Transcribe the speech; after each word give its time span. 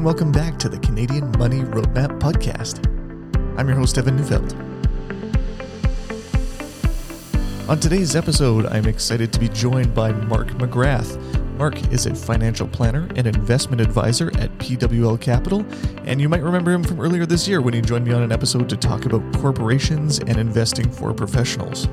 and 0.00 0.06
welcome 0.06 0.32
back 0.32 0.58
to 0.58 0.66
the 0.66 0.78
Canadian 0.78 1.30
Money 1.32 1.60
Roadmap 1.60 2.18
Podcast. 2.20 2.86
I'm 3.58 3.68
your 3.68 3.76
host, 3.76 3.98
Evan 3.98 4.16
Neufeld. 4.16 4.54
On 7.68 7.78
today's 7.78 8.16
episode, 8.16 8.64
I'm 8.64 8.86
excited 8.86 9.30
to 9.34 9.38
be 9.38 9.50
joined 9.50 9.94
by 9.94 10.12
Mark 10.12 10.48
McGrath. 10.52 11.20
Mark 11.58 11.92
is 11.92 12.06
a 12.06 12.14
financial 12.14 12.66
planner 12.66 13.10
and 13.14 13.26
investment 13.26 13.82
advisor 13.82 14.28
at 14.38 14.56
PWL 14.56 15.20
Capital, 15.20 15.66
and 16.06 16.18
you 16.18 16.30
might 16.30 16.42
remember 16.42 16.72
him 16.72 16.82
from 16.82 16.98
earlier 16.98 17.26
this 17.26 17.46
year 17.46 17.60
when 17.60 17.74
he 17.74 17.82
joined 17.82 18.06
me 18.06 18.14
on 18.14 18.22
an 18.22 18.32
episode 18.32 18.70
to 18.70 18.78
talk 18.78 19.04
about 19.04 19.34
corporations 19.34 20.18
and 20.18 20.38
investing 20.38 20.90
for 20.90 21.12
professionals. 21.12 21.88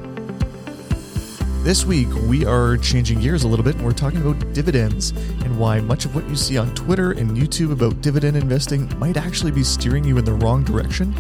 This 1.68 1.84
week, 1.84 2.08
we 2.30 2.46
are 2.46 2.78
changing 2.78 3.20
gears 3.20 3.44
a 3.44 3.48
little 3.50 3.66
bit 3.66 3.76
and 3.76 3.84
we're 3.84 3.92
talking 3.92 4.22
about 4.22 4.54
dividends 4.54 5.10
and 5.44 5.60
why 5.60 5.82
much 5.82 6.06
of 6.06 6.16
what 6.16 6.26
you 6.30 6.36
see 6.38 6.58
on 6.58 6.74
Twitter 6.76 7.12
and 7.12 7.32
YouTube 7.32 7.74
about 7.74 8.00
dividend 8.00 8.38
investing 8.38 8.88
might 8.98 9.18
actually 9.18 9.52
be 9.52 9.66
steering 9.66 10.06
you 10.06 10.18
in 10.18 10.24
the 10.24 10.32
wrong 10.32 10.64
direction. 10.64 11.14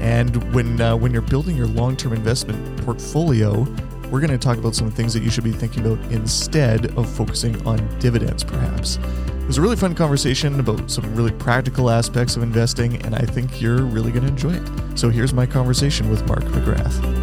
And 0.00 0.52
when, 0.52 0.78
uh, 0.78 0.94
when 0.94 1.14
you're 1.14 1.22
building 1.22 1.56
your 1.56 1.68
long 1.68 1.96
term 1.96 2.12
investment 2.12 2.84
portfolio, 2.84 3.62
we're 4.10 4.20
going 4.20 4.28
to 4.28 4.36
talk 4.36 4.58
about 4.58 4.74
some 4.74 4.90
things 4.90 5.14
that 5.14 5.22
you 5.22 5.30
should 5.30 5.42
be 5.42 5.52
thinking 5.52 5.86
about 5.86 5.98
instead 6.12 6.94
of 6.98 7.08
focusing 7.08 7.66
on 7.66 7.78
dividends, 7.98 8.44
perhaps. 8.44 8.98
It 8.98 9.46
was 9.46 9.56
a 9.56 9.62
really 9.62 9.76
fun 9.76 9.94
conversation 9.94 10.60
about 10.60 10.90
some 10.90 11.14
really 11.14 11.32
practical 11.32 11.88
aspects 11.88 12.36
of 12.36 12.42
investing, 12.42 13.00
and 13.06 13.14
I 13.14 13.22
think 13.22 13.62
you're 13.62 13.82
really 13.82 14.12
going 14.12 14.24
to 14.24 14.28
enjoy 14.28 14.52
it. 14.52 14.98
So 14.98 15.08
here's 15.08 15.32
my 15.32 15.46
conversation 15.46 16.10
with 16.10 16.26
Mark 16.28 16.44
McGrath. 16.44 17.13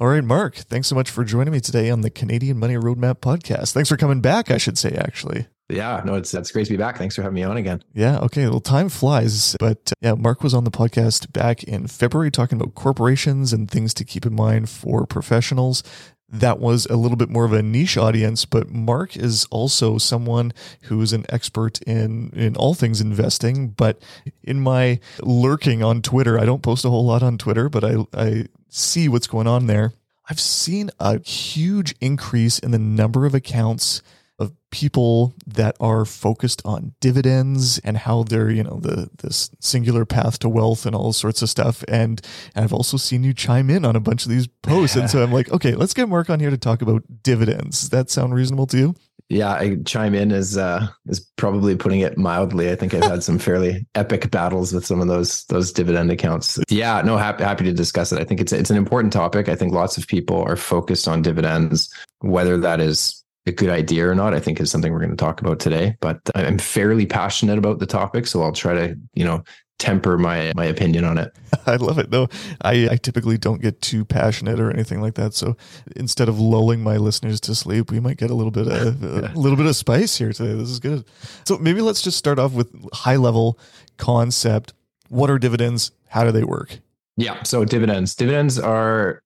All 0.00 0.08
right, 0.08 0.24
Mark, 0.24 0.54
thanks 0.54 0.88
so 0.88 0.94
much 0.94 1.10
for 1.10 1.24
joining 1.24 1.52
me 1.52 1.60
today 1.60 1.90
on 1.90 2.00
the 2.00 2.08
Canadian 2.08 2.58
Money 2.58 2.72
Roadmap 2.72 3.16
podcast. 3.16 3.72
Thanks 3.72 3.90
for 3.90 3.98
coming 3.98 4.22
back, 4.22 4.50
I 4.50 4.56
should 4.56 4.78
say, 4.78 4.92
actually. 4.92 5.46
Yeah, 5.68 6.00
no, 6.06 6.14
it's 6.14 6.30
that's 6.30 6.50
great 6.50 6.64
to 6.68 6.72
be 6.72 6.78
back. 6.78 6.96
Thanks 6.96 7.16
for 7.16 7.20
having 7.20 7.34
me 7.34 7.42
on 7.42 7.58
again. 7.58 7.84
Yeah, 7.92 8.18
okay. 8.20 8.48
Well, 8.48 8.60
time 8.60 8.88
flies, 8.88 9.56
but 9.60 9.92
uh, 9.92 9.94
yeah, 10.00 10.14
Mark 10.14 10.42
was 10.42 10.54
on 10.54 10.64
the 10.64 10.70
podcast 10.70 11.30
back 11.34 11.62
in 11.64 11.86
February 11.86 12.30
talking 12.30 12.58
about 12.58 12.74
corporations 12.74 13.52
and 13.52 13.70
things 13.70 13.92
to 13.92 14.04
keep 14.06 14.24
in 14.24 14.34
mind 14.34 14.70
for 14.70 15.06
professionals. 15.06 15.82
That 16.30 16.60
was 16.60 16.86
a 16.86 16.96
little 16.96 17.18
bit 17.18 17.28
more 17.28 17.44
of 17.44 17.52
a 17.52 17.62
niche 17.62 17.98
audience, 17.98 18.46
but 18.46 18.70
Mark 18.70 19.18
is 19.18 19.44
also 19.50 19.98
someone 19.98 20.54
who's 20.84 21.12
an 21.12 21.26
expert 21.28 21.82
in 21.82 22.30
in 22.30 22.56
all 22.56 22.72
things 22.72 23.02
investing. 23.02 23.68
But 23.68 24.02
in 24.42 24.62
my 24.62 24.98
lurking 25.20 25.82
on 25.82 26.00
Twitter, 26.00 26.38
I 26.40 26.46
don't 26.46 26.62
post 26.62 26.86
a 26.86 26.88
whole 26.88 27.04
lot 27.04 27.22
on 27.22 27.36
Twitter, 27.36 27.68
but 27.68 27.84
I 27.84 27.96
I 28.14 28.46
see 28.70 29.08
what's 29.08 29.26
going 29.26 29.46
on 29.46 29.66
there. 29.66 29.92
I've 30.28 30.40
seen 30.40 30.90
a 31.00 31.20
huge 31.20 31.94
increase 32.00 32.58
in 32.58 32.70
the 32.70 32.78
number 32.78 33.26
of 33.26 33.34
accounts 33.34 34.00
of 34.38 34.52
people 34.70 35.34
that 35.46 35.76
are 35.80 36.04
focused 36.04 36.62
on 36.64 36.94
dividends 37.00 37.78
and 37.80 37.98
how 37.98 38.22
they're, 38.22 38.50
you 38.50 38.62
know, 38.62 38.78
the 38.80 39.10
this 39.18 39.50
singular 39.60 40.06
path 40.06 40.38
to 40.38 40.48
wealth 40.48 40.86
and 40.86 40.96
all 40.96 41.12
sorts 41.12 41.42
of 41.42 41.50
stuff. 41.50 41.84
And, 41.88 42.22
and 42.54 42.64
I've 42.64 42.72
also 42.72 42.96
seen 42.96 43.22
you 43.22 43.34
chime 43.34 43.68
in 43.68 43.84
on 43.84 43.96
a 43.96 44.00
bunch 44.00 44.24
of 44.24 44.30
these 44.30 44.46
posts. 44.62 44.96
And 44.96 45.10
so 45.10 45.22
I'm 45.22 45.32
like, 45.32 45.50
okay, 45.52 45.74
let's 45.74 45.92
get 45.94 46.08
Mark 46.08 46.30
on 46.30 46.40
here 46.40 46.50
to 46.50 46.56
talk 46.56 46.80
about 46.80 47.22
dividends. 47.22 47.80
Does 47.80 47.90
that 47.90 48.08
sound 48.08 48.34
reasonable 48.34 48.66
to 48.68 48.78
you? 48.78 48.94
Yeah, 49.30 49.52
I 49.52 49.76
chime 49.86 50.14
in 50.14 50.32
is 50.32 50.58
uh 50.58 50.88
is 51.08 51.20
probably 51.36 51.76
putting 51.76 52.00
it 52.00 52.18
mildly. 52.18 52.70
I 52.70 52.74
think 52.74 52.92
I've 52.92 53.04
had 53.04 53.22
some 53.22 53.38
fairly 53.38 53.86
epic 53.94 54.30
battles 54.32 54.72
with 54.72 54.84
some 54.84 55.00
of 55.00 55.06
those 55.06 55.44
those 55.44 55.72
dividend 55.72 56.10
accounts. 56.10 56.58
Yeah, 56.68 57.00
no, 57.02 57.16
happy 57.16 57.44
happy 57.44 57.64
to 57.64 57.72
discuss 57.72 58.12
it. 58.12 58.18
I 58.18 58.24
think 58.24 58.40
it's 58.40 58.52
it's 58.52 58.70
an 58.70 58.76
important 58.76 59.12
topic. 59.12 59.48
I 59.48 59.54
think 59.54 59.72
lots 59.72 59.96
of 59.96 60.08
people 60.08 60.42
are 60.42 60.56
focused 60.56 61.06
on 61.06 61.22
dividends, 61.22 61.94
whether 62.18 62.58
that 62.58 62.80
is 62.80 63.24
a 63.46 63.52
good 63.52 63.70
idea 63.70 64.08
or 64.08 64.16
not. 64.16 64.34
I 64.34 64.40
think 64.40 64.60
is 64.60 64.68
something 64.68 64.92
we're 64.92 64.98
going 64.98 65.10
to 65.10 65.16
talk 65.16 65.40
about 65.40 65.60
today. 65.60 65.96
But 66.00 66.20
I'm 66.34 66.58
fairly 66.58 67.06
passionate 67.06 67.56
about 67.56 67.78
the 67.78 67.86
topic, 67.86 68.26
so 68.26 68.42
I'll 68.42 68.52
try 68.52 68.74
to 68.74 68.98
you 69.14 69.24
know 69.24 69.44
temper 69.80 70.16
my 70.16 70.52
my 70.54 70.66
opinion 70.66 71.04
on 71.04 71.18
it. 71.18 71.34
I 71.66 71.76
love 71.76 71.98
it. 71.98 72.10
though. 72.10 72.28
I, 72.62 72.90
I 72.92 72.96
typically 72.96 73.38
don't 73.38 73.60
get 73.60 73.80
too 73.80 74.04
passionate 74.04 74.60
or 74.60 74.70
anything 74.70 75.00
like 75.00 75.14
that. 75.14 75.34
So 75.34 75.56
instead 75.96 76.28
of 76.28 76.38
lulling 76.38 76.82
my 76.82 76.98
listeners 76.98 77.40
to 77.40 77.54
sleep, 77.54 77.90
we 77.90 77.98
might 77.98 78.18
get 78.18 78.30
a 78.30 78.34
little 78.34 78.52
bit 78.52 78.68
of 78.68 79.02
a 79.02 79.38
little 79.38 79.56
bit 79.56 79.66
of 79.66 79.74
spice 79.74 80.16
here 80.16 80.32
today. 80.32 80.54
This 80.54 80.68
is 80.68 80.78
good. 80.78 81.04
So 81.44 81.58
maybe 81.58 81.80
let's 81.80 82.02
just 82.02 82.18
start 82.18 82.38
off 82.38 82.52
with 82.52 82.70
high 82.92 83.16
level 83.16 83.58
concept. 83.96 84.74
What 85.08 85.30
are 85.30 85.38
dividends? 85.38 85.90
How 86.08 86.24
do 86.24 86.30
they 86.30 86.44
work? 86.44 86.78
Yeah. 87.16 87.42
So 87.42 87.64
dividends. 87.64 88.14
Dividends 88.14 88.58
are 88.58 89.22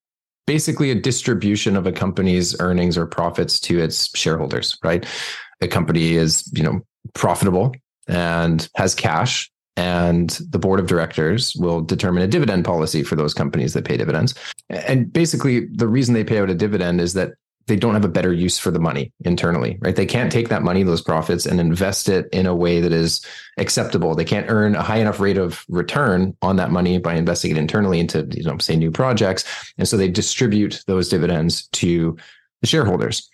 basically 0.46 0.90
a 0.90 0.94
distribution 0.94 1.76
of 1.76 1.86
a 1.86 1.92
company's 1.92 2.58
earnings 2.60 2.96
or 2.96 3.06
profits 3.06 3.58
to 3.60 3.78
its 3.78 4.16
shareholders, 4.16 4.78
right? 4.82 5.06
A 5.60 5.68
company 5.68 6.14
is, 6.14 6.50
you 6.54 6.62
know, 6.62 6.80
profitable 7.14 7.74
and 8.06 8.68
has 8.76 8.94
cash 8.94 9.50
and 9.76 10.30
the 10.50 10.58
board 10.58 10.80
of 10.80 10.86
directors 10.86 11.54
will 11.56 11.80
determine 11.80 12.22
a 12.22 12.28
dividend 12.28 12.64
policy 12.64 13.02
for 13.02 13.16
those 13.16 13.34
companies 13.34 13.72
that 13.74 13.84
pay 13.84 13.96
dividends. 13.96 14.34
And 14.70 15.12
basically, 15.12 15.66
the 15.66 15.88
reason 15.88 16.14
they 16.14 16.24
pay 16.24 16.38
out 16.38 16.50
a 16.50 16.54
dividend 16.54 17.00
is 17.00 17.14
that 17.14 17.32
they 17.66 17.76
don't 17.76 17.94
have 17.94 18.04
a 18.04 18.08
better 18.08 18.32
use 18.32 18.58
for 18.58 18.70
the 18.70 18.78
money 18.78 19.12
internally, 19.24 19.78
right? 19.80 19.96
They 19.96 20.06
can't 20.06 20.30
take 20.30 20.50
that 20.50 20.62
money, 20.62 20.82
those 20.82 21.00
profits, 21.00 21.46
and 21.46 21.58
invest 21.58 22.08
it 22.08 22.28
in 22.30 22.46
a 22.46 22.54
way 22.54 22.80
that 22.80 22.92
is 22.92 23.24
acceptable. 23.56 24.14
They 24.14 24.24
can't 24.24 24.50
earn 24.50 24.76
a 24.76 24.82
high 24.82 24.98
enough 24.98 25.18
rate 25.18 25.38
of 25.38 25.64
return 25.68 26.36
on 26.42 26.56
that 26.56 26.70
money 26.70 26.98
by 26.98 27.14
investing 27.14 27.52
it 27.52 27.56
internally 27.56 28.00
into, 28.00 28.28
you 28.32 28.44
know, 28.44 28.58
say 28.58 28.76
new 28.76 28.90
projects. 28.90 29.44
And 29.78 29.88
so 29.88 29.96
they 29.96 30.08
distribute 30.08 30.82
those 30.86 31.08
dividends 31.08 31.68
to 31.68 32.16
the 32.60 32.66
shareholders. 32.66 33.30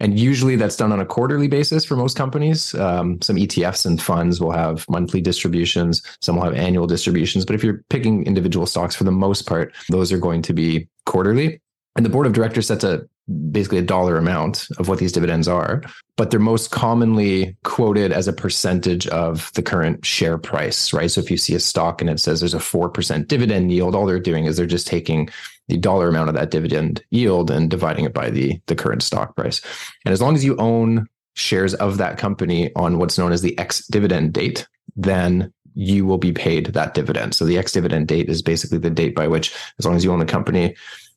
And 0.00 0.18
usually 0.18 0.56
that's 0.56 0.76
done 0.76 0.92
on 0.92 1.00
a 1.00 1.06
quarterly 1.06 1.48
basis 1.48 1.84
for 1.84 1.96
most 1.96 2.16
companies. 2.16 2.74
Um, 2.74 3.20
some 3.20 3.36
ETFs 3.36 3.84
and 3.84 4.00
funds 4.00 4.40
will 4.40 4.52
have 4.52 4.88
monthly 4.88 5.20
distributions, 5.20 6.02
some 6.22 6.36
will 6.36 6.44
have 6.44 6.54
annual 6.54 6.86
distributions. 6.86 7.44
But 7.44 7.56
if 7.56 7.64
you're 7.64 7.82
picking 7.90 8.24
individual 8.24 8.66
stocks, 8.66 8.94
for 8.94 9.04
the 9.04 9.10
most 9.10 9.46
part, 9.46 9.74
those 9.88 10.12
are 10.12 10.18
going 10.18 10.42
to 10.42 10.52
be 10.52 10.88
quarterly. 11.04 11.60
And 11.96 12.04
the 12.04 12.10
board 12.10 12.26
of 12.26 12.32
directors 12.32 12.68
sets 12.68 12.84
a 12.84 13.08
basically 13.52 13.78
a 13.78 13.82
dollar 13.82 14.16
amount 14.16 14.68
of 14.78 14.88
what 14.88 14.98
these 14.98 15.12
dividends 15.12 15.46
are, 15.48 15.82
but 16.16 16.30
they're 16.30 16.40
most 16.40 16.70
commonly 16.70 17.56
quoted 17.64 18.10
as 18.10 18.26
a 18.26 18.32
percentage 18.32 19.06
of 19.08 19.52
the 19.54 19.62
current 19.62 20.04
share 20.04 20.38
price, 20.38 20.92
right? 20.92 21.10
So 21.10 21.20
if 21.20 21.30
you 21.30 21.36
see 21.36 21.54
a 21.54 21.60
stock 21.60 22.00
and 22.00 22.08
it 22.08 22.20
says 22.20 22.40
there's 22.40 22.54
a 22.54 22.58
4% 22.58 23.28
dividend 23.28 23.70
yield, 23.70 23.94
all 23.94 24.06
they're 24.06 24.18
doing 24.18 24.46
is 24.46 24.56
they're 24.56 24.66
just 24.66 24.86
taking 24.86 25.28
the 25.68 25.76
dollar 25.76 26.08
amount 26.08 26.30
of 26.30 26.34
that 26.36 26.50
dividend 26.50 27.04
yield 27.10 27.50
and 27.50 27.70
dividing 27.70 28.06
it 28.06 28.14
by 28.14 28.30
the, 28.30 28.58
the 28.66 28.74
current 28.74 29.02
stock 29.02 29.36
price. 29.36 29.60
And 30.06 30.12
as 30.12 30.22
long 30.22 30.34
as 30.34 30.44
you 30.44 30.56
own 30.56 31.06
shares 31.34 31.74
of 31.74 31.98
that 31.98 32.16
company 32.16 32.74
on 32.74 32.98
what's 32.98 33.18
known 33.18 33.32
as 33.32 33.42
the 33.42 33.56
ex 33.58 33.86
dividend 33.86 34.32
date, 34.32 34.66
then 34.96 35.52
you 35.74 36.06
will 36.06 36.18
be 36.18 36.32
paid 36.32 36.66
that 36.66 36.94
dividend. 36.94 37.34
So 37.34 37.44
the 37.44 37.58
ex 37.58 37.72
dividend 37.72 38.08
date 38.08 38.28
is 38.30 38.42
basically 38.42 38.78
the 38.78 38.90
date 38.90 39.14
by 39.14 39.28
which, 39.28 39.54
as 39.78 39.84
long 39.84 39.94
as 39.94 40.02
you 40.02 40.12
own 40.12 40.18
the 40.18 40.24
company, 40.24 40.74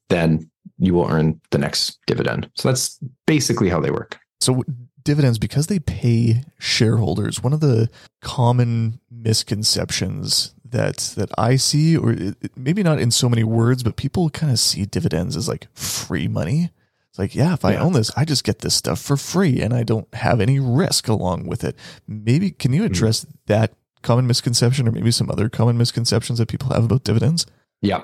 then 0.10 0.51
you 0.82 0.94
will 0.96 1.10
earn 1.10 1.40
the 1.52 1.58
next 1.58 2.00
dividend. 2.08 2.50
So 2.56 2.68
that's 2.68 3.00
basically 3.28 3.70
how 3.70 3.80
they 3.80 3.92
work. 3.92 4.20
So 4.42 4.64
dividends 5.04 5.38
because 5.38 5.68
they 5.68 5.80
pay 5.80 6.44
shareholders. 6.60 7.42
One 7.42 7.54
of 7.54 7.60
the 7.60 7.90
common 8.22 9.00
misconceptions 9.10 10.54
that 10.66 11.14
that 11.16 11.30
I 11.38 11.56
see, 11.58 11.96
or 11.96 12.12
it, 12.12 12.58
maybe 12.58 12.82
not 12.82 13.00
in 13.00 13.12
so 13.12 13.30
many 13.30 13.44
words, 13.44 13.84
but 13.84 13.96
people 13.96 14.30
kind 14.32 14.52
of 14.52 14.60
see 14.60 14.86
dividends 14.86 15.38
as 15.38 15.48
like 15.48 15.68
free 15.76 16.28
money. 16.28 16.72
It's 17.10 17.20
like, 17.20 17.36
yeah, 17.36 17.54
if 17.54 17.66
I 17.66 17.74
yeah. 17.74 17.82
own 17.82 17.94
this, 17.94 18.10
I 18.16 18.26
just 18.26 18.46
get 18.46 18.60
this 18.60 18.74
stuff 18.74 19.00
for 19.00 19.18
free, 19.18 19.62
and 19.62 19.74
I 19.74 19.84
don't 19.84 20.12
have 20.16 20.40
any 20.40 20.60
risk 20.60 21.08
along 21.08 21.46
with 21.46 21.64
it. 21.64 21.76
Maybe 22.08 22.52
can 22.52 22.74
you 22.74 22.86
address 22.86 23.26
mm-hmm. 23.26 23.36
that 23.48 23.74
common 24.02 24.26
misconception, 24.28 24.88
or 24.88 24.92
maybe 24.92 25.12
some 25.12 25.30
other 25.30 25.50
common 25.50 25.78
misconceptions 25.78 26.40
that 26.40 26.48
people 26.48 26.70
have 26.70 26.86
about 26.86 27.04
dividends? 27.04 27.46
Yeah, 27.82 28.04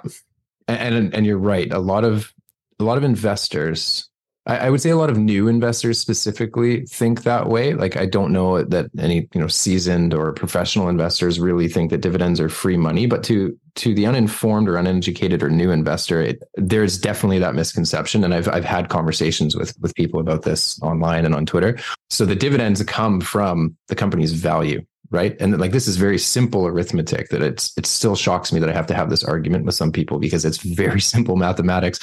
and 0.67 0.93
and, 0.93 1.15
and 1.15 1.25
you're 1.25 1.37
right. 1.37 1.71
A 1.71 1.79
lot 1.79 2.03
of 2.03 2.33
a 2.79 2.83
lot 2.83 2.97
of 2.97 3.03
investors 3.03 4.09
I, 4.47 4.69
would 4.69 4.81
say 4.81 4.91
a 4.91 4.95
lot 4.95 5.09
of 5.09 5.17
new 5.17 5.49
investors 5.49 5.99
specifically 5.99 6.85
think 6.85 7.23
that 7.23 7.49
way. 7.49 7.73
Like 7.73 7.97
I 7.97 8.05
don't 8.05 8.31
know 8.31 8.63
that 8.63 8.89
any 8.97 9.27
you 9.33 9.41
know 9.41 9.47
seasoned 9.47 10.13
or 10.13 10.31
professional 10.31 10.87
investors 10.87 11.37
really 11.37 11.67
think 11.67 11.91
that 11.91 11.99
dividends 11.99 12.39
are 12.39 12.47
free 12.47 12.77
money, 12.77 13.07
but 13.07 13.23
to 13.25 13.57
to 13.75 13.93
the 13.93 14.05
uninformed 14.05 14.69
or 14.69 14.77
uneducated 14.77 15.43
or 15.43 15.49
new 15.49 15.69
investor, 15.69 16.21
it, 16.21 16.41
there's 16.55 16.97
definitely 16.97 17.39
that 17.39 17.55
misconception. 17.55 18.23
And 18.23 18.33
I've 18.33 18.47
I've 18.47 18.63
had 18.63 18.87
conversations 18.87 19.55
with 19.55 19.77
with 19.81 19.93
people 19.95 20.21
about 20.21 20.43
this 20.43 20.81
online 20.81 21.25
and 21.25 21.35
on 21.35 21.45
Twitter. 21.45 21.77
So 22.09 22.25
the 22.25 22.35
dividends 22.35 22.81
come 22.83 23.19
from 23.19 23.75
the 23.89 23.95
company's 23.95 24.31
value, 24.31 24.81
right 25.09 25.35
and 25.39 25.57
like 25.59 25.71
this 25.71 25.87
is 25.87 25.97
very 25.97 26.17
simple 26.17 26.65
arithmetic 26.67 27.29
that 27.29 27.41
it's 27.41 27.77
it 27.77 27.85
still 27.85 28.15
shocks 28.15 28.51
me 28.51 28.59
that 28.59 28.69
i 28.69 28.73
have 28.73 28.87
to 28.87 28.93
have 28.93 29.09
this 29.09 29.23
argument 29.23 29.65
with 29.65 29.73
some 29.73 29.91
people 29.91 30.19
because 30.19 30.43
it's 30.43 30.57
very 30.57 30.99
simple 31.13 31.35
mathematics 31.37 31.99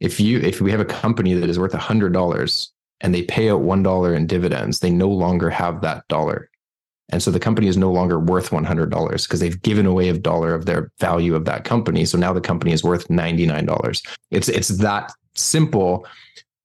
if 0.00 0.20
you 0.20 0.38
if 0.40 0.60
we 0.60 0.70
have 0.70 0.80
a 0.80 0.84
company 0.84 1.34
that 1.34 1.48
is 1.48 1.58
worth 1.58 1.74
a 1.74 1.78
hundred 1.78 2.12
dollars 2.12 2.72
and 3.00 3.14
they 3.14 3.22
pay 3.22 3.50
out 3.50 3.60
one 3.60 3.82
dollar 3.82 4.14
in 4.14 4.26
dividends, 4.26 4.80
they 4.80 4.90
no 4.90 5.08
longer 5.08 5.50
have 5.50 5.82
that 5.82 6.06
dollar. 6.08 6.50
And 7.08 7.22
so 7.22 7.30
the 7.30 7.38
company 7.38 7.68
is 7.68 7.76
no 7.76 7.92
longer 7.92 8.18
worth 8.18 8.50
$100 8.50 8.90
because 9.22 9.38
they've 9.38 9.62
given 9.62 9.86
away 9.86 10.08
a 10.08 10.18
dollar 10.18 10.54
of 10.54 10.66
their 10.66 10.90
value 10.98 11.36
of 11.36 11.44
that 11.44 11.64
company. 11.64 12.04
So 12.04 12.18
now 12.18 12.32
the 12.32 12.40
company 12.40 12.72
is 12.72 12.82
worth 12.82 13.06
$99. 13.06 14.02
It's, 14.32 14.48
it's 14.48 14.68
that 14.68 15.12
simple. 15.34 16.04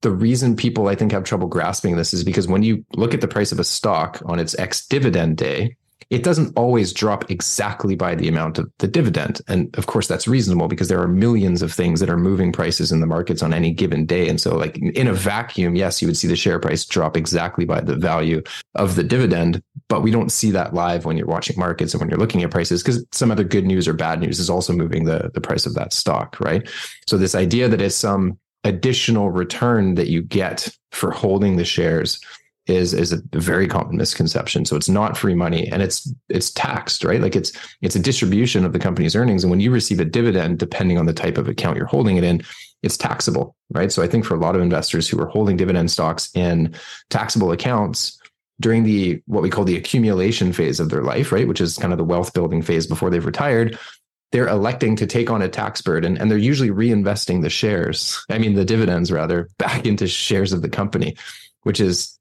the 0.01 0.10
reason 0.10 0.56
people 0.56 0.88
I 0.88 0.95
think 0.95 1.12
have 1.12 1.25
trouble 1.25 1.48
grasping 1.48 1.95
this 1.95 2.12
is 2.12 2.24
because 2.24 2.48
when 2.48 2.63
you 2.63 2.84
look 2.95 3.13
at 3.13 3.22
the 3.22 3.27
price 3.27 3.51
of 3.51 3.60
a 3.60 3.63
stock 3.63 4.19
on 4.25 4.39
its 4.39 4.57
ex 4.57 4.88
dividend 4.88 5.38
day, 5.38 5.75
it 6.12 6.24
doesn't 6.24 6.52
always 6.58 6.92
drop 6.92 7.31
exactly 7.31 7.96
by 7.96 8.16
the 8.16 8.28
amount 8.28 8.60
of 8.60 8.69
the 8.80 8.88
dividend. 8.88 9.40
And 9.48 9.75
of 9.78 9.88
course, 9.88 10.10
that's 10.10 10.28
reasonable 10.28 10.68
because 10.68 10.90
there 10.90 11.02
are 11.02 11.08
millions 11.08 11.62
of 11.62 11.72
things 11.72 12.02
that 12.02 12.10
are 12.10 12.18
moving 12.18 12.52
prices 12.52 12.92
in 12.92 13.00
the 13.00 13.08
markets 13.08 13.42
on 13.42 13.54
any 13.54 13.72
given 13.72 14.06
day. 14.06 14.28
And 14.28 14.40
so, 14.40 14.58
like 14.58 14.78
in 14.78 15.08
a 15.08 15.13
vacuum, 15.13 15.78
yes, 15.78 16.02
you 16.02 16.10
would 16.10 16.18
see 16.18 16.28
the 16.28 16.36
share 16.36 16.60
price 16.60 16.86
drop 16.86 17.16
exactly 17.16 17.63
by 17.63 17.80
the 17.80 17.96
value 17.96 18.44
of 18.75 18.96
the 18.96 19.04
dividend. 19.04 19.63
But 19.88 20.02
we 20.02 20.12
don't 20.12 20.34
see 20.34 20.52
that 20.52 20.74
live 20.74 21.06
when 21.06 21.16
you're 21.16 21.28
watching 21.28 21.58
markets 21.58 21.94
and 21.94 22.02
when 22.02 22.10
you're 22.10 22.19
looking 22.19 22.44
at 22.44 22.52
prices 22.52 22.84
because 22.84 23.06
some 23.13 23.31
other 23.31 23.46
good 23.46 23.66
news 23.66 23.88
or 23.88 23.94
bad 23.94 24.19
news 24.19 24.38
is 24.38 24.50
also 24.50 24.74
moving 24.74 25.06
the, 25.06 25.31
the 25.34 25.42
price 25.42 25.66
of 25.66 25.75
that 25.75 25.94
stock, 25.94 26.38
right? 26.42 26.69
So, 27.08 27.18
this 27.18 27.36
idea 27.36 27.69
that 27.69 27.81
it's 27.81 27.96
some 27.96 28.38
additional 28.66 29.31
return 29.31 29.96
that 29.96 30.10
you 30.10 30.22
get 30.22 30.68
for 30.92 31.10
holding 31.12 31.56
the 31.56 31.66
shares 31.66 32.19
is 32.68 32.94
is 32.94 33.12
a 33.12 33.22
very 33.34 33.68
common 33.68 33.98
misconception. 33.98 34.66
So 34.66 34.75
it's 34.75 34.90
not 34.90 35.18
free 35.18 35.36
money 35.36 35.68
and 35.72 35.81
it's 35.81 36.12
it's 36.30 36.52
taxed, 36.52 37.04
right? 37.04 37.22
Like 37.22 37.36
it's 37.36 37.52
it's 37.81 37.96
a 37.96 38.00
distribution 38.00 38.66
of 38.66 38.74
the 38.74 38.80
company's 38.80 39.16
earnings. 39.16 39.44
And 39.44 39.52
when 39.52 39.60
you 39.60 39.72
receive 39.72 40.00
a 40.00 40.06
dividend, 40.06 40.60
depending 40.60 40.98
on 40.98 41.06
the 41.06 41.13
type 41.13 41.38
of 41.38 41.48
account 41.48 41.78
you're 41.78 41.86
holding 41.86 42.18
it 42.18 42.24
in, 42.24 42.44
it's 42.84 42.98
taxable, 42.98 43.56
right? 43.72 43.92
So 43.92 44.04
I 44.04 44.08
think 44.08 44.25
for 44.25 44.36
a 44.36 44.40
lot 44.40 44.56
of 44.56 44.62
investors 44.62 45.08
who 45.08 45.19
are 45.19 45.28
holding 45.28 45.58
dividend 45.58 45.92
stocks 45.92 46.30
in 46.36 46.75
taxable 47.10 47.52
accounts 47.52 48.19
during 48.60 48.84
the 48.84 49.22
what 49.25 49.42
we 49.42 49.50
call 49.50 49.66
the 49.66 49.78
accumulation 49.78 50.54
phase 50.54 50.80
of 50.80 50.90
their 50.90 51.04
life, 51.04 51.31
right? 51.31 51.48
Which 51.48 51.62
is 51.62 51.78
kind 51.78 51.94
of 51.94 51.98
the 51.98 52.04
wealth 52.04 52.34
building 52.34 52.62
phase 52.62 52.86
before 52.86 53.10
they've 53.10 53.25
retired, 53.25 53.78
they're 54.31 54.48
electing 54.48 54.96
to 54.98 55.08
take 55.08 55.30
on 55.30 55.42
a 55.42 55.50
tax 55.50 55.81
burden 55.81 56.18
and 56.18 56.30
they're 56.30 56.38
usually 56.38 56.69
reinvesting 56.69 57.42
the 57.42 57.50
shares, 57.50 58.24
I 58.30 58.38
mean, 58.38 58.54
the 58.54 58.66
dividends 58.66 59.12
rather, 59.12 59.50
back 59.58 59.86
into 59.86 60.08
shares 60.08 60.54
of 60.54 60.62
the 60.62 60.69
company, 60.69 61.18
which 61.63 61.80
is 61.80 62.18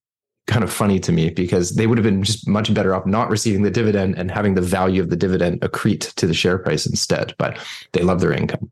kind 0.50 0.64
of 0.64 0.72
funny 0.72 0.98
to 0.98 1.12
me 1.12 1.30
because 1.30 1.76
they 1.76 1.86
would 1.86 1.96
have 1.96 2.04
been 2.04 2.22
just 2.22 2.46
much 2.48 2.74
better 2.74 2.94
off 2.94 3.06
not 3.06 3.30
receiving 3.30 3.62
the 3.62 3.70
dividend 3.70 4.18
and 4.18 4.30
having 4.30 4.54
the 4.54 4.60
value 4.60 5.00
of 5.00 5.08
the 5.08 5.16
dividend 5.16 5.60
accrete 5.60 6.12
to 6.14 6.26
the 6.26 6.34
share 6.34 6.58
price 6.58 6.86
instead. 6.86 7.34
But 7.38 7.56
they 7.92 8.02
love 8.02 8.20
their 8.20 8.32
income. 8.32 8.70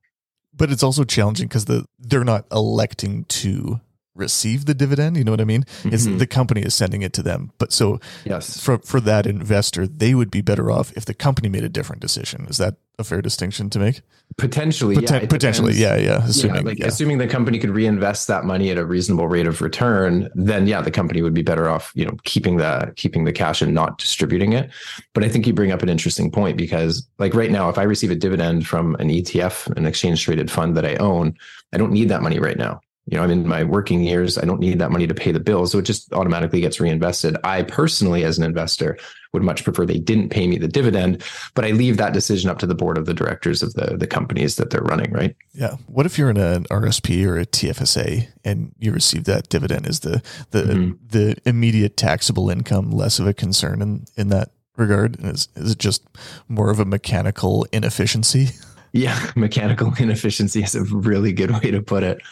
But 0.55 0.73
it's 0.73 0.83
also 0.83 1.05
challenging 1.05 1.47
because 1.47 1.67
the 1.67 1.87
they're 2.01 2.25
not 2.25 2.47
electing 2.51 3.25
to 3.25 3.81
receive 4.19 4.67
the 4.67 4.75
dividend. 4.75 5.17
You 5.17 5.25
know 5.25 5.33
what 5.33 5.41
I 5.41 5.45
mean? 5.45 5.63
Mm-hmm. 5.63 5.95
It's 5.95 6.07
the 6.07 6.27
company 6.27 6.63
is 6.63 6.75
sending 6.75 7.03
it 7.03 7.13
to 7.15 7.23
them. 7.23 7.53
But 7.59 7.73
so 7.73 8.01
yes, 8.25 8.61
for 8.61 8.79
for 8.79 9.01
that 9.01 9.27
investor, 9.27 9.87
they 9.87 10.15
would 10.15 10.31
be 10.31 10.43
better 10.43 10.71
off 10.71 10.93
if 10.97 11.05
the 11.05 11.15
company 11.15 11.49
made 11.49 11.65
a 11.65 11.69
different 11.69 12.03
decision. 12.03 12.47
Is 12.49 12.59
that 12.59 12.77
a 12.99 13.05
fair 13.05 13.23
distinction 13.23 13.71
to 13.71 13.79
make? 13.79 14.01
Potentially, 14.37 14.97
Poten- 14.97 15.23
yeah, 15.23 15.27
potentially, 15.27 15.75
yeah, 15.75 15.97
yeah. 15.97 16.25
Assuming, 16.25 16.57
yeah, 16.57 16.63
like 16.63 16.79
yeah. 16.79 16.87
assuming 16.87 17.19
the 17.19 17.27
company 17.27 17.59
could 17.59 17.71
reinvest 17.71 18.27
that 18.29 18.45
money 18.45 18.71
at 18.71 18.79
a 18.79 18.85
reasonable 18.85 19.29
rate 19.29 19.47
of 19.47 19.63
return, 19.63 20.29
then 20.35 20.67
yeah, 20.67 20.81
the 20.81 20.91
company 20.91 21.23
would 21.23 21.35
be 21.35 21.43
better 21.43 21.69
off, 21.69 21.93
you 21.95 22.05
know, 22.05 22.17
keeping 22.25 22.57
the 22.57 22.93
keeping 22.97 23.25
the 23.25 23.33
cash 23.33 23.63
and 23.63 23.73
not 23.73 23.99
distributing 23.99 24.53
it. 24.53 24.71
But 25.15 25.25
I 25.25 25.29
think 25.29 25.47
you 25.47 25.53
bring 25.53 25.73
up 25.73 25.83
an 25.83 25.89
interesting 25.89 26.31
point 26.31 26.57
because, 26.57 27.07
like 27.19 27.35
right 27.35 27.51
now, 27.51 27.69
if 27.69 27.79
I 27.79 27.85
receive 27.85 28.11
a 28.11 28.17
dividend 28.17 28.67
from 28.67 28.97
an 28.97 29.09
ETF, 29.09 29.75
an 29.77 29.87
exchange 29.87 30.25
traded 30.25 30.51
fund 30.51 30.77
that 30.77 30.85
I 30.85 30.97
own, 30.97 31.35
I 31.73 31.79
don't 31.79 31.93
need 31.93 32.09
that 32.09 32.23
money 32.23 32.39
right 32.39 32.59
now 32.59 32.81
you 33.11 33.17
know, 33.17 33.25
I'm 33.25 33.31
in 33.31 33.49
my 33.49 33.65
working 33.65 34.03
years. 34.03 34.37
I 34.37 34.45
don't 34.45 34.61
need 34.61 34.79
that 34.81 34.91
money 34.91 35.07
to 35.07 35.15
pay 35.15 35.33
the 35.33 35.41
bills. 35.41 35.73
So 35.73 35.79
it 35.79 35.83
just 35.83 36.13
automatically 36.13 36.61
gets 36.61 36.79
reinvested. 36.79 37.37
I 37.43 37.63
personally, 37.63 38.23
as 38.23 38.37
an 38.37 38.45
investor, 38.45 38.99
would 39.33 39.43
much 39.43 39.65
prefer 39.65 39.87
they 39.87 39.99
didn't 39.99 40.29
pay 40.29 40.47
me 40.47 40.59
the 40.59 40.69
dividend, 40.69 41.23
but 41.55 41.65
I 41.65 41.71
leave 41.71 41.97
that 41.97 42.13
decision 42.13 42.51
up 42.51 42.59
to 42.59 42.67
the 42.67 42.75
board 42.75 42.99
of 42.99 43.07
the 43.07 43.15
directors 43.15 43.63
of 43.63 43.73
the, 43.75 43.97
the 43.97 44.07
companies 44.07 44.57
that 44.57 44.69
they're 44.69 44.83
running, 44.83 45.11
right? 45.13 45.35
Yeah. 45.53 45.77
What 45.87 46.05
if 46.05 46.19
you're 46.19 46.29
in 46.29 46.37
an 46.37 46.65
RSP 46.65 47.27
or 47.27 47.39
a 47.39 47.47
TFSA 47.47 48.29
and 48.45 48.75
you 48.79 48.93
receive 48.93 49.25
that 49.25 49.49
dividend? 49.49 49.87
Is 49.87 50.01
the 50.01 50.23
the 50.51 50.63
mm-hmm. 50.63 51.07
the 51.07 51.37
immediate 51.47 51.97
taxable 51.97 52.51
income 52.51 52.91
less 52.91 53.19
of 53.19 53.27
a 53.27 53.33
concern 53.33 53.81
in, 53.81 54.05
in 54.17 54.29
that 54.29 54.51
regard? 54.77 55.17
Is 55.25 55.49
is 55.57 55.73
it 55.73 55.79
just 55.79 56.07
more 56.47 56.71
of 56.71 56.79
a 56.79 56.85
mechanical 56.85 57.67
inefficiency? 57.73 58.49
Yeah, 58.93 59.33
mechanical 59.37 59.93
inefficiency 59.99 60.63
is 60.63 60.75
a 60.75 60.83
really 60.83 61.31
good 61.35 61.51
way 61.51 61.71
to 61.71 61.83
put 61.83 62.03
it 62.03 62.23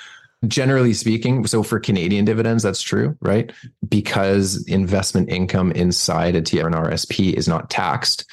generally 0.47 0.93
speaking, 0.93 1.47
so 1.47 1.62
for 1.62 1.81
Canadian 1.81 2.25
dividends, 2.25 2.62
that's 2.62 2.83
true, 2.83 3.17
right? 3.21 3.53
Because 3.88 4.67
investment 4.67 5.31
income 5.31 5.73
inside 5.73 6.37
a 6.37 6.43
TR 6.43 6.67
and 6.67 6.75
is 7.37 7.49
not 7.49 7.71
taxed. 7.71 8.25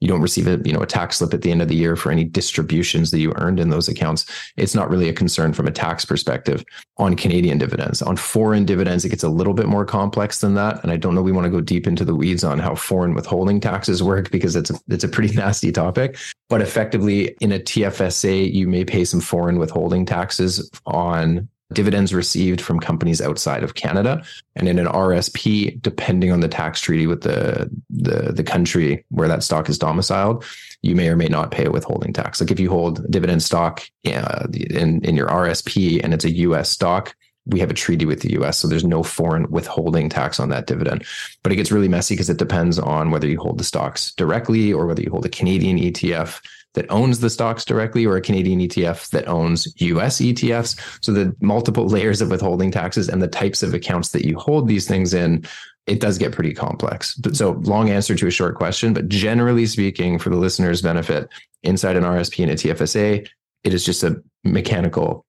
You 0.00 0.08
don't 0.08 0.20
receive 0.20 0.46
a, 0.46 0.60
you 0.64 0.72
know, 0.72 0.82
a 0.82 0.86
tax 0.86 1.16
slip 1.16 1.32
at 1.32 1.42
the 1.42 1.50
end 1.50 1.62
of 1.62 1.68
the 1.68 1.76
year 1.76 1.96
for 1.96 2.10
any 2.12 2.24
distributions 2.24 3.10
that 3.10 3.20
you 3.20 3.32
earned 3.36 3.58
in 3.58 3.70
those 3.70 3.88
accounts. 3.88 4.26
It's 4.56 4.74
not 4.74 4.90
really 4.90 5.08
a 5.08 5.14
concern 5.14 5.54
from 5.54 5.66
a 5.66 5.70
tax 5.70 6.04
perspective 6.04 6.62
on 6.98 7.16
Canadian 7.16 7.56
dividends. 7.56 8.02
On 8.02 8.16
foreign 8.16 8.66
dividends, 8.66 9.04
it 9.04 9.10
gets 9.10 9.22
a 9.22 9.30
little 9.30 9.54
bit 9.54 9.66
more 9.66 9.86
complex 9.86 10.40
than 10.40 10.54
that. 10.54 10.82
And 10.82 10.92
I 10.92 10.98
don't 10.98 11.14
know 11.14 11.22
we 11.22 11.32
want 11.32 11.46
to 11.46 11.50
go 11.50 11.62
deep 11.62 11.86
into 11.86 12.04
the 12.04 12.14
weeds 12.14 12.44
on 12.44 12.58
how 12.58 12.74
foreign 12.74 13.14
withholding 13.14 13.60
taxes 13.60 14.02
work 14.02 14.30
because 14.30 14.56
it's 14.56 14.70
a, 14.70 14.78
it's 14.88 15.04
a 15.04 15.08
pretty 15.08 15.34
nasty 15.36 15.72
topic. 15.72 16.18
But 16.48 16.60
effectively, 16.60 17.36
in 17.40 17.52
a 17.52 17.58
TFSA, 17.58 18.52
you 18.52 18.68
may 18.68 18.84
pay 18.84 19.04
some 19.04 19.20
foreign 19.20 19.58
withholding 19.58 20.04
taxes 20.04 20.70
on 20.86 21.48
dividends 21.72 22.14
received 22.14 22.60
from 22.60 22.78
companies 22.78 23.20
outside 23.20 23.62
of 23.62 23.74
Canada. 23.74 24.22
And 24.54 24.68
in 24.68 24.78
an 24.78 24.86
RSP, 24.86 25.80
depending 25.80 26.30
on 26.30 26.40
the 26.40 26.48
tax 26.48 26.80
treaty 26.80 27.06
with 27.06 27.22
the, 27.22 27.70
the, 27.90 28.32
the 28.32 28.44
country 28.44 29.04
where 29.08 29.28
that 29.28 29.42
stock 29.42 29.68
is 29.68 29.78
domiciled, 29.78 30.44
you 30.82 30.94
may 30.94 31.08
or 31.08 31.16
may 31.16 31.26
not 31.26 31.50
pay 31.50 31.64
a 31.64 31.70
withholding 31.70 32.12
tax. 32.12 32.40
Like 32.40 32.50
if 32.50 32.60
you 32.60 32.70
hold 32.70 33.10
dividend 33.10 33.42
stock 33.42 33.82
uh, 34.06 34.46
in, 34.52 35.04
in 35.04 35.16
your 35.16 35.28
RSP 35.28 36.02
and 36.02 36.14
it's 36.14 36.24
a 36.24 36.30
US 36.30 36.70
stock, 36.70 37.14
we 37.46 37.60
have 37.60 37.70
a 37.70 37.74
treaty 37.74 38.06
with 38.06 38.20
the 38.20 38.32
US, 38.40 38.58
so 38.58 38.68
there's 38.68 38.84
no 38.84 39.02
foreign 39.02 39.50
withholding 39.50 40.08
tax 40.08 40.40
on 40.40 40.48
that 40.48 40.66
dividend. 40.66 41.04
But 41.42 41.52
it 41.52 41.56
gets 41.56 41.72
really 41.72 41.88
messy 41.88 42.14
because 42.14 42.30
it 42.30 42.38
depends 42.38 42.78
on 42.78 43.10
whether 43.10 43.26
you 43.26 43.38
hold 43.38 43.58
the 43.58 43.64
stocks 43.64 44.12
directly 44.12 44.72
or 44.72 44.86
whether 44.86 45.02
you 45.02 45.10
hold 45.10 45.26
a 45.26 45.30
Canadian 45.30 45.78
ETF 45.78 46.40
that 46.74 46.90
owns 46.90 47.20
the 47.20 47.30
stocks 47.30 47.64
directly 47.64 48.04
or 48.04 48.16
a 48.16 48.20
Canadian 48.20 48.60
ETF 48.60 49.10
that 49.10 49.28
owns 49.28 49.72
US 49.80 50.20
ETFs. 50.20 50.78
So 51.04 51.12
the 51.12 51.34
multiple 51.40 51.86
layers 51.88 52.20
of 52.20 52.30
withholding 52.30 52.70
taxes 52.70 53.08
and 53.08 53.22
the 53.22 53.28
types 53.28 53.62
of 53.62 53.74
accounts 53.74 54.10
that 54.10 54.24
you 54.24 54.38
hold 54.38 54.68
these 54.68 54.86
things 54.86 55.14
in, 55.14 55.44
it 55.86 56.00
does 56.00 56.18
get 56.18 56.32
pretty 56.32 56.54
complex. 56.54 57.20
So 57.32 57.52
long 57.62 57.90
answer 57.90 58.14
to 58.14 58.26
a 58.26 58.30
short 58.30 58.56
question, 58.56 58.94
but 58.94 59.08
generally 59.08 59.66
speaking, 59.66 60.18
for 60.18 60.30
the 60.30 60.36
listener's 60.36 60.82
benefit, 60.82 61.28
inside 61.62 61.96
an 61.96 62.04
RSP 62.04 62.42
and 62.42 62.52
a 62.52 62.54
TFSA, 62.54 63.28
it 63.64 63.74
is 63.74 63.84
just 63.84 64.02
a 64.02 64.22
mechanical 64.44 65.24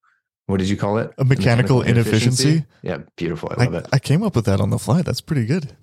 what 0.47 0.57
did 0.57 0.69
you 0.69 0.77
call 0.77 0.97
it? 0.99 1.11
A 1.17 1.25
mechanical, 1.25 1.79
mechanical 1.79 1.81
inefficiency? 1.81 2.43
inefficiency? 2.43 2.65
Yeah, 2.83 2.97
beautiful. 3.15 3.51
I 3.57 3.63
love 3.65 3.75
I, 3.75 3.77
it. 3.79 3.87
I 3.93 3.99
came 3.99 4.21
up 4.23 4.35
with 4.35 4.45
that 4.45 4.61
on 4.61 4.69
the 4.69 4.77
fly. 4.77 5.01
That's 5.01 5.21
pretty 5.21 5.45
good. 5.45 5.75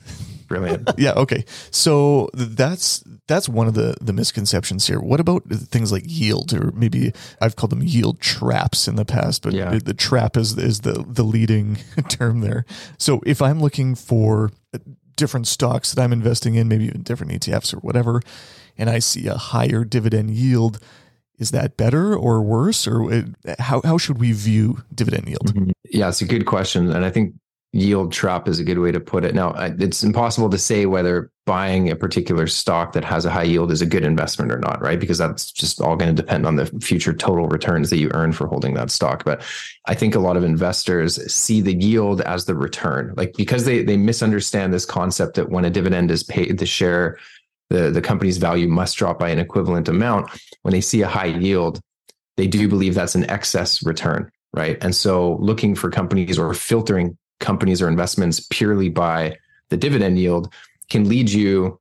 Brilliant. 0.46 0.90
yeah. 0.98 1.12
Okay. 1.14 1.44
So 1.70 2.28
that's 2.34 3.02
that's 3.26 3.48
one 3.48 3.66
of 3.66 3.74
the 3.74 3.96
the 4.00 4.12
misconceptions 4.12 4.86
here. 4.86 5.00
What 5.00 5.18
about 5.18 5.44
things 5.48 5.90
like 5.90 6.04
yield, 6.06 6.52
or 6.52 6.70
maybe 6.72 7.12
I've 7.40 7.56
called 7.56 7.70
them 7.70 7.82
yield 7.82 8.20
traps 8.20 8.86
in 8.86 8.96
the 8.96 9.04
past, 9.04 9.42
but 9.42 9.52
yeah. 9.52 9.78
the 9.82 9.94
trap 9.94 10.36
is 10.36 10.56
is 10.56 10.80
the 10.80 11.04
the 11.06 11.24
leading 11.24 11.78
term 12.08 12.40
there. 12.40 12.64
So 12.98 13.20
if 13.26 13.42
I'm 13.42 13.60
looking 13.60 13.94
for 13.94 14.52
different 15.16 15.46
stocks 15.46 15.92
that 15.92 16.02
I'm 16.02 16.12
investing 16.12 16.54
in, 16.54 16.68
maybe 16.68 16.84
even 16.84 17.02
different 17.02 17.32
ETFs 17.32 17.74
or 17.74 17.78
whatever, 17.78 18.20
and 18.78 18.88
I 18.88 18.98
see 19.00 19.26
a 19.26 19.36
higher 19.36 19.84
dividend 19.84 20.30
yield 20.30 20.78
is 21.42 21.50
that 21.50 21.76
better 21.76 22.14
or 22.14 22.40
worse 22.40 22.86
or 22.86 23.12
it, 23.12 23.26
how, 23.58 23.80
how 23.82 23.98
should 23.98 24.18
we 24.18 24.32
view 24.32 24.82
dividend 24.94 25.26
yield? 25.28 25.46
Mm-hmm. 25.46 25.70
yeah 25.90 26.08
it's 26.08 26.22
a 26.22 26.26
good 26.26 26.46
question 26.46 26.90
and 26.90 27.04
i 27.04 27.10
think 27.10 27.34
yield 27.72 28.12
trap 28.12 28.48
is 28.48 28.58
a 28.58 28.64
good 28.64 28.78
way 28.78 28.92
to 28.92 29.00
put 29.00 29.24
it. 29.24 29.34
Now 29.34 29.54
it's 29.56 30.02
impossible 30.02 30.50
to 30.50 30.58
say 30.58 30.84
whether 30.84 31.30
buying 31.46 31.90
a 31.90 31.96
particular 31.96 32.46
stock 32.46 32.92
that 32.92 33.04
has 33.04 33.24
a 33.24 33.30
high 33.30 33.42
yield 33.44 33.72
is 33.72 33.80
a 33.80 33.86
good 33.86 34.04
investment 34.04 34.52
or 34.52 34.58
not 34.58 34.80
right? 34.80 35.00
Because 35.00 35.18
that's 35.18 35.50
just 35.50 35.80
all 35.80 35.96
going 35.96 36.14
to 36.14 36.22
depend 36.22 36.46
on 36.46 36.56
the 36.56 36.66
future 36.80 37.14
total 37.14 37.48
returns 37.48 37.88
that 37.90 37.96
you 37.96 38.10
earn 38.12 38.32
for 38.32 38.46
holding 38.46 38.74
that 38.74 38.90
stock. 38.90 39.24
But 39.24 39.42
i 39.86 39.94
think 39.94 40.14
a 40.14 40.20
lot 40.20 40.36
of 40.36 40.44
investors 40.44 41.32
see 41.32 41.60
the 41.60 41.74
yield 41.74 42.20
as 42.22 42.44
the 42.44 42.54
return. 42.54 43.14
Like 43.16 43.32
because 43.34 43.64
they 43.64 43.82
they 43.82 43.96
misunderstand 43.96 44.72
this 44.72 44.84
concept 44.84 45.34
that 45.36 45.48
when 45.48 45.64
a 45.64 45.70
dividend 45.70 46.10
is 46.10 46.22
paid 46.22 46.58
the 46.58 46.66
share 46.66 47.18
the, 47.72 47.90
the 47.90 48.02
company's 48.02 48.36
value 48.36 48.68
must 48.68 48.96
drop 48.96 49.18
by 49.18 49.30
an 49.30 49.38
equivalent 49.38 49.88
amount. 49.88 50.30
When 50.60 50.72
they 50.72 50.82
see 50.82 51.00
a 51.00 51.08
high 51.08 51.26
yield, 51.26 51.80
they 52.36 52.46
do 52.46 52.68
believe 52.68 52.94
that's 52.94 53.14
an 53.14 53.28
excess 53.30 53.82
return, 53.84 54.30
right? 54.52 54.76
And 54.82 54.94
so 54.94 55.36
looking 55.40 55.74
for 55.74 55.90
companies 55.90 56.38
or 56.38 56.52
filtering 56.52 57.16
companies 57.40 57.80
or 57.80 57.88
investments 57.88 58.46
purely 58.50 58.90
by 58.90 59.36
the 59.70 59.76
dividend 59.76 60.18
yield 60.18 60.52
can 60.90 61.08
lead 61.08 61.30
you 61.30 61.80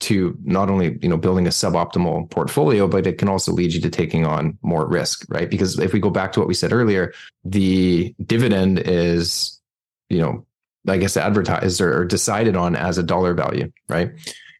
to 0.00 0.36
not 0.42 0.68
only 0.68 0.98
you 1.00 1.08
know 1.08 1.16
building 1.16 1.46
a 1.46 1.50
suboptimal 1.50 2.28
portfolio 2.30 2.88
but 2.88 3.06
it 3.06 3.18
can 3.18 3.28
also 3.28 3.52
lead 3.52 3.72
you 3.72 3.80
to 3.80 3.88
taking 3.88 4.26
on 4.26 4.58
more 4.62 4.86
risk 4.86 5.24
right 5.28 5.48
because 5.48 5.78
if 5.78 5.92
we 5.92 6.00
go 6.00 6.10
back 6.10 6.32
to 6.32 6.40
what 6.40 6.48
we 6.48 6.54
said 6.54 6.72
earlier 6.72 7.12
the 7.44 8.12
dividend 8.24 8.80
is 8.80 9.60
you 10.08 10.18
know 10.18 10.44
i 10.88 10.96
guess 10.96 11.16
advertised 11.16 11.80
or, 11.80 12.00
or 12.00 12.04
decided 12.04 12.56
on 12.56 12.74
as 12.74 12.98
a 12.98 13.02
dollar 13.02 13.32
value 13.32 13.70
right 13.88 14.10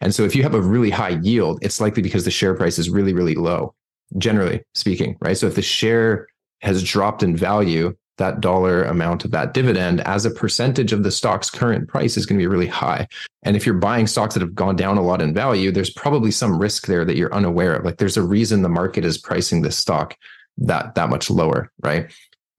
and 0.03 0.15
so 0.15 0.25
if 0.25 0.35
you 0.35 0.43
have 0.43 0.55
a 0.55 0.61
really 0.61 0.91
high 0.91 1.21
yield, 1.23 1.61
it's 1.63 1.81
likely 1.81 2.03
because 2.03 2.25
the 2.25 2.31
share 2.31 2.55
price 2.55 2.79
is 2.79 2.91
really, 2.91 3.15
really 3.15 3.35
low, 3.35 3.75
generally 4.19 4.63
speaking, 4.75 5.17
right? 5.21 5.39
So 5.39 5.47
if 5.47 5.55
the 5.55 5.63
share 5.63 6.27
has 6.61 6.83
dropped 6.83 7.23
in 7.23 7.37
value 7.37 7.97
that 8.19 8.41
dollar 8.41 8.85
amount 8.85 9.25
of 9.25 9.31
that 9.31 9.55
dividend 9.55 10.01
as 10.03 10.27
a 10.27 10.31
percentage 10.31 10.93
of 10.93 11.03
the 11.03 11.11
stock's 11.11 11.49
current 11.49 11.89
price 11.89 12.17
is 12.17 12.27
going 12.27 12.39
to 12.39 12.43
be 12.43 12.47
really 12.47 12.67
high. 12.67 13.07
And 13.43 13.57
if 13.57 13.65
you're 13.65 13.75
buying 13.75 14.07
stocks 14.07 14.35
that 14.35 14.43
have 14.43 14.55
gone 14.55 14.77
down 14.77 14.99
a 14.99 15.03
lot 15.03 15.23
in 15.23 15.33
value, 15.33 15.71
there's 15.71 15.91
probably 15.91 16.31
some 16.31 16.59
risk 16.59 16.87
there 16.87 17.05
that 17.05 17.17
you're 17.17 17.35
unaware 17.35 17.75
of. 17.75 17.85
Like 17.85 17.97
there's 17.97 18.19
a 18.19 18.23
reason 18.23 18.63
the 18.63 18.69
market 18.69 19.05
is 19.05 19.19
pricing 19.19 19.63
this 19.63 19.79
stock 19.79 20.17
that 20.59 20.95
that 20.95 21.09
much 21.09 21.31
lower, 21.31 21.73
right? 21.83 22.13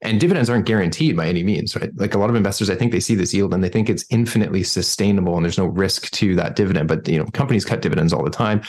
And 0.04 0.20
dividends 0.20 0.50
aren't 0.50 0.66
guaranteed 0.66 1.16
by 1.16 1.28
any 1.28 1.44
means, 1.44 1.76
right? 1.76 1.90
Like 1.96 2.14
a 2.14 2.18
lot 2.18 2.30
of 2.30 2.36
investors, 2.36 2.70
I 2.70 2.76
think 2.76 2.92
they 2.92 3.00
see 3.00 3.16
this 3.16 3.34
yield 3.34 3.54
and 3.54 3.64
they 3.64 3.70
think 3.70 3.90
it's 3.90 4.06
infinitely 4.10 4.64
sustainable 4.64 5.36
and 5.36 5.46
there's 5.46 5.58
no 5.58 5.66
risk 5.66 6.12
to 6.12 6.36
that 6.36 6.56
dividend. 6.56 6.88
But 6.90 7.08
you 7.08 7.18
know, 7.18 7.26
companies 7.34 7.66
cut 7.66 7.82
dividends 7.82 8.14
all 8.14 8.24
the 8.24 8.30
time. 8.30 8.62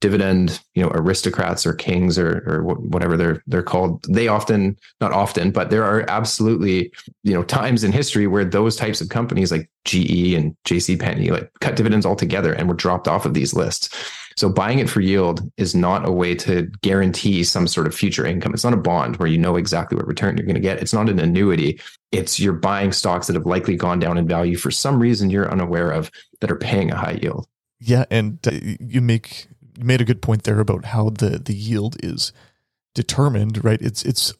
Dividend, 0.00 0.60
you 0.74 0.82
know, 0.82 0.90
aristocrats 0.94 1.66
or 1.66 1.72
kings 1.72 2.16
or 2.16 2.44
or 2.46 2.62
whatever 2.62 3.16
they're 3.16 3.42
they're 3.48 3.64
called. 3.64 4.04
They 4.08 4.28
often, 4.28 4.78
not 5.00 5.12
often, 5.12 5.50
but 5.50 5.70
there 5.70 5.82
are 5.82 6.04
absolutely 6.08 6.92
you 7.24 7.34
know 7.34 7.42
times 7.42 7.82
in 7.82 7.90
history 7.90 8.28
where 8.28 8.44
those 8.44 8.76
types 8.76 9.00
of 9.00 9.08
companies 9.08 9.50
like 9.50 9.68
GE 9.86 10.34
and 10.34 10.56
JC 10.64 11.00
Penney 11.00 11.30
like 11.30 11.50
cut 11.60 11.74
dividends 11.74 12.06
altogether 12.06 12.52
and 12.52 12.68
were 12.68 12.76
dropped 12.76 13.08
off 13.08 13.26
of 13.26 13.34
these 13.34 13.54
lists. 13.54 13.88
So 14.38 14.48
buying 14.48 14.78
it 14.78 14.88
for 14.88 15.00
yield 15.00 15.50
is 15.56 15.74
not 15.74 16.06
a 16.06 16.12
way 16.12 16.32
to 16.36 16.70
guarantee 16.82 17.42
some 17.42 17.66
sort 17.66 17.88
of 17.88 17.94
future 17.94 18.24
income. 18.24 18.54
It's 18.54 18.62
not 18.62 18.72
a 18.72 18.76
bond 18.76 19.16
where 19.16 19.26
you 19.26 19.36
know 19.36 19.56
exactly 19.56 19.96
what 19.96 20.06
return 20.06 20.36
you're 20.36 20.46
going 20.46 20.54
to 20.54 20.60
get. 20.60 20.78
It's 20.78 20.92
not 20.92 21.08
an 21.08 21.18
annuity. 21.18 21.80
It's 22.12 22.38
you're 22.38 22.52
buying 22.52 22.92
stocks 22.92 23.26
that 23.26 23.34
have 23.34 23.46
likely 23.46 23.74
gone 23.74 23.98
down 23.98 24.16
in 24.16 24.28
value 24.28 24.56
for 24.56 24.70
some 24.70 25.00
reason 25.00 25.28
you're 25.28 25.50
unaware 25.50 25.90
of 25.90 26.12
that 26.40 26.52
are 26.52 26.56
paying 26.56 26.92
a 26.92 26.96
high 26.96 27.18
yield. 27.20 27.48
Yeah, 27.80 28.04
and 28.12 28.38
uh, 28.46 28.52
you 28.78 29.00
make 29.00 29.48
you 29.76 29.84
made 29.84 30.00
a 30.00 30.04
good 30.04 30.22
point 30.22 30.44
there 30.44 30.60
about 30.60 30.84
how 30.84 31.10
the 31.10 31.40
the 31.44 31.54
yield 31.54 31.96
is 32.00 32.32
determined, 32.94 33.64
right? 33.64 33.82
It's 33.82 34.04
it's 34.04 34.34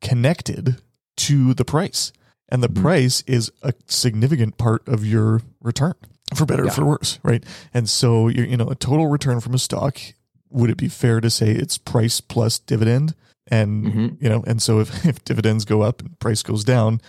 connected 0.00 0.80
to 1.18 1.52
the 1.52 1.66
price. 1.66 2.10
And 2.48 2.62
the 2.62 2.68
mm-hmm. 2.68 2.84
price 2.84 3.22
is 3.26 3.52
a 3.62 3.74
significant 3.86 4.56
part 4.56 4.88
of 4.88 5.04
your 5.04 5.42
return 5.60 5.94
for 6.34 6.46
better 6.46 6.64
yeah. 6.64 6.70
or 6.70 6.74
for 6.74 6.84
worse, 6.84 7.18
right? 7.22 7.44
And 7.72 7.88
so 7.88 8.28
you 8.28 8.44
you 8.44 8.56
know 8.56 8.68
a 8.68 8.74
total 8.74 9.06
return 9.08 9.40
from 9.40 9.54
a 9.54 9.58
stock. 9.58 9.98
Would 10.50 10.70
it 10.70 10.76
be 10.76 10.88
fair 10.88 11.20
to 11.20 11.30
say 11.30 11.50
it's 11.50 11.78
price 11.78 12.20
plus 12.20 12.58
dividend? 12.58 13.14
And 13.48 13.84
mm-hmm. 13.84 14.24
you 14.24 14.28
know, 14.28 14.44
and 14.46 14.62
so 14.62 14.80
if, 14.80 15.04
if 15.06 15.24
dividends 15.24 15.64
go 15.64 15.82
up 15.82 16.00
and 16.00 16.18
price 16.18 16.42
goes 16.42 16.64
down, 16.64 17.00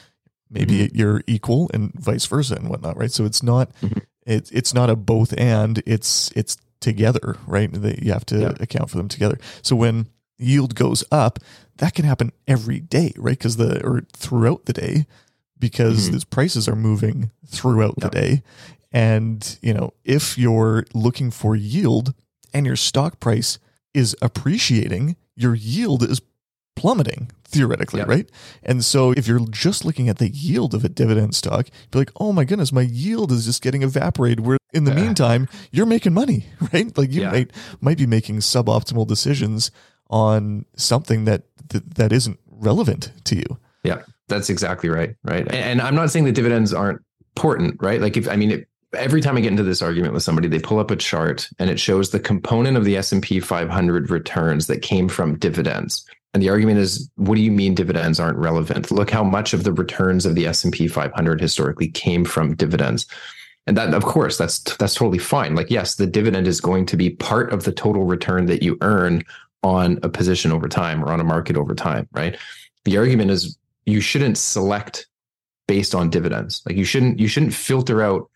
maybe 0.49 0.87
mm-hmm. 0.87 0.95
you're 0.95 1.23
equal 1.27 1.69
and 1.73 1.93
vice 1.93 2.25
versa 2.25 2.55
and 2.55 2.69
whatnot, 2.69 2.97
right? 2.97 3.11
So 3.11 3.25
it's 3.25 3.43
not 3.43 3.73
mm-hmm. 3.81 3.99
it's 4.25 4.51
it's 4.51 4.73
not 4.73 4.89
a 4.89 4.95
both 4.95 5.33
and 5.37 5.81
it's 5.85 6.31
it's 6.35 6.57
together, 6.79 7.37
right? 7.47 7.71
That 7.73 8.03
you 8.03 8.11
have 8.13 8.25
to 8.27 8.39
yeah. 8.39 8.53
account 8.59 8.89
for 8.89 8.97
them 8.97 9.07
together. 9.07 9.39
So 9.61 9.75
when 9.75 10.07
yield 10.37 10.75
goes 10.75 11.03
up, 11.11 11.39
that 11.77 11.93
can 11.93 12.05
happen 12.05 12.31
every 12.47 12.79
day, 12.79 13.13
right? 13.17 13.37
Because 13.37 13.57
the 13.57 13.83
or 13.83 14.01
throughout 14.13 14.65
the 14.65 14.73
day, 14.73 15.05
because 15.57 16.03
mm-hmm. 16.03 16.13
these 16.13 16.23
prices 16.23 16.67
are 16.67 16.75
moving 16.75 17.31
throughout 17.47 17.95
the 17.99 18.09
day, 18.09 18.43
and, 18.93 19.57
you 19.62 19.73
know, 19.73 19.93
if 20.05 20.38
you're 20.38 20.85
looking 20.93 21.31
for 21.31 21.55
yield 21.55 22.13
and 22.53 22.65
your 22.65 22.75
stock 22.75 23.19
price 23.19 23.57
is 23.93 24.15
appreciating, 24.21 25.15
your 25.35 25.55
yield 25.55 26.03
is 26.03 26.21
plummeting 26.75 27.31
theoretically, 27.45 28.00
yep. 28.00 28.07
right? 28.07 28.29
And 28.62 28.83
so 28.85 29.12
if 29.12 29.27
you're 29.27 29.45
just 29.47 29.83
looking 29.83 30.09
at 30.09 30.17
the 30.17 30.29
yield 30.29 30.73
of 30.73 30.83
a 30.83 30.89
dividend 30.89 31.35
stock, 31.35 31.67
be 31.91 32.00
like, 32.00 32.12
oh 32.19 32.33
my 32.33 32.43
goodness, 32.43 32.71
my 32.71 32.81
yield 32.81 33.31
is 33.31 33.45
just 33.45 33.62
getting 33.62 33.81
evaporated. 33.83 34.41
Where 34.41 34.57
in 34.73 34.83
the 34.83 34.91
uh, 34.91 34.95
meantime, 34.95 35.47
you're 35.71 35.85
making 35.85 36.13
money, 36.13 36.45
right? 36.73 36.95
Like 36.97 37.12
you 37.12 37.21
yeah. 37.21 37.31
might 37.31 37.51
might 37.81 37.97
be 37.97 38.07
making 38.07 38.38
suboptimal 38.39 39.07
decisions 39.07 39.71
on 40.09 40.65
something 40.75 41.25
that 41.25 41.43
that, 41.69 41.95
that 41.95 42.12
isn't 42.12 42.39
relevant 42.47 43.12
to 43.25 43.35
you. 43.35 43.57
Yeah, 43.83 44.01
that's 44.27 44.50
exactly 44.50 44.89
right. 44.89 45.15
Right. 45.23 45.45
And, 45.47 45.55
and 45.55 45.81
I'm 45.81 45.95
not 45.95 46.12
saying 46.12 46.25
that 46.25 46.33
dividends 46.33 46.73
aren't 46.73 47.01
important, 47.35 47.81
right? 47.81 48.01
Like 48.01 48.17
if 48.17 48.27
I 48.27 48.35
mean, 48.35 48.51
it, 48.51 48.67
every 48.95 49.21
time 49.21 49.38
I 49.38 49.41
get 49.41 49.51
into 49.51 49.63
this 49.63 49.81
argument 49.81 50.13
with 50.13 50.23
somebody, 50.23 50.47
they 50.47 50.59
pull 50.59 50.79
up 50.79 50.91
a 50.91 50.95
chart 50.95 51.50
and 51.59 51.69
it 51.69 51.79
shows 51.79 52.12
the 52.12 52.19
component 52.19 52.77
of 52.77 52.85
the 52.85 52.97
S&P 52.97 53.39
500 53.39 54.09
returns 54.09 54.67
that 54.67 54.81
came 54.81 55.07
from 55.07 55.38
dividends. 55.38 56.05
And 56.33 56.41
the 56.41 56.50
argument 56.50 56.79
is, 56.79 57.09
what 57.15 57.35
do 57.35 57.41
you 57.41 57.51
mean 57.51 57.75
dividends 57.75 58.19
aren't 58.19 58.38
relevant? 58.38 58.91
Look 58.91 59.12
how 59.12 59.23
much 59.23 59.53
of 59.53 59.63
the 59.63 59.73
returns 59.73 60.25
of 60.25 60.35
the 60.35 60.47
S&P 60.47 60.88
500 60.88 61.39
historically 61.39 61.89
came 61.89 62.25
from 62.25 62.55
dividends. 62.55 63.05
And 63.67 63.77
that, 63.77 63.93
of 63.93 64.03
course, 64.03 64.38
that's 64.38 64.59
that's 64.77 64.95
totally 64.95 65.19
fine. 65.19 65.55
Like, 65.55 65.69
yes, 65.69 65.95
the 65.95 66.07
dividend 66.07 66.47
is 66.47 66.59
going 66.59 66.85
to 66.88 66.97
be 66.97 67.12
part 67.12 67.53
of 67.53 67.63
the 67.63 67.71
total 67.71 68.03
return 68.03 68.47
that 68.47 68.62
you 68.62 68.77
earn 68.81 69.23
on 69.63 70.00
a 70.03 70.09
position 70.09 70.51
over 70.51 70.67
time 70.67 71.03
or 71.03 71.13
on 71.13 71.21
a 71.21 71.23
market 71.23 71.55
over 71.55 71.73
time, 71.73 72.07
right? 72.12 72.38
The 72.83 72.97
argument 72.97 73.31
is 73.31 73.57
you 73.85 74.01
shouldn't 74.01 74.38
select 74.38 75.07
based 75.67 75.95
on 75.95 76.09
dividends. 76.09 76.62
Like 76.65 76.75
you 76.75 76.83
shouldn't 76.83 77.19
you 77.19 77.27
shouldn't 77.27 77.53
filter 77.53 78.01
out 78.01 78.29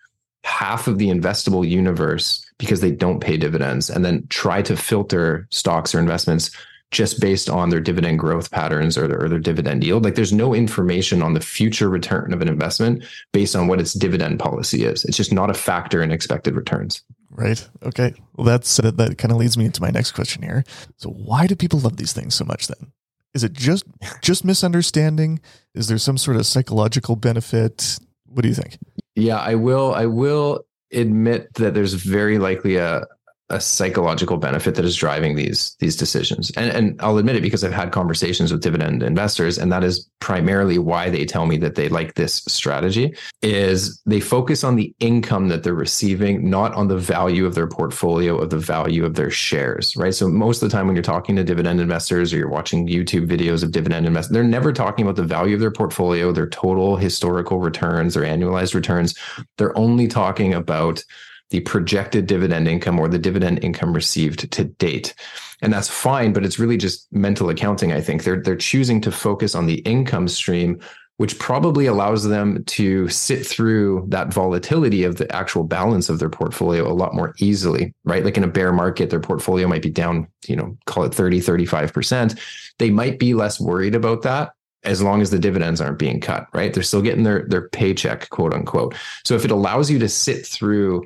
half 0.44 0.88
of 0.88 0.98
the 0.98 1.08
investable 1.08 1.68
universe 1.68 2.46
because 2.58 2.82
they 2.82 2.92
don't 2.92 3.20
pay 3.20 3.38
dividends 3.38 3.90
and 3.90 4.04
then 4.04 4.26
try 4.30 4.62
to 4.62 4.76
filter 4.76 5.48
stocks 5.52 5.94
or 5.94 6.00
investments 6.00 6.52
just 6.92 7.20
based 7.20 7.50
on 7.50 7.70
their 7.70 7.82
dividend 7.82 8.18
growth 8.18 8.50
patterns 8.50 8.98
or 8.98 9.08
their, 9.08 9.22
or 9.22 9.28
their, 9.28 9.40
dividend 9.40 9.84
yield. 9.84 10.06
Like 10.06 10.16
there's 10.16 10.32
no 10.32 10.54
information 10.54 11.22
on 11.22 11.34
the 11.34 11.42
future 11.42 11.90
return 11.90 12.34
of 12.34 12.42
an 12.42 12.48
investment 12.48 13.04
based 13.34 13.56
on 13.56 13.68
what 13.68 13.82
its 13.82 13.94
dividend 13.94 14.40
policy 14.40 14.86
is. 14.86 15.04
It's 15.04 15.18
just 15.18 15.34
not 15.34 15.50
a 15.50 15.54
factor 15.54 16.02
in 16.02 16.12
expected 16.12 16.56
returns. 16.56 17.04
Right. 17.30 17.68
Okay. 17.84 18.14
Well, 18.36 18.46
that's 18.46 18.80
uh, 18.80 18.84
that, 18.84 18.98
that 18.98 19.18
kind 19.18 19.32
of 19.32 19.38
leads 19.38 19.58
me 19.58 19.66
into 19.66 19.82
my 19.82 19.90
next 19.90 20.14
question 20.14 20.44
here. 20.44 20.64
So 20.96 21.10
why 21.10 21.46
do 21.46 21.56
people 21.56 21.80
love 21.80 21.98
these 21.98 22.14
things 22.14 22.36
so 22.36 22.46
much 22.46 22.68
then? 22.68 22.92
Is 23.34 23.44
it 23.44 23.54
just 23.54 23.84
just 24.22 24.46
misunderstanding? 24.46 25.42
Is 25.76 25.88
there 25.88 25.98
some 25.98 26.18
sort 26.18 26.38
of 26.38 26.46
psychological 26.46 27.16
benefit? 27.18 28.00
What 28.28 28.44
do 28.44 28.48
you 28.48 28.56
think? 28.56 28.78
Yeah, 29.18 29.38
I 29.40 29.56
will. 29.56 29.96
I 29.96 30.06
will 30.06 30.64
admit 30.94 31.52
that 31.56 31.74
there's 31.74 31.96
very 31.96 32.38
likely 32.38 32.76
a 32.76 33.04
a 33.50 33.62
psychological 33.62 34.38
benefit 34.38 34.76
that 34.76 34.84
is 34.84 34.96
driving 34.96 35.36
these 35.36 35.76
these 35.80 35.96
decisions. 35.96 36.52
And 36.58 36.70
and 36.72 37.02
I'll 37.02 37.18
admit 37.18 37.38
it 37.38 37.42
because 37.42 37.64
I've 37.64 37.72
had 37.72 37.92
conversations 37.92 38.52
with 38.52 38.62
dividend 38.62 39.04
investors 39.04 39.58
and 39.58 39.72
that 39.72 39.84
is 39.84 40.10
primarily 40.20 40.78
why 40.78 41.10
they 41.10 41.24
tell 41.24 41.46
me 41.46 41.58
that 41.58 41.76
they 41.76 41.88
like 41.88 42.16
this 42.16 42.44
strategy 42.48 43.16
is 43.42 44.02
they 44.06 44.20
focus 44.20 44.64
on 44.64 44.76
the 44.76 44.94
income 45.00 45.48
that 45.48 45.64
they're 45.64 45.74
receiving 45.74 46.50
not 46.50 46.74
on 46.74 46.90
the 46.90 46.98
value 46.98 47.46
of 47.46 47.56
their 47.56 47.68
portfolio 47.68 48.38
of 48.38 48.50
the 48.50 48.58
value 48.58 49.06
of 49.06 49.16
their 49.16 49.32
shares, 49.32 49.96
right? 49.96 50.14
So 50.14 50.28
most 50.28 50.62
of 50.62 50.70
the 50.70 50.76
time 50.76 50.88
when 50.88 50.96
you're 50.96 51.04
talking 51.04 51.38
to 51.38 51.44
dividend 51.44 51.80
investors 51.80 52.34
or 52.34 52.38
you're 52.38 52.50
watching 52.50 52.88
YouTube 52.88 53.28
videos 53.28 53.64
of 53.64 53.72
dividend 53.72 54.06
investors, 54.06 54.34
they're 54.34 54.44
never 54.44 54.74
talking 54.74 55.06
about 55.06 55.16
the 55.16 55.24
value 55.24 55.56
of 55.56 55.62
their 55.62 55.72
portfolio, 55.72 56.32
their 56.34 56.50
total 56.50 56.98
historical 56.98 57.60
returns 57.60 58.18
or 58.18 58.22
annualized 58.22 58.76
returns. 58.76 59.16
They're 59.58 59.78
only 59.78 60.08
talking 60.08 60.54
about 60.54 61.04
the 61.50 61.62
projected 61.62 62.28
dividend 62.28 62.68
income 62.68 63.00
or 63.00 63.08
the 63.08 63.20
dividend 63.20 63.64
income 63.64 63.94
received 63.94 64.52
to 64.52 64.64
date. 64.66 65.14
And 65.62 65.72
that's 65.72 65.90
fine, 65.90 66.34
but 66.34 66.46
it's 66.46 66.60
really 66.60 66.78
just 66.78 67.12
mental 67.12 67.50
accounting, 67.50 67.92
I 67.92 68.02
think. 68.02 68.24
They're 68.24 68.42
they're 68.42 68.56
choosing 68.56 69.02
to 69.02 69.12
focus 69.12 69.56
on 69.56 69.66
the 69.66 69.80
income 69.80 70.28
stream 70.28 70.80
which 71.18 71.40
probably 71.40 71.88
allows 71.88 72.24
them 72.24 72.64
to 72.66 73.08
sit 73.10 73.46
through 73.46 74.06
that 74.08 74.32
volatility 74.32 75.04
of 75.04 75.18
the 75.18 75.36
actual 75.36 75.64
balance 75.64 76.10
of 76.10 76.20
their 76.20 76.30
portfolio 76.30 76.88
a 76.88 76.94
lot 76.94 77.16
more 77.16 77.34
easily, 77.40 77.94
right? 78.06 78.24
Like 78.24 78.38
in 78.38 78.44
a 78.44 78.48
bear 78.48 78.72
market, 78.72 79.10
their 79.10 79.20
portfolio 79.20 79.68
might 79.68 79.82
be 79.82 79.90
down, 79.90 80.28
you 80.48 80.56
know, 80.56 80.78
call 80.86 81.04
it 81.04 81.16
30, 81.16 81.42
35%. 81.42 82.40
They 82.78 82.92
might 82.92 83.18
be 83.18 83.34
less 83.34 83.60
worried 83.60 83.96
about 83.96 84.22
that 84.22 84.52
as 84.84 85.02
long 85.02 85.22
as 85.22 85.32
the 85.32 85.40
dividends 85.40 85.82
aren't 85.82 85.98
being 85.98 86.22
cut, 86.22 86.46
right? 86.54 86.72
They're 86.72 86.84
still 86.84 87.02
getting 87.02 87.24
their, 87.24 87.48
their 87.50 87.68
paycheck, 87.70 88.30
quote 88.30 88.54
unquote. 88.54 88.96
So 89.26 89.36
if 89.36 89.44
it 89.44 89.52
allows 89.52 89.90
you 89.90 89.98
to 90.00 90.08
sit 90.08 90.46
through 90.46 91.04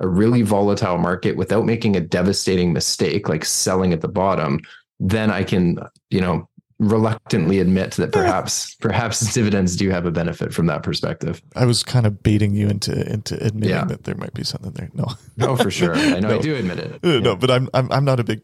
a 0.00 0.08
really 0.08 0.42
volatile 0.42 0.98
market 0.98 1.36
without 1.36 1.64
making 1.64 1.96
a 1.96 2.00
devastating 2.00 2.72
mistake 2.72 3.28
like 3.28 3.44
selling 3.44 3.92
at 3.92 4.00
the 4.00 4.08
bottom, 4.08 4.60
then 5.00 5.30
I 5.30 5.44
can, 5.44 5.78
you 6.10 6.20
know, 6.20 6.48
reluctantly 6.78 7.60
admit 7.60 7.92
that 7.92 8.08
eh. 8.08 8.18
perhaps 8.18 8.74
perhaps 8.76 9.20
dividends 9.34 9.76
do 9.76 9.90
have 9.90 10.06
a 10.06 10.10
benefit 10.10 10.52
from 10.52 10.66
that 10.66 10.82
perspective. 10.82 11.40
I 11.54 11.66
was 11.66 11.82
kind 11.82 12.06
of 12.06 12.22
baiting 12.22 12.54
you 12.54 12.68
into 12.68 13.10
into 13.10 13.42
admitting 13.44 13.76
yeah. 13.76 13.84
that 13.84 14.04
there 14.04 14.16
might 14.16 14.34
be 14.34 14.44
something 14.44 14.72
there. 14.72 14.90
No. 14.94 15.06
No, 15.36 15.56
for 15.56 15.70
sure. 15.70 15.96
I 15.96 16.20
know 16.20 16.28
no. 16.28 16.38
I 16.38 16.42
do 16.42 16.54
admit 16.54 16.78
it. 16.78 16.92
Eh, 17.02 17.20
no, 17.20 17.30
yeah. 17.30 17.34
but 17.34 17.50
I'm 17.50 17.68
I'm 17.74 17.90
I'm 17.90 18.04
not 18.04 18.20
a 18.20 18.24
big 18.24 18.42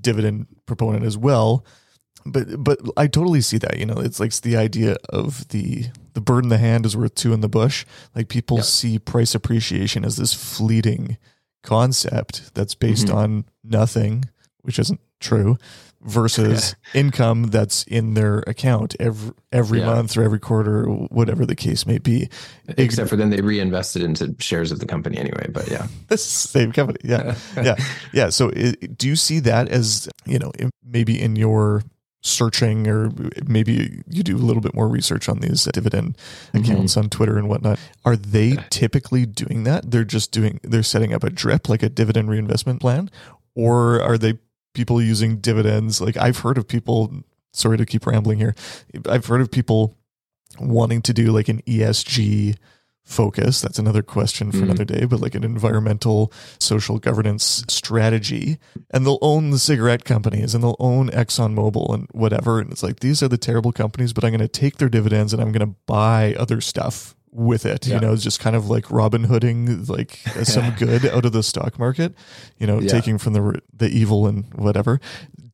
dividend 0.00 0.46
proponent 0.66 1.04
as 1.04 1.16
well. 1.16 1.64
But 2.24 2.62
but 2.62 2.78
I 2.96 3.06
totally 3.06 3.40
see 3.40 3.58
that. 3.58 3.78
You 3.78 3.86
know, 3.86 3.98
it's 3.98 4.20
like 4.20 4.28
it's 4.28 4.40
the 4.40 4.56
idea 4.56 4.96
of 5.10 5.48
the 5.48 5.86
the 6.14 6.20
bird 6.20 6.44
in 6.44 6.50
the 6.50 6.58
hand 6.58 6.86
is 6.86 6.96
worth 6.96 7.14
two 7.14 7.32
in 7.32 7.40
the 7.40 7.48
bush. 7.48 7.84
Like 8.14 8.28
people 8.28 8.62
see 8.62 8.98
price 8.98 9.34
appreciation 9.34 10.04
as 10.04 10.16
this 10.16 10.34
fleeting 10.34 11.16
concept 11.62 12.54
that's 12.54 12.74
based 12.74 13.06
mm-hmm. 13.06 13.16
on 13.16 13.44
nothing, 13.64 14.24
which 14.62 14.78
isn't 14.78 15.00
true, 15.20 15.56
versus 16.02 16.74
income 16.94 17.44
that's 17.44 17.84
in 17.84 18.14
their 18.14 18.40
account 18.46 18.96
every 18.98 19.32
every 19.52 19.78
yeah. 19.78 19.86
month 19.86 20.16
or 20.16 20.22
every 20.22 20.40
quarter, 20.40 20.84
whatever 20.84 21.46
the 21.46 21.54
case 21.54 21.86
may 21.86 21.98
be. 21.98 22.28
Except 22.76 23.08
for 23.08 23.16
then 23.16 23.30
they 23.30 23.40
reinvested 23.40 24.02
into 24.02 24.34
shares 24.38 24.72
of 24.72 24.80
the 24.80 24.86
company 24.86 25.18
anyway. 25.18 25.48
But 25.50 25.68
yeah, 25.68 25.86
same 26.16 26.72
company. 26.72 26.98
Yeah, 27.04 27.36
yeah, 27.56 27.76
yeah. 28.12 28.30
So 28.30 28.50
it, 28.50 28.98
do 28.98 29.08
you 29.08 29.16
see 29.16 29.40
that 29.40 29.68
as 29.68 30.08
you 30.26 30.38
know 30.38 30.52
maybe 30.84 31.20
in 31.20 31.36
your 31.36 31.82
searching 32.22 32.86
or 32.86 33.10
maybe 33.46 34.02
you 34.08 34.22
do 34.22 34.36
a 34.36 34.38
little 34.38 34.62
bit 34.62 34.74
more 34.74 34.88
research 34.88 35.28
on 35.28 35.40
these 35.40 35.64
dividend 35.64 36.16
accounts 36.54 36.92
mm-hmm. 36.92 37.00
on 37.00 37.10
Twitter 37.10 37.36
and 37.36 37.48
whatnot. 37.48 37.78
Are 38.04 38.16
they 38.16 38.56
typically 38.70 39.26
doing 39.26 39.64
that? 39.64 39.90
They're 39.90 40.04
just 40.04 40.30
doing, 40.30 40.60
they're 40.62 40.84
setting 40.84 41.12
up 41.12 41.24
a 41.24 41.30
drip, 41.30 41.68
like 41.68 41.82
a 41.82 41.88
dividend 41.88 42.30
reinvestment 42.30 42.80
plan, 42.80 43.10
or 43.56 44.00
are 44.00 44.16
they 44.16 44.38
people 44.72 45.02
using 45.02 45.38
dividends? 45.38 46.00
Like 46.00 46.16
I've 46.16 46.38
heard 46.38 46.58
of 46.58 46.68
people, 46.68 47.12
sorry 47.52 47.76
to 47.76 47.84
keep 47.84 48.06
rambling 48.06 48.38
here. 48.38 48.54
I've 49.08 49.26
heard 49.26 49.40
of 49.40 49.50
people 49.50 49.98
wanting 50.60 51.02
to 51.02 51.12
do 51.12 51.32
like 51.32 51.48
an 51.48 51.60
ESG 51.62 52.56
focus. 53.04 53.60
That's 53.60 53.78
another 53.78 54.02
question 54.02 54.52
for 54.52 54.58
mm. 54.58 54.64
another 54.64 54.84
day, 54.84 55.04
but 55.04 55.20
like 55.20 55.34
an 55.34 55.44
environmental 55.44 56.32
social 56.58 56.98
governance 56.98 57.64
strategy. 57.68 58.58
And 58.90 59.04
they'll 59.04 59.18
own 59.20 59.50
the 59.50 59.58
cigarette 59.58 60.04
companies 60.04 60.54
and 60.54 60.62
they'll 60.62 60.76
own 60.78 61.10
ExxonMobil 61.10 61.92
and 61.92 62.08
whatever. 62.12 62.60
And 62.60 62.70
it's 62.70 62.82
like, 62.82 63.00
these 63.00 63.22
are 63.22 63.28
the 63.28 63.38
terrible 63.38 63.72
companies, 63.72 64.12
but 64.12 64.24
I'm 64.24 64.30
going 64.30 64.40
to 64.40 64.48
take 64.48 64.78
their 64.78 64.88
dividends 64.88 65.32
and 65.32 65.42
I'm 65.42 65.52
going 65.52 65.68
to 65.68 65.74
buy 65.86 66.34
other 66.38 66.60
stuff 66.60 67.14
with 67.32 67.64
it. 67.64 67.86
Yeah. 67.86 67.94
You 67.94 68.00
know, 68.00 68.12
it's 68.12 68.22
just 68.22 68.40
kind 68.40 68.54
of 68.54 68.68
like 68.68 68.90
Robin 68.90 69.24
Hooding, 69.24 69.84
like 69.86 70.16
some 70.44 70.74
good 70.78 71.06
out 71.06 71.24
of 71.24 71.32
the 71.32 71.42
stock 71.42 71.78
market, 71.78 72.14
you 72.58 72.66
know, 72.66 72.78
yeah. 72.78 72.88
taking 72.88 73.18
from 73.18 73.32
the, 73.32 73.60
the 73.72 73.88
evil 73.88 74.26
and 74.26 74.52
whatever. 74.54 75.00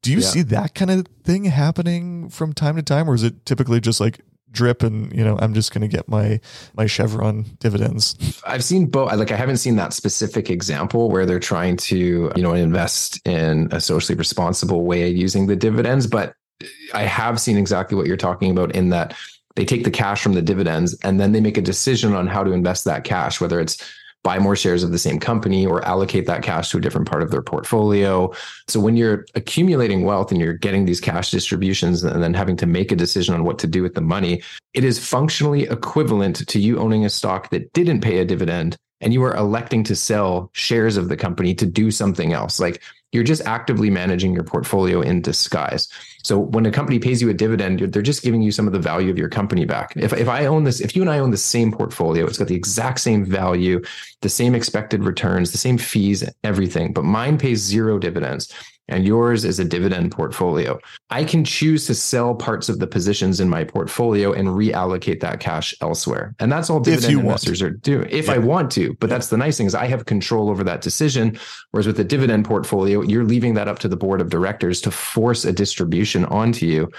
Do 0.02 0.12
you 0.12 0.18
yeah. 0.18 0.26
see 0.26 0.42
that 0.42 0.74
kind 0.74 0.90
of 0.90 1.06
thing 1.24 1.44
happening 1.44 2.28
from 2.28 2.52
time 2.52 2.76
to 2.76 2.82
time, 2.82 3.08
or 3.08 3.14
is 3.14 3.22
it 3.22 3.44
typically 3.46 3.80
just 3.80 4.00
like 4.00 4.20
drip 4.52 4.82
and 4.82 5.12
you 5.12 5.24
know 5.24 5.38
i'm 5.40 5.54
just 5.54 5.72
going 5.72 5.82
to 5.82 5.88
get 5.88 6.08
my 6.08 6.40
my 6.74 6.86
chevron 6.86 7.44
dividends. 7.58 8.40
I've 8.46 8.64
seen 8.64 8.86
both 8.86 9.12
like 9.14 9.30
i 9.30 9.36
haven't 9.36 9.58
seen 9.58 9.76
that 9.76 9.92
specific 9.92 10.50
example 10.50 11.10
where 11.10 11.26
they're 11.26 11.40
trying 11.40 11.76
to 11.76 12.32
you 12.34 12.42
know 12.42 12.54
invest 12.54 13.20
in 13.26 13.68
a 13.72 13.80
socially 13.80 14.16
responsible 14.16 14.84
way 14.84 15.08
using 15.08 15.46
the 15.46 15.56
dividends 15.56 16.06
but 16.06 16.34
i 16.94 17.02
have 17.02 17.40
seen 17.40 17.56
exactly 17.56 17.96
what 17.96 18.06
you're 18.06 18.16
talking 18.16 18.50
about 18.50 18.74
in 18.74 18.88
that 18.90 19.16
they 19.56 19.64
take 19.64 19.84
the 19.84 19.90
cash 19.90 20.22
from 20.22 20.34
the 20.34 20.42
dividends 20.42 20.96
and 21.02 21.20
then 21.20 21.32
they 21.32 21.40
make 21.40 21.56
a 21.56 21.62
decision 21.62 22.14
on 22.14 22.26
how 22.26 22.44
to 22.44 22.52
invest 22.52 22.84
that 22.84 23.04
cash 23.04 23.40
whether 23.40 23.60
it's 23.60 23.82
buy 24.24 24.38
more 24.38 24.56
shares 24.56 24.82
of 24.82 24.90
the 24.90 24.98
same 24.98 25.18
company 25.18 25.64
or 25.64 25.84
allocate 25.84 26.26
that 26.26 26.42
cash 26.42 26.70
to 26.70 26.78
a 26.78 26.80
different 26.80 27.08
part 27.08 27.22
of 27.22 27.30
their 27.30 27.42
portfolio. 27.42 28.32
So 28.66 28.80
when 28.80 28.96
you're 28.96 29.24
accumulating 29.34 30.04
wealth 30.04 30.32
and 30.32 30.40
you're 30.40 30.54
getting 30.54 30.84
these 30.84 31.00
cash 31.00 31.30
distributions 31.30 32.02
and 32.02 32.22
then 32.22 32.34
having 32.34 32.56
to 32.56 32.66
make 32.66 32.92
a 32.92 32.96
decision 32.96 33.34
on 33.34 33.44
what 33.44 33.58
to 33.60 33.66
do 33.66 33.82
with 33.82 33.94
the 33.94 34.00
money, 34.00 34.42
it 34.74 34.84
is 34.84 35.04
functionally 35.04 35.62
equivalent 35.64 36.46
to 36.46 36.58
you 36.58 36.78
owning 36.78 37.04
a 37.04 37.10
stock 37.10 37.50
that 37.50 37.72
didn't 37.72 38.00
pay 38.00 38.18
a 38.18 38.24
dividend 38.24 38.76
and 39.00 39.12
you 39.12 39.22
are 39.22 39.36
electing 39.36 39.84
to 39.84 39.94
sell 39.94 40.50
shares 40.52 40.96
of 40.96 41.08
the 41.08 41.16
company 41.16 41.54
to 41.54 41.66
do 41.66 41.90
something 41.90 42.32
else. 42.32 42.58
Like 42.58 42.82
you're 43.12 43.24
just 43.24 43.42
actively 43.42 43.90
managing 43.90 44.34
your 44.34 44.44
portfolio 44.44 45.00
in 45.00 45.22
disguise. 45.22 45.88
So 46.24 46.38
when 46.38 46.66
a 46.66 46.70
company 46.70 46.98
pays 46.98 47.22
you 47.22 47.30
a 47.30 47.34
dividend, 47.34 47.80
they're 47.80 48.02
just 48.02 48.22
giving 48.22 48.42
you 48.42 48.50
some 48.50 48.66
of 48.66 48.72
the 48.72 48.78
value 48.78 49.10
of 49.10 49.18
your 49.18 49.28
company 49.28 49.64
back. 49.64 49.92
If, 49.96 50.12
if 50.12 50.28
I 50.28 50.46
own 50.46 50.64
this, 50.64 50.80
if 50.80 50.96
you 50.96 51.02
and 51.02 51.10
I 51.10 51.18
own 51.18 51.30
the 51.30 51.36
same 51.36 51.72
portfolio, 51.72 52.26
it's 52.26 52.38
got 52.38 52.48
the 52.48 52.54
exact 52.54 53.00
same 53.00 53.24
value, 53.24 53.82
the 54.20 54.28
same 54.28 54.54
expected 54.54 55.04
returns, 55.04 55.52
the 55.52 55.58
same 55.58 55.78
fees, 55.78 56.28
everything, 56.44 56.92
but 56.92 57.04
mine 57.04 57.38
pays 57.38 57.60
zero 57.60 57.98
dividends 57.98 58.52
and 58.88 59.06
yours 59.06 59.44
is 59.44 59.58
a 59.58 59.64
dividend 59.64 60.12
portfolio. 60.12 60.78
I 61.10 61.24
can 61.24 61.44
choose 61.44 61.86
to 61.86 61.94
sell 61.94 62.34
parts 62.34 62.68
of 62.68 62.78
the 62.78 62.86
positions 62.86 63.40
in 63.40 63.48
my 63.48 63.64
portfolio 63.64 64.32
and 64.32 64.48
reallocate 64.48 65.20
that 65.20 65.40
cash 65.40 65.74
elsewhere. 65.80 66.34
And 66.38 66.50
that's 66.50 66.70
all 66.70 66.80
dividend 66.80 67.20
investors 67.20 67.62
want. 67.62 67.74
are 67.74 67.76
doing 67.76 68.08
if 68.10 68.26
yeah. 68.26 68.34
I 68.34 68.38
want 68.38 68.70
to. 68.72 68.94
But 68.94 69.08
yeah. 69.08 69.16
that's 69.16 69.28
the 69.28 69.36
nice 69.36 69.58
thing 69.58 69.66
is 69.66 69.74
I 69.74 69.86
have 69.86 70.06
control 70.06 70.50
over 70.50 70.64
that 70.64 70.80
decision. 70.80 71.38
Whereas 71.70 71.86
with 71.86 71.96
the 71.96 72.04
dividend 72.04 72.44
portfolio, 72.44 73.02
you're 73.02 73.24
leaving 73.24 73.54
that 73.54 73.68
up 73.68 73.78
to 73.80 73.88
the 73.88 73.96
board 73.96 74.20
of 74.20 74.30
directors 74.30 74.80
to 74.82 74.90
force 74.90 75.44
a 75.44 75.52
distribution 75.52 76.24
onto 76.26 76.66
you 76.66 76.90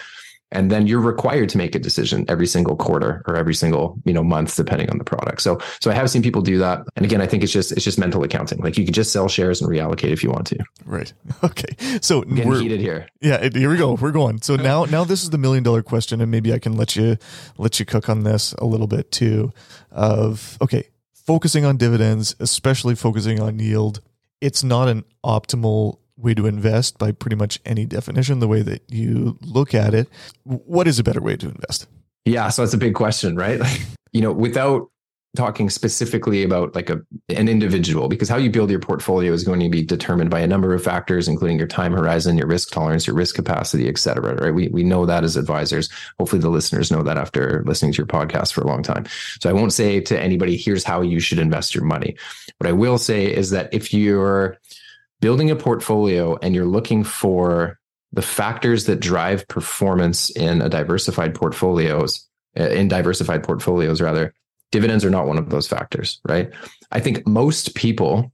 and 0.51 0.72
then 0.72 0.88
you're 0.88 1.00
required 1.00 1.50
to 1.50 1.57
make 1.57 1.75
a 1.75 1.79
decision 1.79 2.25
every 2.27 2.48
single 2.48 2.75
quarter 2.75 3.24
or 3.27 3.35
every 3.35 3.53
single 3.53 4.00
you 4.05 4.14
know 4.14 4.24
month 4.24 4.55
depending 4.55 4.90
on 4.90 4.98
the 4.98 5.03
product. 5.03 5.42
So 5.42 5.59
so 5.79 5.92
i 5.92 5.94
have 5.94 6.09
seen 6.09 6.22
people 6.22 6.42
do 6.42 6.57
that. 6.59 6.85
And 6.96 7.05
again 7.05 7.22
i 7.22 7.27
think 7.27 7.44
it's 7.44 7.51
just 7.51 7.72
it's 7.72 7.83
just 7.83 8.00
mental 8.00 8.24
accounting. 8.24 8.59
Like 8.59 8.77
you 8.77 8.85
could 8.85 8.94
just 8.94 9.12
sell 9.12 9.27
shares 9.27 9.62
and 9.62 9.70
reallocate 9.70 10.12
if 10.12 10.24
you 10.24 10.29
want 10.29 10.48
to. 10.48 10.57
Right. 10.85 11.14
Okay. 11.42 12.00
So 12.01 12.22
getting 12.22 12.50
we're 12.50 12.59
heated 12.59 12.81
here. 12.81 13.07
Yeah 13.22 13.50
here 13.53 13.70
we 13.70 13.77
go. 13.77 13.94
We're 13.94 14.12
going. 14.12 14.42
So 14.42 14.55
now 14.55 14.85
now 14.85 15.03
this 15.03 15.24
is 15.24 15.29
the 15.29 15.38
million 15.38 15.64
dollar 15.64 15.81
question 15.81 16.22
and 16.22 16.29
maybe 16.29 16.53
i 16.53 16.59
can 16.59 16.75
let 16.75 16.96
you 16.96 17.18
let 17.57 17.79
you 17.79 17.85
cook 17.85 18.09
on 18.09 18.24
this 18.24 18.53
a 18.53 18.66
little 18.66 18.88
bit 18.88 19.12
too 19.12 19.51
of 19.92 20.57
okay 20.62 20.90
focusing 21.14 21.66
on 21.66 21.77
dividends 21.77 22.35
especially 22.40 22.96
focusing 22.96 23.40
on 23.40 23.59
yield 23.59 24.01
it's 24.42 24.64
not 24.64 24.88
an 24.88 25.03
optimal 25.24 25.99
way 26.20 26.34
to 26.34 26.46
invest 26.46 26.98
by 26.98 27.12
pretty 27.12 27.36
much 27.36 27.60
any 27.66 27.86
definition, 27.86 28.40
the 28.40 28.48
way 28.48 28.62
that 28.62 28.84
you 28.88 29.38
look 29.42 29.74
at 29.74 29.94
it. 29.94 30.08
What 30.44 30.88
is 30.88 31.00
a 31.00 31.03
better 31.03 31.22
way 31.22 31.38
to 31.38 31.48
invest? 31.48 31.88
Yeah, 32.25 32.50
so 32.50 32.62
that's 32.62 32.74
a 32.74 32.77
big 32.77 32.96
question, 32.96 33.36
right? 33.36 33.60
Like, 33.70 33.82
you 34.12 34.22
know, 34.22 34.32
without 34.32 34.90
talking 35.36 35.70
specifically 35.70 36.44
about 36.44 36.74
like 36.74 36.90
a 36.90 37.00
an 37.29 37.48
individual 37.48 38.08
because 38.08 38.27
how 38.27 38.38
you 38.38 38.50
build 38.50 38.72
your 38.72 38.79
portfolio 38.79 39.32
is 39.32 39.44
going 39.44 39.60
to 39.60 39.70
be 39.70 39.84
determined 39.84 40.32
by 40.32 40.40
a 40.40 40.48
number 40.48 40.74
of 40.74 40.84
factors 40.84 41.27
including 41.27 41.58
your 41.60 41.68
time 41.68 41.92
horizon 41.94 42.36
your 42.36 42.48
risk 42.48 42.72
tolerance 42.72 43.05
your 43.05 43.16
risk 43.16 43.36
capacity 43.36 43.88
et 43.88 43.98
cetera 44.00 44.34
right 44.42 44.55
we, 44.55 44.70
we 44.70 44.84
know 44.84 45.05
that 45.05 45.24
as 45.24 45.38
advisors 45.38 45.88
hopefully 46.18 46.42
the 46.42 46.50
listeners 46.50 46.92
know 46.92 47.03
that 47.03 47.18
after 47.18 47.64
listening 47.68 47.92
to 47.92 47.98
your 47.98 48.08
podcast 48.08 48.53
for 48.53 48.62
a 48.62 48.68
long 48.68 48.82
time 48.82 49.05
so 49.40 49.48
i 49.48 49.53
won't 49.53 49.72
say 49.72 50.00
to 50.00 50.20
anybody 50.20 50.58
here's 50.58 50.84
how 50.84 51.00
you 51.00 51.20
should 51.20 51.38
invest 51.38 51.75
your 51.75 51.84
money 51.84 52.16
what 52.58 52.68
i 52.68 52.74
will 52.74 52.98
say 52.98 53.25
is 53.25 53.51
that 53.51 53.72
if 53.72 53.94
you're 53.94 54.58
building 55.22 55.51
a 55.51 55.55
portfolio 55.55 56.38
and 56.42 56.55
you're 56.55 56.66
looking 56.66 57.03
for 57.03 57.79
the 58.12 58.22
factors 58.22 58.86
that 58.86 59.00
drive 59.00 59.48
performance 59.48 60.29
in 60.32 60.62
a 60.62 60.70
diversified 60.70 61.36
portfolios 61.36 62.27
uh, 62.60 62.70
in 62.70 62.88
diversified 62.88 63.44
portfolios 63.44 64.01
rather 64.01 64.34
dividends 64.72 65.05
are 65.05 65.10
not 65.10 65.27
one 65.27 65.38
of 65.38 65.50
those 65.50 65.68
factors 65.68 66.20
right? 66.27 66.51
I 66.92 67.00
think 67.00 67.27
most 67.27 67.75
people 67.75 68.32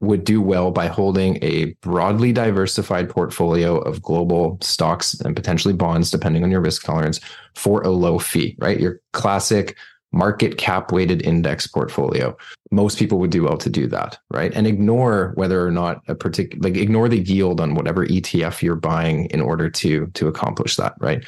would 0.00 0.24
do 0.24 0.42
well 0.42 0.70
by 0.70 0.86
holding 0.86 1.42
a 1.42 1.72
broadly 1.80 2.32
diversified 2.32 3.08
portfolio 3.08 3.78
of 3.78 4.02
global 4.02 4.58
stocks 4.60 5.14
and 5.20 5.34
potentially 5.34 5.72
bonds 5.72 6.10
depending 6.10 6.44
on 6.44 6.50
your 6.50 6.60
risk 6.60 6.84
tolerance 6.84 7.20
for 7.54 7.80
a 7.82 7.90
low 7.90 8.18
fee 8.18 8.56
right? 8.58 8.80
Your 8.80 9.00
classic 9.12 9.76
market 10.14 10.56
cap 10.56 10.92
weighted 10.92 11.22
index 11.22 11.66
portfolio. 11.66 12.36
Most 12.70 12.98
people 12.98 13.18
would 13.18 13.30
do 13.30 13.42
well 13.42 13.58
to 13.58 13.68
do 13.68 13.86
that, 13.88 14.18
right? 14.30 14.52
And 14.54 14.66
ignore 14.66 15.32
whether 15.34 15.66
or 15.66 15.70
not 15.70 16.02
a 16.08 16.14
particular 16.14 16.62
like 16.62 16.80
ignore 16.80 17.08
the 17.08 17.18
yield 17.18 17.60
on 17.60 17.74
whatever 17.74 18.06
ETF 18.06 18.62
you're 18.62 18.76
buying 18.76 19.26
in 19.26 19.40
order 19.40 19.68
to 19.68 20.06
to 20.06 20.28
accomplish 20.28 20.76
that, 20.76 20.94
right? 21.00 21.24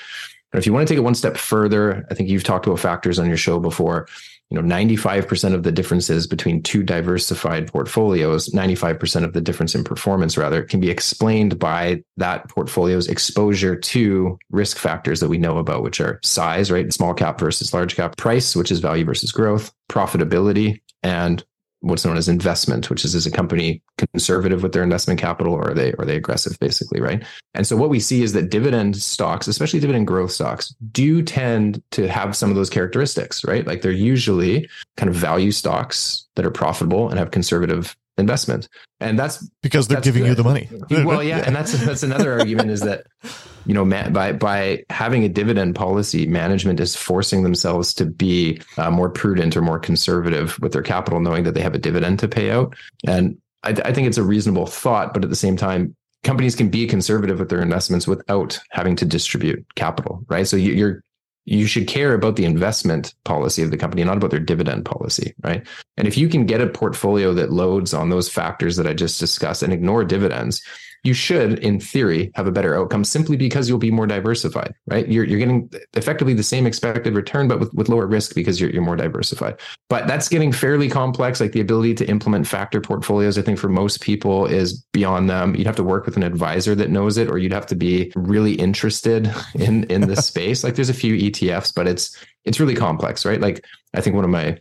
And 0.52 0.58
if 0.58 0.66
you 0.66 0.72
want 0.72 0.86
to 0.86 0.92
take 0.92 0.98
it 0.98 1.04
one 1.04 1.14
step 1.14 1.36
further, 1.36 2.06
I 2.10 2.14
think 2.14 2.28
you've 2.28 2.44
talked 2.44 2.66
about 2.66 2.78
factors 2.78 3.18
on 3.18 3.26
your 3.26 3.36
show 3.36 3.58
before 3.58 4.06
you 4.50 4.60
know 4.60 4.74
95% 4.74 5.54
of 5.54 5.62
the 5.62 5.72
differences 5.72 6.26
between 6.26 6.62
two 6.62 6.82
diversified 6.82 7.70
portfolios 7.70 8.50
95% 8.50 9.24
of 9.24 9.32
the 9.32 9.40
difference 9.40 9.74
in 9.74 9.82
performance 9.82 10.38
rather 10.38 10.62
can 10.62 10.80
be 10.80 10.90
explained 10.90 11.58
by 11.58 12.02
that 12.16 12.48
portfolio's 12.48 13.08
exposure 13.08 13.76
to 13.76 14.38
risk 14.50 14.76
factors 14.76 15.20
that 15.20 15.28
we 15.28 15.38
know 15.38 15.58
about 15.58 15.82
which 15.82 16.00
are 16.00 16.20
size 16.22 16.70
right? 16.70 16.92
Small 16.92 17.14
cap 17.14 17.40
versus 17.40 17.74
large 17.74 17.96
cap 17.96 18.16
price 18.16 18.54
which 18.54 18.70
is 18.70 18.80
value 18.80 19.04
versus 19.04 19.32
growth 19.32 19.72
profitability 19.90 20.80
and 21.02 21.44
what's 21.86 22.04
known 22.04 22.16
as 22.16 22.28
investment, 22.28 22.90
which 22.90 23.04
is 23.04 23.14
is 23.14 23.26
a 23.26 23.30
company 23.30 23.82
conservative 23.96 24.62
with 24.62 24.72
their 24.72 24.82
investment 24.82 25.20
capital 25.20 25.54
or 25.54 25.70
are 25.70 25.74
they 25.74 25.92
are 25.94 26.04
they 26.04 26.16
aggressive 26.16 26.58
basically, 26.58 27.00
right? 27.00 27.24
And 27.54 27.66
so 27.66 27.76
what 27.76 27.90
we 27.90 28.00
see 28.00 28.22
is 28.22 28.32
that 28.32 28.50
dividend 28.50 28.96
stocks, 28.96 29.46
especially 29.46 29.80
dividend 29.80 30.06
growth 30.06 30.32
stocks, 30.32 30.74
do 30.92 31.22
tend 31.22 31.82
to 31.92 32.08
have 32.08 32.36
some 32.36 32.50
of 32.50 32.56
those 32.56 32.70
characteristics, 32.70 33.44
right? 33.44 33.66
Like 33.66 33.82
they're 33.82 33.92
usually 33.92 34.68
kind 34.96 35.08
of 35.08 35.14
value 35.14 35.52
stocks 35.52 36.26
that 36.34 36.44
are 36.44 36.50
profitable 36.50 37.08
and 37.08 37.18
have 37.18 37.30
conservative 37.30 37.96
investment. 38.18 38.68
And 39.00 39.18
that's 39.18 39.48
because 39.62 39.88
they're 39.88 39.96
that's 39.96 40.06
giving 40.06 40.24
you 40.24 40.34
the 40.34 40.44
money. 40.44 40.68
well, 40.90 41.22
yeah, 41.22 41.42
and 41.46 41.54
that's 41.54 41.72
that's 41.84 42.02
another 42.02 42.38
argument 42.38 42.70
is 42.70 42.80
that 42.80 43.06
you 43.66 43.74
know 43.74 43.84
by 44.10 44.32
by 44.32 44.84
having 44.90 45.24
a 45.24 45.28
dividend 45.28 45.74
policy, 45.74 46.26
management 46.26 46.80
is 46.80 46.96
forcing 46.96 47.42
themselves 47.42 47.92
to 47.94 48.04
be 48.06 48.60
uh, 48.76 48.90
more 48.90 49.10
prudent 49.10 49.56
or 49.56 49.62
more 49.62 49.78
conservative 49.78 50.58
with 50.60 50.72
their 50.72 50.82
capital, 50.82 51.20
knowing 51.20 51.44
that 51.44 51.54
they 51.54 51.62
have 51.62 51.74
a 51.74 51.78
dividend 51.78 52.18
to 52.20 52.28
pay 52.28 52.50
out. 52.50 52.74
And 53.06 53.36
I, 53.62 53.70
I 53.70 53.92
think 53.92 54.06
it's 54.06 54.18
a 54.18 54.22
reasonable 54.22 54.66
thought, 54.66 55.12
but 55.12 55.24
at 55.24 55.30
the 55.30 55.36
same 55.36 55.56
time, 55.56 55.94
companies 56.22 56.54
can 56.54 56.68
be 56.68 56.86
conservative 56.86 57.38
with 57.38 57.50
their 57.50 57.62
investments 57.62 58.06
without 58.06 58.58
having 58.70 58.96
to 58.96 59.04
distribute 59.04 59.66
capital, 59.74 60.24
right? 60.28 60.46
So 60.46 60.56
you, 60.56 60.86
are 60.86 61.02
you 61.46 61.66
should 61.66 61.86
care 61.86 62.12
about 62.12 62.34
the 62.34 62.44
investment 62.44 63.14
policy 63.24 63.62
of 63.62 63.70
the 63.70 63.76
company, 63.76 64.02
not 64.02 64.16
about 64.16 64.30
their 64.30 64.40
dividend 64.40 64.84
policy, 64.84 65.32
right? 65.44 65.64
And 65.96 66.08
if 66.08 66.18
you 66.18 66.28
can 66.28 66.44
get 66.44 66.60
a 66.60 66.66
portfolio 66.66 67.32
that 67.34 67.52
loads 67.52 67.94
on 67.94 68.10
those 68.10 68.28
factors 68.28 68.76
that 68.76 68.86
I 68.86 68.94
just 68.94 69.20
discussed 69.20 69.62
and 69.62 69.72
ignore 69.72 70.04
dividends, 70.04 70.60
you 71.06 71.14
should, 71.14 71.60
in 71.60 71.78
theory, 71.78 72.32
have 72.34 72.48
a 72.48 72.50
better 72.50 72.74
outcome 72.74 73.04
simply 73.04 73.36
because 73.36 73.68
you'll 73.68 73.78
be 73.78 73.92
more 73.92 74.08
diversified, 74.08 74.74
right? 74.88 75.06
You're, 75.06 75.24
you're 75.24 75.38
getting 75.38 75.70
effectively 75.94 76.34
the 76.34 76.42
same 76.42 76.66
expected 76.66 77.14
return, 77.14 77.46
but 77.46 77.60
with, 77.60 77.72
with 77.72 77.88
lower 77.88 78.06
risk 78.06 78.34
because 78.34 78.60
you're, 78.60 78.70
you're 78.70 78.82
more 78.82 78.96
diversified. 78.96 79.58
But 79.88 80.08
that's 80.08 80.28
getting 80.28 80.50
fairly 80.50 80.88
complex. 80.88 81.40
Like 81.40 81.52
the 81.52 81.60
ability 81.60 81.94
to 81.94 82.08
implement 82.08 82.48
factor 82.48 82.80
portfolios, 82.80 83.38
I 83.38 83.42
think 83.42 83.58
for 83.58 83.68
most 83.68 84.00
people 84.00 84.46
is 84.46 84.84
beyond 84.92 85.30
them. 85.30 85.54
You'd 85.54 85.68
have 85.68 85.76
to 85.76 85.84
work 85.84 86.06
with 86.06 86.16
an 86.16 86.24
advisor 86.24 86.74
that 86.74 86.90
knows 86.90 87.18
it, 87.18 87.30
or 87.30 87.38
you'd 87.38 87.52
have 87.52 87.66
to 87.66 87.76
be 87.76 88.12
really 88.16 88.54
interested 88.54 89.32
in, 89.54 89.84
in 89.84 90.08
this 90.08 90.26
space. 90.26 90.64
Like 90.64 90.74
there's 90.74 90.90
a 90.90 90.94
few 90.94 91.14
ETFs, 91.14 91.72
but 91.72 91.86
it's, 91.86 92.16
it's 92.44 92.58
really 92.58 92.74
complex, 92.74 93.24
right? 93.24 93.40
Like 93.40 93.64
I 93.94 94.00
think 94.00 94.16
one 94.16 94.24
of 94.24 94.30
my 94.30 94.58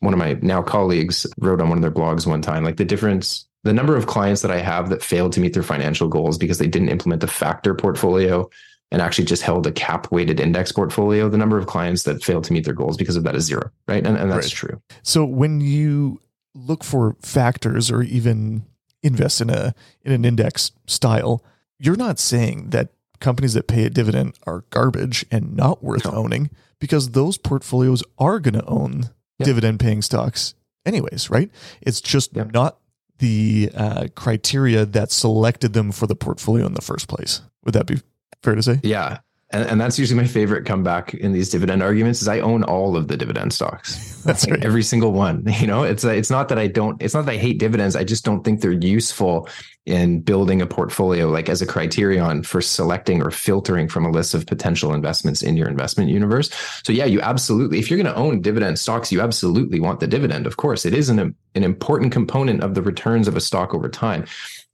one 0.00 0.14
of 0.14 0.18
my 0.18 0.38
now 0.42 0.62
colleagues 0.62 1.26
wrote 1.38 1.60
on 1.60 1.68
one 1.68 1.78
of 1.78 1.82
their 1.82 1.90
blogs 1.90 2.24
one 2.24 2.40
time 2.40 2.62
like 2.62 2.76
the 2.76 2.84
difference 2.84 3.47
the 3.64 3.72
number 3.72 3.96
of 3.96 4.06
clients 4.06 4.42
that 4.42 4.50
I 4.50 4.60
have 4.60 4.88
that 4.90 5.02
failed 5.02 5.32
to 5.32 5.40
meet 5.40 5.54
their 5.54 5.62
financial 5.62 6.08
goals 6.08 6.38
because 6.38 6.58
they 6.58 6.68
didn't 6.68 6.90
implement 6.90 7.20
the 7.20 7.26
factor 7.26 7.74
portfolio 7.74 8.48
and 8.90 9.02
actually 9.02 9.24
just 9.24 9.42
held 9.42 9.66
a 9.66 9.72
cap 9.72 10.10
weighted 10.10 10.40
index 10.40 10.72
portfolio, 10.72 11.28
the 11.28 11.36
number 11.36 11.58
of 11.58 11.66
clients 11.66 12.04
that 12.04 12.22
failed 12.22 12.44
to 12.44 12.52
meet 12.52 12.64
their 12.64 12.74
goals 12.74 12.96
because 12.96 13.16
of 13.16 13.24
that 13.24 13.34
is 13.34 13.44
zero, 13.44 13.70
right? 13.86 14.06
And, 14.06 14.16
and 14.16 14.30
that's 14.30 14.46
right. 14.46 14.70
true. 14.70 14.82
So 15.02 15.24
when 15.24 15.60
you 15.60 16.20
look 16.54 16.82
for 16.82 17.16
factors 17.20 17.90
or 17.90 18.02
even 18.02 18.64
invest 19.02 19.40
in 19.40 19.50
a 19.50 19.74
in 20.02 20.12
an 20.12 20.24
index 20.24 20.72
style, 20.86 21.44
you're 21.78 21.96
not 21.96 22.18
saying 22.18 22.70
that 22.70 22.90
companies 23.20 23.54
that 23.54 23.66
pay 23.66 23.84
a 23.84 23.90
dividend 23.90 24.34
are 24.46 24.64
garbage 24.70 25.24
and 25.30 25.54
not 25.54 25.82
worth 25.82 26.04
no. 26.04 26.12
owning 26.12 26.50
because 26.78 27.10
those 27.10 27.36
portfolios 27.36 28.02
are 28.18 28.40
going 28.40 28.54
to 28.54 28.64
own 28.66 29.10
yep. 29.38 29.46
dividend 29.46 29.80
paying 29.80 30.02
stocks 30.02 30.54
anyways, 30.86 31.28
right? 31.28 31.50
It's 31.82 32.00
just 32.00 32.34
yep. 32.34 32.52
not 32.52 32.78
the 33.18 33.70
uh, 33.74 34.08
criteria 34.14 34.84
that 34.86 35.10
selected 35.10 35.72
them 35.72 35.92
for 35.92 36.06
the 36.06 36.16
portfolio 36.16 36.66
in 36.66 36.74
the 36.74 36.82
first 36.82 37.08
place. 37.08 37.40
Would 37.64 37.74
that 37.74 37.86
be 37.86 38.00
fair 38.42 38.54
to 38.54 38.62
say? 38.62 38.80
Yeah. 38.82 39.18
And, 39.50 39.66
and 39.66 39.80
that's 39.80 39.98
usually 39.98 40.20
my 40.20 40.26
favorite 40.26 40.66
comeback 40.66 41.14
in 41.14 41.32
these 41.32 41.48
dividend 41.48 41.82
arguments 41.82 42.20
is 42.20 42.28
I 42.28 42.40
own 42.40 42.64
all 42.64 42.96
of 42.96 43.08
the 43.08 43.16
dividend 43.16 43.54
stocks. 43.54 44.20
that's 44.24 44.44
like 44.44 44.56
right. 44.56 44.64
Every 44.64 44.82
single 44.82 45.12
one. 45.12 45.44
You 45.58 45.66
know, 45.66 45.82
it's 45.82 46.04
uh, 46.04 46.10
it's 46.10 46.30
not 46.30 46.48
that 46.50 46.58
I 46.58 46.68
don't. 46.68 47.02
It's 47.02 47.14
not 47.14 47.26
that 47.26 47.32
I 47.32 47.36
hate 47.36 47.58
dividends. 47.58 47.96
I 47.96 48.04
just 48.04 48.24
don't 48.24 48.44
think 48.44 48.60
they're 48.60 48.70
useful 48.70 49.48
in 49.86 50.20
building 50.20 50.60
a 50.62 50.66
portfolio 50.66 51.28
like 51.28 51.48
as 51.48 51.62
a 51.62 51.66
criterion 51.66 52.42
for 52.42 52.60
selecting 52.60 53.22
or 53.22 53.30
filtering 53.30 53.88
from 53.88 54.04
a 54.04 54.10
list 54.10 54.34
of 54.34 54.46
potential 54.46 54.92
investments 54.92 55.42
in 55.42 55.56
your 55.56 55.66
investment 55.66 56.10
universe. 56.10 56.50
So 56.84 56.92
yeah, 56.92 57.06
you 57.06 57.20
absolutely 57.22 57.78
if 57.78 57.90
you're 57.90 58.00
going 58.00 58.14
to 58.14 58.20
own 58.20 58.40
dividend 58.40 58.78
stocks, 58.78 59.10
you 59.10 59.20
absolutely 59.20 59.80
want 59.80 59.98
the 59.98 60.06
dividend. 60.06 60.46
Of 60.46 60.58
course, 60.58 60.84
it 60.84 60.94
is 60.94 61.08
an 61.08 61.18
an 61.18 61.64
important 61.64 62.12
component 62.12 62.62
of 62.62 62.74
the 62.74 62.82
returns 62.82 63.26
of 63.26 63.36
a 63.36 63.40
stock 63.40 63.74
over 63.74 63.88
time. 63.88 64.26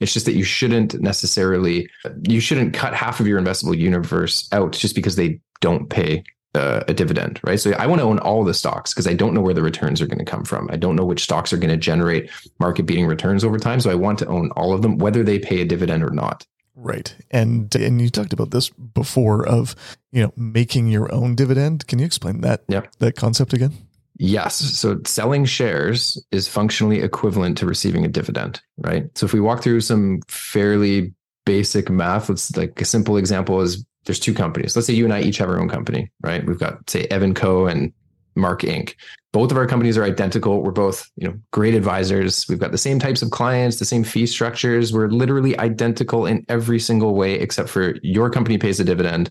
It's 0.05 0.13
just 0.13 0.27
that 0.27 0.35
you 0.35 0.45
shouldn't 0.45 1.01
necessarily 1.01 1.89
you 2.29 2.39
shouldn't 2.39 2.75
cut 2.75 2.93
half 2.93 3.21
of 3.21 3.27
your 3.27 3.41
investable 3.41 3.77
universe 3.77 4.47
out 4.53 4.73
just 4.73 4.95
because 4.95 5.17
they 5.17 5.41
don't 5.63 5.89
pay 5.89 6.23
a, 6.55 6.85
a 6.89 6.93
dividend, 6.93 7.41
right? 7.43 7.59
So 7.59 7.73
I 7.73 7.87
want 7.87 8.03
to 8.03 8.07
own 8.07 8.19
all 8.19 8.45
the 8.45 8.53
stocks 8.53 8.93
because 8.93 9.07
I 9.07 9.15
don't 9.15 9.33
know 9.33 9.41
where 9.41 9.55
the 9.55 9.63
returns 9.63 10.03
are 10.03 10.07
going 10.07 10.19
to 10.19 10.31
come 10.31 10.45
from. 10.45 10.69
I 10.71 10.77
don't 10.77 10.95
know 10.95 11.07
which 11.07 11.23
stocks 11.23 11.55
are 11.55 11.57
going 11.57 11.71
to 11.71 11.79
generate 11.79 12.31
market 12.59 12.83
beating 12.85 13.07
returns 13.07 13.45
over 13.45 13.59
time. 13.59 13.81
So 13.81 13.91
I 13.91 13.95
want 13.95 14.19
to 14.19 14.27
own 14.27 14.51
all 14.51 14.75
of 14.75 14.83
them, 14.83 14.99
whether 14.99 15.23
they 15.23 15.39
pay 15.39 15.63
a 15.63 15.65
dividend 15.65 16.05
or 16.05 16.11
not. 16.11 16.47
Right. 16.77 17.17
And 17.31 17.75
and 17.75 17.99
you 18.03 18.11
talked 18.11 18.35
about 18.35 18.51
this 18.51 18.69
before 18.69 19.49
of, 19.49 19.75
you 20.13 20.23
know, 20.23 20.35
making 20.37 20.89
your 20.89 21.11
own 21.15 21.35
dividend. 21.35 21.87
Can 21.87 21.99
you 21.99 22.05
explain 22.05 22.43
that 22.43 22.65
yep. 22.69 22.93
that 22.99 23.17
concept 23.17 23.55
again? 23.55 23.84
Yes. 24.17 24.57
So 24.57 25.01
selling 25.05 25.45
shares 25.45 26.25
is 26.31 26.47
functionally 26.47 27.01
equivalent 27.01 27.59
to 27.59 27.67
receiving 27.67 28.05
a 28.05 28.09
dividend, 28.09 28.61
right? 28.79 29.07
So 29.19 29.27
if 29.27 29.33
we 29.33 29.41
walk 29.41 29.63
through 29.63 29.81
some 29.81 30.21
fairly 30.29 31.13
basic 31.45 31.91
math, 31.91 32.29
let's 32.29 32.57
like 32.57 32.81
a 32.81 32.85
simple 32.85 33.17
example 33.17 33.61
is 33.61 33.85
there's 34.05 34.21
two 34.21 34.35
companies. 34.35 34.77
Let's 34.77 34.87
say 34.87 34.95
you 34.95 35.05
and 35.05 35.13
I 35.13 35.23
each 35.23 35.39
have 35.39 35.49
our 35.49 35.61
own 35.61 35.69
company, 35.69 36.11
right? 36.23 36.45
We've 36.47 36.59
got 36.59 36.89
say 36.89 37.05
Evan 37.07 37.35
Co 37.35 37.67
and 37.67 37.93
Mark 38.37 38.63
Inc. 38.63 38.95
Both 39.33 39.51
of 39.51 39.57
our 39.57 39.67
companies 39.67 39.99
are 39.99 40.05
identical. 40.05 40.63
We're 40.63 40.71
both, 40.71 41.11
you 41.17 41.27
know, 41.27 41.35
great 41.51 41.75
advisors. 41.75 42.47
We've 42.49 42.59
got 42.59 42.71
the 42.71 42.79
same 42.79 43.01
types 43.01 43.21
of 43.21 43.31
clients, 43.31 43.79
the 43.79 43.85
same 43.85 44.05
fee 44.05 44.27
structures. 44.27 44.93
We're 44.93 45.09
literally 45.09 45.59
identical 45.59 46.27
in 46.27 46.45
every 46.49 46.79
single 46.79 47.15
way, 47.15 47.35
except 47.35 47.69
for 47.69 47.97
your 48.03 48.31
company 48.31 48.59
pays 48.59 48.79
a 48.79 48.85
dividend 48.85 49.31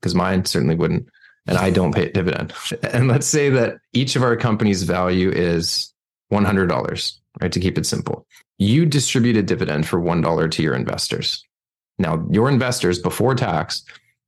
because 0.00 0.14
mine 0.14 0.44
certainly 0.44 0.74
wouldn't, 0.74 1.08
and 1.46 1.58
I 1.58 1.70
don't 1.70 1.94
pay 1.94 2.06
a 2.06 2.12
dividend. 2.12 2.52
And 2.82 3.08
let's 3.08 3.26
say 3.26 3.50
that 3.50 3.76
each 3.92 4.16
of 4.16 4.22
our 4.22 4.36
company's 4.36 4.82
value 4.82 5.30
is 5.30 5.92
$100, 6.32 7.12
right? 7.40 7.52
To 7.52 7.60
keep 7.60 7.78
it 7.78 7.86
simple. 7.86 8.26
You 8.58 8.86
distribute 8.86 9.36
a 9.36 9.42
dividend 9.42 9.86
for 9.86 10.00
$1 10.00 10.50
to 10.50 10.62
your 10.62 10.74
investors. 10.74 11.44
Now, 11.98 12.26
your 12.30 12.48
investors 12.48 12.98
before 12.98 13.34
tax 13.34 13.84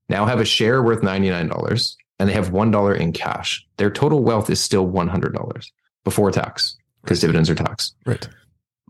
now 0.09 0.27
have 0.27 0.41
a 0.41 0.45
share 0.45 0.83
worth 0.83 1.03
$99 1.03 1.97
and 2.19 2.29
they 2.29 2.33
have 2.33 2.51
$1 2.51 2.99
in 2.99 3.13
cash. 3.13 3.67
Their 3.77 3.91
total 3.91 4.23
wealth 4.23 4.51
is 4.51 4.61
still 4.61 4.87
$100 4.87 5.71
before 6.05 6.31
tax 6.31 6.77
because 7.03 7.21
dividends 7.21 7.51
are 7.51 7.55
taxed. 7.55 7.95
Right. 8.05 8.29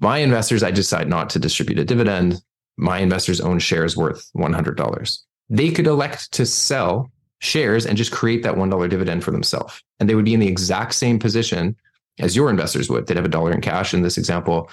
My 0.01 0.19
investors, 0.19 0.63
I 0.63 0.71
decide 0.71 1.09
not 1.09 1.31
to 1.31 1.39
distribute 1.39 1.79
a 1.79 1.85
dividend. 1.85 2.43
My 2.77 2.99
investors 2.99 3.41
own 3.41 3.59
shares 3.59 3.97
worth 3.97 4.31
$100. 4.37 5.19
They 5.49 5.71
could 5.71 5.87
elect 5.87 6.33
to 6.33 6.45
sell 6.45 7.11
shares 7.41 7.87
and 7.87 7.97
just 7.97 8.13
create 8.13 8.43
that 8.43 8.55
$1 8.55 8.91
dividend 8.91 9.25
for 9.25 9.31
themselves. 9.31 9.83
And 10.01 10.09
they 10.09 10.15
would 10.15 10.25
be 10.25 10.35
in 10.35 10.41
the 10.41 10.49
exact 10.49 10.95
same 10.95 11.19
position 11.19 11.77
as 12.19 12.35
your 12.35 12.51
investors 12.51 12.89
would. 12.89 13.07
They'd 13.07 13.17
have 13.17 13.27
a 13.27 13.31
dollar 13.31 13.53
in 13.53 13.61
cash 13.61 13.93
in 13.93 14.03
this 14.03 14.19
example 14.19 14.71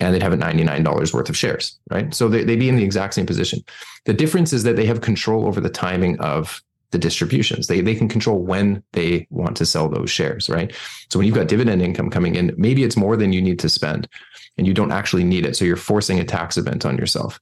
and 0.00 0.14
they'd 0.14 0.22
have 0.22 0.32
a 0.32 0.36
$99 0.36 1.14
worth 1.14 1.28
of 1.28 1.36
shares, 1.36 1.78
right? 1.90 2.12
So 2.14 2.28
they, 2.28 2.44
would 2.44 2.58
be 2.58 2.68
in 2.68 2.76
the 2.76 2.84
exact 2.84 3.14
same 3.14 3.26
position. 3.26 3.60
The 4.04 4.12
difference 4.12 4.52
is 4.52 4.64
that 4.64 4.76
they 4.76 4.86
have 4.86 5.00
control 5.00 5.46
over 5.46 5.60
the 5.60 5.70
timing 5.70 6.18
of 6.20 6.62
the 6.90 6.98
distributions. 6.98 7.66
They, 7.66 7.80
they 7.80 7.94
can 7.94 8.08
control 8.08 8.38
when 8.38 8.82
they 8.92 9.26
want 9.30 9.56
to 9.56 9.66
sell 9.66 9.88
those 9.88 10.10
shares, 10.10 10.48
right? 10.48 10.72
So 11.10 11.18
when 11.18 11.26
you've 11.26 11.34
got 11.34 11.48
dividend 11.48 11.82
income 11.82 12.10
coming 12.10 12.36
in, 12.36 12.54
maybe 12.56 12.84
it's 12.84 12.96
more 12.96 13.16
than 13.16 13.32
you 13.32 13.42
need 13.42 13.58
to 13.60 13.68
spend 13.68 14.08
and 14.56 14.66
you 14.66 14.74
don't 14.74 14.92
actually 14.92 15.24
need 15.24 15.44
it. 15.44 15.56
So 15.56 15.64
you're 15.64 15.76
forcing 15.76 16.20
a 16.20 16.24
tax 16.24 16.56
event 16.56 16.86
on 16.86 16.96
yourself. 16.96 17.40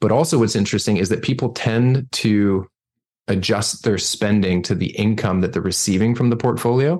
But 0.00 0.12
also 0.12 0.38
what's 0.38 0.56
interesting 0.56 0.98
is 0.98 1.08
that 1.08 1.22
people 1.22 1.50
tend 1.50 2.10
to 2.12 2.68
adjust 3.30 3.84
their 3.84 3.96
spending 3.96 4.60
to 4.62 4.74
the 4.74 4.90
income 4.90 5.40
that 5.40 5.52
they're 5.52 5.62
receiving 5.62 6.14
from 6.14 6.28
the 6.30 6.36
portfolio. 6.36 6.98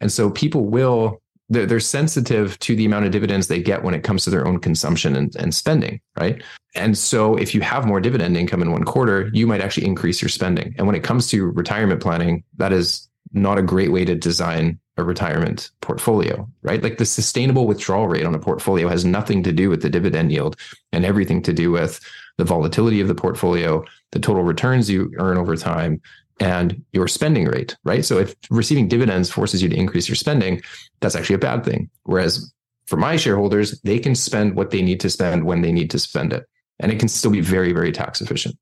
And 0.00 0.12
so 0.12 0.30
people 0.30 0.66
will 0.66 1.22
they're, 1.48 1.66
they're 1.66 1.80
sensitive 1.80 2.58
to 2.58 2.76
the 2.76 2.84
amount 2.84 3.06
of 3.06 3.10
dividends 3.10 3.46
they 3.46 3.62
get 3.62 3.82
when 3.82 3.94
it 3.94 4.04
comes 4.04 4.24
to 4.24 4.30
their 4.30 4.46
own 4.46 4.58
consumption 4.58 5.16
and, 5.16 5.34
and 5.36 5.54
spending, 5.54 6.00
right? 6.18 6.42
And 6.74 6.96
so 6.98 7.36
if 7.36 7.54
you 7.54 7.62
have 7.62 7.86
more 7.86 8.00
dividend 8.00 8.36
income 8.36 8.60
in 8.60 8.70
one 8.70 8.84
quarter, 8.84 9.30
you 9.32 9.46
might 9.46 9.62
actually 9.62 9.86
increase 9.86 10.20
your 10.20 10.28
spending. 10.28 10.74
And 10.76 10.86
when 10.86 10.96
it 10.96 11.02
comes 11.02 11.26
to 11.28 11.46
retirement 11.46 12.02
planning, 12.02 12.44
that 12.58 12.72
is 12.72 13.08
not 13.32 13.58
a 13.58 13.62
great 13.62 13.92
way 13.92 14.04
to 14.04 14.14
design 14.14 14.78
a 14.98 15.04
retirement 15.04 15.70
portfolio, 15.80 16.48
right? 16.62 16.82
Like 16.82 16.98
the 16.98 17.06
sustainable 17.06 17.66
withdrawal 17.66 18.08
rate 18.08 18.26
on 18.26 18.34
a 18.34 18.38
portfolio 18.38 18.88
has 18.88 19.04
nothing 19.04 19.42
to 19.44 19.52
do 19.52 19.70
with 19.70 19.80
the 19.80 19.90
dividend 19.90 20.32
yield 20.32 20.56
and 20.92 21.04
everything 21.04 21.40
to 21.42 21.52
do 21.52 21.70
with 21.70 22.00
the 22.38 22.44
volatility 22.44 23.00
of 23.00 23.08
the 23.08 23.14
portfolio, 23.14 23.84
the 24.12 24.18
total 24.18 24.42
returns 24.42 24.88
you 24.88 25.12
earn 25.18 25.36
over 25.36 25.56
time, 25.56 26.00
and 26.40 26.82
your 26.92 27.08
spending 27.08 27.46
rate, 27.46 27.76
right? 27.84 28.04
So 28.04 28.18
if 28.18 28.34
receiving 28.48 28.88
dividends 28.88 29.28
forces 29.28 29.62
you 29.62 29.68
to 29.68 29.76
increase 29.76 30.08
your 30.08 30.16
spending, 30.16 30.62
that's 31.00 31.16
actually 31.16 31.34
a 31.34 31.38
bad 31.38 31.64
thing. 31.64 31.90
Whereas 32.04 32.52
for 32.86 32.96
my 32.96 33.16
shareholders, 33.16 33.80
they 33.82 33.98
can 33.98 34.14
spend 34.14 34.54
what 34.54 34.70
they 34.70 34.80
need 34.80 35.00
to 35.00 35.10
spend 35.10 35.44
when 35.44 35.60
they 35.60 35.72
need 35.72 35.90
to 35.90 35.98
spend 35.98 36.32
it. 36.32 36.46
And 36.78 36.92
it 36.92 36.98
can 36.98 37.08
still 37.08 37.32
be 37.32 37.40
very, 37.40 37.72
very 37.72 37.92
tax 37.92 38.20
efficient. 38.20 38.56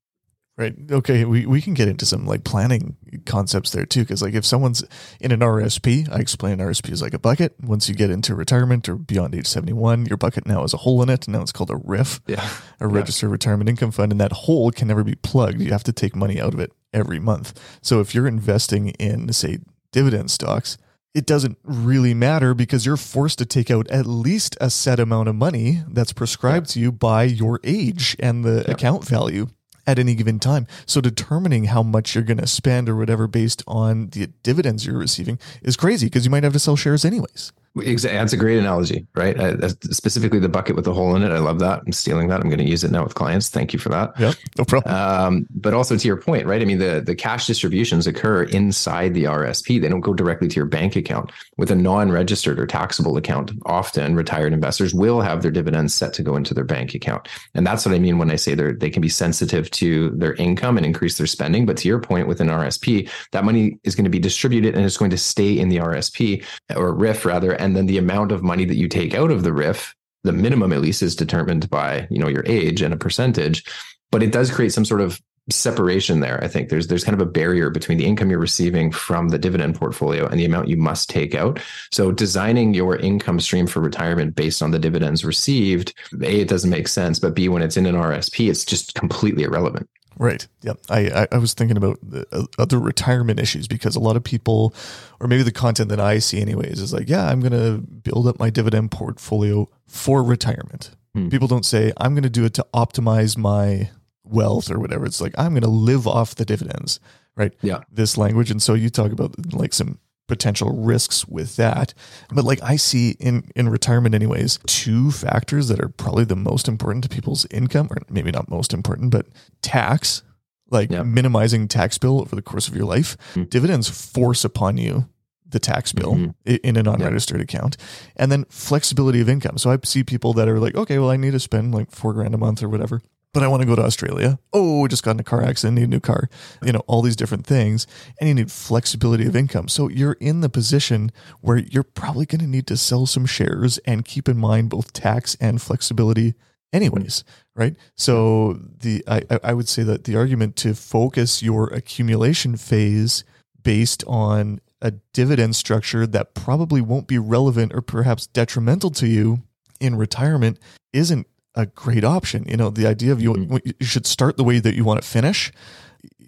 Right. 0.57 0.75
Okay. 0.89 1.23
We, 1.23 1.45
we 1.45 1.61
can 1.61 1.75
get 1.75 1.87
into 1.87 2.03
some 2.07 2.25
like 2.25 2.43
planning 2.43 2.97
concepts 3.27 3.69
there 3.71 3.85
too. 3.85 4.03
Cause 4.05 4.23
like 4.23 4.33
if 4.33 4.43
someone's 4.43 4.83
in 5.19 5.31
an 5.31 5.41
RSP, 5.41 6.11
I 6.11 6.17
explain 6.17 6.57
RSP 6.57 6.91
is 6.91 7.01
like 7.01 7.13
a 7.13 7.19
bucket. 7.19 7.53
Once 7.61 7.87
you 7.87 7.93
get 7.93 8.09
into 8.09 8.33
retirement 8.33 8.89
or 8.89 8.95
beyond 8.95 9.35
age 9.35 9.45
71, 9.45 10.07
your 10.07 10.17
bucket 10.17 10.47
now 10.47 10.61
has 10.61 10.73
a 10.73 10.77
hole 10.77 11.03
in 11.03 11.09
it. 11.09 11.27
And 11.27 11.35
now 11.35 11.43
it's 11.43 11.51
called 11.51 11.69
a 11.69 11.75
RRIF, 11.75 12.21
yeah. 12.25 12.49
a 12.79 12.87
registered 12.87 13.29
yeah. 13.29 13.33
retirement 13.33 13.69
income 13.69 13.91
fund. 13.91 14.11
And 14.11 14.19
that 14.19 14.31
hole 14.31 14.71
can 14.71 14.87
never 14.87 15.03
be 15.03 15.13
plugged. 15.13 15.61
You 15.61 15.71
have 15.71 15.83
to 15.83 15.93
take 15.93 16.15
money 16.15 16.41
out 16.41 16.55
of 16.55 16.59
it 16.59 16.71
every 16.91 17.19
month. 17.19 17.59
So 17.83 17.99
if 17.99 18.15
you're 18.15 18.27
investing 18.27 18.89
in, 18.89 19.31
say, 19.33 19.59
dividend 19.91 20.31
stocks, 20.31 20.79
it 21.13 21.27
doesn't 21.27 21.57
really 21.63 22.15
matter 22.15 22.55
because 22.55 22.85
you're 22.85 22.97
forced 22.97 23.37
to 23.39 23.45
take 23.45 23.69
out 23.69 23.87
at 23.89 24.07
least 24.07 24.57
a 24.59 24.71
set 24.71 24.99
amount 24.99 25.29
of 25.29 25.35
money 25.35 25.83
that's 25.87 26.13
prescribed 26.13 26.69
to 26.71 26.79
you 26.79 26.91
by 26.91 27.23
your 27.23 27.59
age 27.63 28.15
and 28.19 28.43
the 28.43 28.69
account 28.69 29.03
value 29.03 29.47
at 29.87 29.97
any 29.97 30.13
given 30.13 30.37
time. 30.37 30.67
So 30.85 31.01
determining 31.01 31.65
how 31.65 31.81
much 31.81 32.13
you're 32.13 32.23
going 32.23 32.37
to 32.37 32.47
spend 32.47 32.89
or 32.89 32.95
whatever 32.95 33.25
based 33.25 33.63
on 33.65 34.09
the 34.09 34.27
dividends 34.43 34.85
you're 34.85 34.97
receiving 34.97 35.39
is 35.63 35.77
crazy 35.77 36.07
because 36.07 36.25
you 36.25 36.29
might 36.29 36.43
have 36.43 36.53
to 36.53 36.59
sell 36.59 36.75
shares 36.75 37.05
anyways. 37.05 37.53
That's 37.77 38.33
a 38.33 38.37
great 38.37 38.57
analogy, 38.57 39.05
right? 39.15 39.39
Uh, 39.39 39.69
specifically, 39.91 40.39
the 40.39 40.49
bucket 40.49 40.75
with 40.75 40.85
the 40.85 40.93
hole 40.93 41.15
in 41.15 41.23
it. 41.23 41.31
I 41.31 41.39
love 41.39 41.59
that. 41.59 41.81
I'm 41.85 41.91
stealing 41.91 42.27
that. 42.29 42.41
I'm 42.41 42.49
going 42.49 42.59
to 42.59 42.67
use 42.67 42.83
it 42.83 42.91
now 42.91 43.03
with 43.03 43.15
clients. 43.15 43.49
Thank 43.49 43.73
you 43.73 43.79
for 43.79 43.89
that. 43.89 44.13
Yeah, 44.19 44.33
no 44.57 44.65
problem. 44.65 44.93
Um, 44.93 45.47
but 45.49 45.73
also 45.73 45.97
to 45.97 46.07
your 46.07 46.17
point, 46.17 46.45
right? 46.45 46.61
I 46.61 46.65
mean, 46.65 46.79
the 46.79 47.01
the 47.05 47.15
cash 47.15 47.47
distributions 47.47 48.07
occur 48.07 48.43
inside 48.43 49.13
the 49.13 49.25
RSP. 49.25 49.81
They 49.81 49.89
don't 49.89 50.01
go 50.01 50.13
directly 50.13 50.47
to 50.47 50.55
your 50.55 50.65
bank 50.65 50.95
account. 50.95 51.31
With 51.57 51.71
a 51.71 51.75
non-registered 51.75 52.59
or 52.59 52.67
taxable 52.67 53.17
account, 53.17 53.51
often 53.65 54.15
retired 54.15 54.53
investors 54.53 54.93
will 54.93 55.21
have 55.21 55.41
their 55.41 55.51
dividends 55.51 55.93
set 55.93 56.13
to 56.13 56.23
go 56.23 56.35
into 56.35 56.53
their 56.53 56.63
bank 56.63 56.93
account, 56.93 57.27
and 57.53 57.65
that's 57.65 57.85
what 57.85 57.95
I 57.95 57.99
mean 57.99 58.17
when 58.17 58.31
I 58.31 58.35
say 58.35 58.55
they 58.55 58.73
they 58.73 58.89
can 58.89 59.01
be 59.01 59.09
sensitive 59.09 59.69
to 59.71 60.09
their 60.11 60.33
income 60.33 60.77
and 60.77 60.85
increase 60.85 61.17
their 61.17 61.27
spending. 61.27 61.65
But 61.65 61.77
to 61.77 61.87
your 61.87 61.99
point, 61.99 62.27
with 62.27 62.41
an 62.41 62.47
RSP, 62.47 63.09
that 63.31 63.45
money 63.45 63.79
is 63.83 63.95
going 63.95 64.05
to 64.05 64.09
be 64.09 64.19
distributed 64.19 64.75
and 64.75 64.85
it's 64.85 64.97
going 64.97 65.11
to 65.11 65.17
stay 65.17 65.57
in 65.57 65.69
the 65.69 65.77
RSP 65.77 66.43
or 66.75 66.93
RRIF 66.93 67.25
rather 67.25 67.53
and 67.67 67.75
then 67.75 67.85
the 67.85 67.97
amount 67.97 68.31
of 68.31 68.41
money 68.41 68.63
that 68.63 68.77
you 68.77 68.87
take 68.87 69.13
out 69.13 69.29
of 69.29 69.43
the 69.43 69.49
RRIF, 69.49 69.93
the 70.23 70.31
minimum 70.31 70.71
at 70.71 70.79
least 70.79 71.03
is 71.03 71.17
determined 71.17 71.69
by, 71.69 72.07
you 72.09 72.17
know, 72.17 72.29
your 72.29 72.43
age 72.45 72.81
and 72.81 72.93
a 72.93 72.97
percentage, 72.97 73.65
but 74.09 74.23
it 74.23 74.31
does 74.31 74.49
create 74.49 74.71
some 74.71 74.85
sort 74.85 75.01
of 75.01 75.21
separation 75.49 76.21
there. 76.21 76.41
I 76.41 76.47
think 76.47 76.69
there's 76.69 76.87
there's 76.87 77.03
kind 77.03 77.13
of 77.13 77.27
a 77.27 77.29
barrier 77.29 77.69
between 77.69 77.97
the 77.97 78.05
income 78.05 78.29
you're 78.29 78.39
receiving 78.39 78.89
from 78.89 79.29
the 79.29 79.37
dividend 79.37 79.75
portfolio 79.75 80.27
and 80.27 80.39
the 80.39 80.45
amount 80.45 80.69
you 80.69 80.77
must 80.77 81.09
take 81.09 81.35
out. 81.35 81.59
So 81.91 82.13
designing 82.13 82.73
your 82.73 82.95
income 82.95 83.41
stream 83.41 83.67
for 83.67 83.81
retirement 83.81 84.33
based 84.33 84.61
on 84.61 84.71
the 84.71 84.79
dividends 84.79 85.25
received, 85.25 85.93
A, 86.21 86.39
it 86.39 86.47
doesn't 86.47 86.69
make 86.69 86.87
sense, 86.87 87.19
but 87.19 87.35
B, 87.35 87.49
when 87.49 87.61
it's 87.61 87.75
in 87.75 87.85
an 87.85 87.95
RSP, 87.95 88.49
it's 88.49 88.63
just 88.63 88.93
completely 88.93 89.43
irrelevant. 89.43 89.89
Right. 90.19 90.47
Yep. 90.63 90.79
I, 90.89 91.27
I, 91.31 91.37
was 91.37 91.53
thinking 91.53 91.77
about 91.77 91.99
uh, 92.31 92.45
other 92.57 92.79
retirement 92.79 93.39
issues 93.39 93.67
because 93.67 93.95
a 93.95 93.99
lot 93.99 94.15
of 94.15 94.23
people, 94.23 94.73
or 95.19 95.27
maybe 95.27 95.43
the 95.43 95.51
content 95.51 95.89
that 95.89 95.99
I 95.99 96.19
see, 96.19 96.41
anyways, 96.41 96.79
is 96.79 96.91
like, 96.91 97.07
yeah, 97.07 97.27
I'm 97.27 97.39
going 97.39 97.51
to 97.51 97.79
build 97.79 98.27
up 98.27 98.39
my 98.39 98.49
dividend 98.49 98.91
portfolio 98.91 99.69
for 99.85 100.23
retirement. 100.23 100.91
Hmm. 101.13 101.29
People 101.29 101.47
don't 101.47 101.65
say, 101.65 101.93
I'm 101.97 102.13
going 102.13 102.23
to 102.23 102.29
do 102.29 102.45
it 102.45 102.53
to 102.55 102.65
optimize 102.73 103.37
my 103.37 103.91
wealth 104.23 104.71
or 104.71 104.79
whatever. 104.79 105.05
It's 105.05 105.21
like, 105.21 105.33
I'm 105.37 105.51
going 105.51 105.63
to 105.63 105.69
live 105.69 106.07
off 106.07 106.35
the 106.35 106.45
dividends. 106.45 106.99
Right. 107.35 107.53
Yeah. 107.61 107.81
This 107.91 108.17
language. 108.17 108.49
And 108.49 108.61
so 108.61 108.73
you 108.73 108.89
talk 108.89 109.11
about 109.11 109.53
like 109.53 109.73
some 109.73 109.99
potential 110.27 110.71
risks 110.71 111.27
with 111.27 111.55
that. 111.55 111.93
But 112.29 112.45
like 112.45 112.61
I 112.61 112.75
see 112.75 113.11
in 113.19 113.49
in 113.55 113.69
retirement 113.69 114.15
anyways, 114.15 114.59
two 114.67 115.11
factors 115.11 115.67
that 115.69 115.79
are 115.79 115.89
probably 115.89 116.25
the 116.25 116.35
most 116.35 116.67
important 116.67 117.03
to 117.03 117.09
people's 117.09 117.45
income 117.51 117.87
or 117.89 117.97
maybe 118.09 118.31
not 118.31 118.49
most 118.49 118.73
important, 118.73 119.11
but 119.11 119.27
tax, 119.61 120.23
like 120.69 120.91
yep. 120.91 121.05
minimizing 121.05 121.67
tax 121.67 121.97
bill 121.97 122.21
over 122.21 122.35
the 122.35 122.41
course 122.41 122.67
of 122.67 122.75
your 122.75 122.85
life. 122.85 123.17
Mm-hmm. 123.31 123.43
Dividends 123.43 123.89
force 123.89 124.43
upon 124.43 124.77
you 124.77 125.07
the 125.49 125.59
tax 125.59 125.93
bill 125.93 126.15
mm-hmm. 126.15 126.55
in 126.63 126.75
a 126.75 126.83
non-registered 126.83 127.39
account 127.39 127.77
and 128.17 128.29
then 128.29 128.43
flexibility 128.49 129.21
of 129.21 129.29
income. 129.29 129.57
So 129.57 129.71
I 129.71 129.77
see 129.85 130.03
people 130.03 130.33
that 130.33 130.49
are 130.49 130.59
like, 130.59 130.75
okay, 130.75 130.99
well 130.99 131.09
I 131.09 131.15
need 131.15 131.31
to 131.31 131.39
spend 131.39 131.73
like 131.73 131.89
4 131.91 132.13
grand 132.13 132.35
a 132.35 132.37
month 132.37 132.61
or 132.61 132.67
whatever 132.67 133.01
but 133.33 133.43
I 133.43 133.47
want 133.47 133.61
to 133.61 133.67
go 133.67 133.75
to 133.75 133.83
Australia. 133.83 134.39
Oh, 134.53 134.85
I 134.85 134.87
just 134.87 135.03
got 135.03 135.11
in 135.11 135.19
a 135.19 135.23
car 135.23 135.43
accident, 135.43 135.77
need 135.77 135.83
a 135.83 135.87
new 135.87 135.99
car. 135.99 136.29
You 136.63 136.71
know, 136.71 136.83
all 136.87 137.01
these 137.01 137.15
different 137.15 137.45
things. 137.45 137.85
And 138.19 138.27
you 138.27 138.33
need 138.33 138.51
flexibility 138.51 139.25
of 139.27 139.35
income. 139.35 139.67
So 139.67 139.89
you're 139.89 140.17
in 140.19 140.41
the 140.41 140.49
position 140.49 141.11
where 141.41 141.57
you're 141.57 141.83
probably 141.83 142.25
going 142.25 142.41
to 142.41 142.47
need 142.47 142.67
to 142.67 142.77
sell 142.77 143.05
some 143.05 143.25
shares 143.25 143.77
and 143.79 144.05
keep 144.05 144.27
in 144.27 144.37
mind 144.37 144.69
both 144.69 144.93
tax 144.93 145.35
and 145.39 145.61
flexibility 145.61 146.33
anyways, 146.73 147.23
right? 147.55 147.75
So 147.95 148.59
the 148.79 149.03
I, 149.07 149.21
I 149.43 149.53
would 149.53 149.69
say 149.69 149.83
that 149.83 150.05
the 150.05 150.15
argument 150.15 150.55
to 150.57 150.73
focus 150.73 151.43
your 151.43 151.67
accumulation 151.67 152.57
phase 152.57 153.23
based 153.61 154.03
on 154.07 154.59
a 154.81 154.91
dividend 155.13 155.55
structure 155.55 156.05
that 156.05 156.33
probably 156.33 156.81
won't 156.81 157.07
be 157.07 157.17
relevant 157.17 157.73
or 157.73 157.81
perhaps 157.81 158.27
detrimental 158.27 158.91
to 158.91 159.07
you 159.07 159.41
in 159.79 159.95
retirement 159.95 160.59
isn't 160.93 161.27
a 161.57 161.65
great 161.65 162.03
option. 162.03 162.45
You 162.47 162.55
know, 162.55 162.69
the 162.69 162.87
idea 162.87 163.11
of 163.11 163.21
you, 163.21 163.33
mm-hmm. 163.33 163.57
you 163.79 163.85
should 163.85 164.05
start 164.05 164.37
the 164.37 164.43
way 164.43 164.59
that 164.59 164.75
you 164.75 164.85
want 164.85 165.01
to 165.01 165.07
finish. 165.07 165.51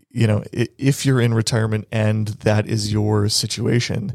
You 0.10 0.26
know, 0.26 0.44
if 0.52 1.06
you're 1.06 1.22
in 1.22 1.34
retirement 1.34 1.88
and 1.92 2.30
that 2.30 2.68
is 2.68 2.92
your 2.92 3.30
situation, 3.30 4.14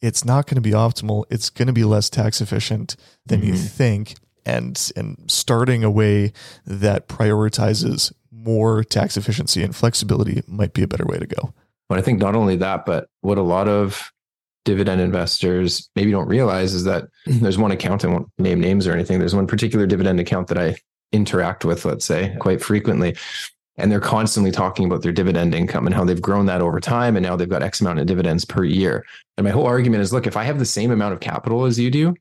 it's 0.00 0.24
not 0.24 0.46
going 0.46 0.56
to 0.56 0.62
be 0.62 0.70
optimal. 0.70 1.24
It's 1.30 1.50
going 1.50 1.66
to 1.66 1.74
be 1.74 1.84
less 1.84 2.08
tax 2.08 2.40
efficient 2.40 2.96
than 3.26 3.40
mm-hmm. 3.40 3.50
you 3.50 3.56
think. 3.56 4.14
And, 4.46 4.92
and 4.96 5.24
starting 5.26 5.84
a 5.84 5.90
way 5.90 6.32
that 6.64 7.08
prioritizes 7.08 8.12
more 8.32 8.82
tax 8.84 9.16
efficiency 9.16 9.62
and 9.62 9.74
flexibility 9.74 10.42
might 10.46 10.72
be 10.72 10.82
a 10.82 10.88
better 10.88 11.04
way 11.04 11.18
to 11.18 11.26
go. 11.26 11.52
But 11.88 11.98
I 11.98 12.02
think 12.02 12.20
not 12.20 12.34
only 12.34 12.56
that, 12.56 12.86
but 12.86 13.10
what 13.20 13.38
a 13.38 13.42
lot 13.42 13.68
of 13.68 14.12
dividend 14.66 15.00
investors 15.00 15.88
maybe 15.96 16.10
don't 16.10 16.28
realize 16.28 16.74
is 16.74 16.84
that 16.84 17.04
mm-hmm. 17.26 17.38
there's 17.38 17.56
one 17.56 17.70
account, 17.70 18.04
I 18.04 18.08
won't 18.08 18.28
name 18.36 18.60
names 18.60 18.86
or 18.86 18.92
anything. 18.92 19.18
There's 19.18 19.34
one 19.34 19.46
particular 19.46 19.86
dividend 19.86 20.20
account 20.20 20.48
that 20.48 20.58
I 20.58 20.76
interact 21.12 21.64
with, 21.64 21.86
let's 21.86 22.04
say, 22.04 22.36
quite 22.40 22.60
frequently. 22.60 23.16
And 23.78 23.90
they're 23.90 24.00
constantly 24.00 24.50
talking 24.50 24.86
about 24.86 25.02
their 25.02 25.12
dividend 25.12 25.54
income 25.54 25.86
and 25.86 25.94
how 25.94 26.04
they've 26.04 26.20
grown 26.20 26.46
that 26.46 26.60
over 26.60 26.80
time. 26.80 27.16
And 27.16 27.24
now 27.24 27.36
they've 27.36 27.48
got 27.48 27.62
X 27.62 27.80
amount 27.80 28.00
of 28.00 28.06
dividends 28.06 28.44
per 28.44 28.64
year. 28.64 29.04
And 29.36 29.44
my 29.44 29.50
whole 29.50 29.66
argument 29.66 30.02
is 30.02 30.12
look, 30.12 30.26
if 30.26 30.36
I 30.36 30.44
have 30.44 30.58
the 30.58 30.66
same 30.66 30.90
amount 30.90 31.14
of 31.14 31.20
capital 31.20 31.64
as 31.64 31.78
you 31.78 31.90
do, 31.90 32.14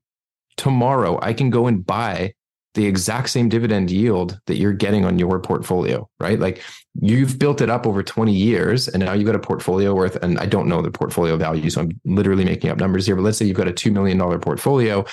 tomorrow 0.56 1.20
I 1.22 1.34
can 1.34 1.50
go 1.50 1.68
and 1.68 1.86
buy 1.86 2.34
the 2.76 2.86
exact 2.86 3.30
same 3.30 3.50
dividend 3.50 3.90
yield 3.90 4.40
that 4.46 4.58
you're 4.58 4.74
getting 4.74 5.06
on 5.06 5.18
your 5.18 5.40
portfolio, 5.40 6.08
right? 6.20 6.40
Like 6.40 6.62
you've 7.02 7.40
built 7.40 7.62
it 7.62 7.70
up 7.70 7.88
over 7.88 8.04
20 8.04 8.34
years 8.34 8.88
and 8.88 9.04
now 9.04 9.14
you've 9.14 9.26
got 9.26 9.36
a 9.36 9.40
portfolio 9.40 9.94
worth, 9.96 10.18
and 10.18 10.38
I 10.40 10.46
don't 10.46 10.68
know 10.68 10.82
the 10.82 10.92
portfolio 10.92 11.38
value, 11.38 11.70
so 11.70 11.82
I'm 11.82 12.00
literally 12.06 12.46
making 12.46 12.70
up 12.70 12.78
numbers 12.78 13.06
here, 13.06 13.16
but 13.16 13.24
let's 13.24 13.38
say 13.38 13.46
you've 13.46 13.58
got 13.58 13.68
a 13.68 13.74
$2 13.74 13.92
million 13.92 14.20
portfolio 14.40 15.06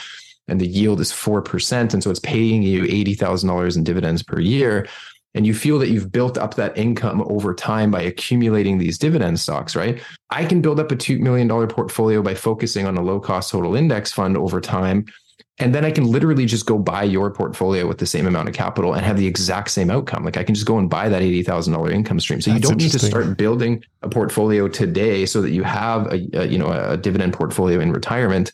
and 0.48 0.60
the 0.60 0.66
yield 0.66 1.00
is 1.00 1.12
4%. 1.12 1.94
And 1.94 2.02
so 2.02 2.10
it's 2.10 2.20
paying 2.20 2.62
you 2.62 2.82
$80,000 2.82 3.76
in 3.76 3.84
dividends 3.84 4.22
per 4.22 4.40
year. 4.40 4.88
And 5.34 5.46
you 5.46 5.54
feel 5.54 5.78
that 5.78 5.88
you've 5.88 6.12
built 6.12 6.36
up 6.36 6.54
that 6.56 6.76
income 6.76 7.22
over 7.22 7.54
time 7.54 7.90
by 7.90 8.02
accumulating 8.02 8.76
these 8.76 8.98
dividend 8.98 9.40
stocks, 9.40 9.74
right? 9.74 10.02
I 10.30 10.44
can 10.44 10.60
build 10.60 10.78
up 10.78 10.92
a 10.92 10.96
$2 10.96 11.20
million 11.20 11.48
portfolio 11.68 12.22
by 12.22 12.34
focusing 12.34 12.86
on 12.86 12.98
a 12.98 13.02
low 13.02 13.18
cost 13.18 13.50
total 13.50 13.74
index 13.74 14.12
fund 14.12 14.36
over 14.36 14.60
time 14.60 15.06
and 15.62 15.72
then 15.72 15.84
I 15.84 15.92
can 15.92 16.04
literally 16.04 16.44
just 16.44 16.66
go 16.66 16.76
buy 16.76 17.04
your 17.04 17.30
portfolio 17.30 17.86
with 17.86 17.98
the 17.98 18.06
same 18.06 18.26
amount 18.26 18.48
of 18.48 18.54
capital 18.54 18.94
and 18.94 19.06
have 19.06 19.16
the 19.16 19.28
exact 19.28 19.70
same 19.70 19.90
outcome. 19.90 20.24
Like 20.24 20.36
I 20.36 20.42
can 20.42 20.56
just 20.56 20.66
go 20.66 20.76
and 20.76 20.90
buy 20.90 21.08
that 21.08 21.22
$80,000 21.22 21.92
income 21.92 22.18
stream. 22.18 22.40
So 22.40 22.50
That's 22.50 22.62
you 22.62 22.68
don't 22.68 22.80
need 22.80 22.90
to 22.90 22.98
start 22.98 23.36
building 23.36 23.84
a 24.02 24.08
portfolio 24.08 24.66
today 24.66 25.24
so 25.24 25.40
that 25.40 25.50
you 25.50 25.62
have 25.62 26.06
a, 26.06 26.28
a, 26.32 26.46
you 26.46 26.58
know 26.58 26.68
a 26.68 26.96
dividend 26.96 27.32
portfolio 27.32 27.78
in 27.78 27.92
retirement. 27.92 28.50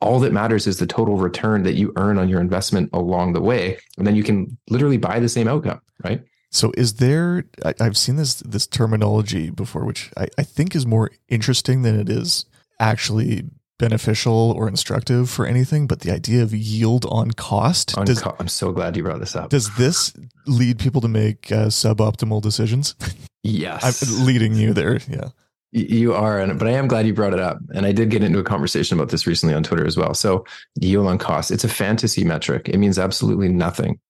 All 0.00 0.18
that 0.20 0.32
matters 0.32 0.66
is 0.66 0.78
the 0.78 0.86
total 0.86 1.16
return 1.16 1.62
that 1.64 1.74
you 1.74 1.92
earn 1.96 2.18
on 2.18 2.28
your 2.28 2.40
investment 2.40 2.88
along 2.94 3.34
the 3.34 3.42
way. 3.42 3.78
And 3.98 4.06
then 4.06 4.16
you 4.16 4.22
can 4.22 4.56
literally 4.70 4.98
buy 4.98 5.20
the 5.20 5.28
same 5.28 5.48
outcome, 5.48 5.80
right? 6.04 6.22
So 6.50 6.72
is 6.76 6.94
there 6.94 7.44
I, 7.66 7.74
have 7.80 7.98
seen 7.98 8.16
this 8.16 8.36
this 8.36 8.66
terminology 8.66 9.50
before, 9.50 9.84
which 9.84 10.10
I, 10.16 10.28
I 10.38 10.42
think 10.42 10.74
is 10.74 10.86
more 10.86 11.10
interesting 11.28 11.82
than 11.82 12.00
it 12.00 12.08
is 12.08 12.46
actually 12.80 13.44
beneficial 13.78 14.52
or 14.56 14.68
instructive 14.68 15.28
for 15.30 15.46
anything, 15.46 15.86
but 15.86 16.00
the 16.00 16.12
idea 16.12 16.42
of 16.42 16.54
yield 16.54 17.06
on 17.06 17.32
cost. 17.32 17.96
On 17.98 18.04
does, 18.04 18.20
co- 18.20 18.36
I'm 18.38 18.48
so 18.48 18.72
glad 18.72 18.96
you 18.96 19.02
brought 19.02 19.20
this 19.20 19.36
up. 19.36 19.50
Does 19.50 19.74
this 19.76 20.12
lead 20.46 20.78
people 20.78 21.00
to 21.00 21.08
make 21.08 21.50
uh, 21.52 21.66
suboptimal 21.66 22.42
decisions? 22.42 22.94
Yes. 23.42 24.02
I'm 24.10 24.26
leading 24.26 24.54
you 24.54 24.72
there. 24.72 24.98
Yeah. 25.08 25.28
You 25.72 26.14
are, 26.14 26.44
but 26.54 26.66
I 26.66 26.72
am 26.72 26.88
glad 26.88 27.06
you 27.06 27.14
brought 27.14 27.32
it 27.32 27.38
up. 27.38 27.58
And 27.74 27.84
I 27.84 27.92
did 27.92 28.10
get 28.10 28.24
into 28.24 28.38
a 28.38 28.44
conversation 28.44 28.98
about 28.98 29.10
this 29.10 29.26
recently 29.26 29.54
on 29.54 29.62
Twitter 29.62 29.86
as 29.86 29.96
well. 29.96 30.14
So, 30.14 30.44
yield 30.80 31.06
on 31.06 31.18
cost, 31.18 31.50
it's 31.50 31.64
a 31.64 31.68
fantasy 31.68 32.24
metric. 32.24 32.68
It 32.68 32.78
means 32.78 32.98
absolutely 32.98 33.48
nothing 33.48 34.00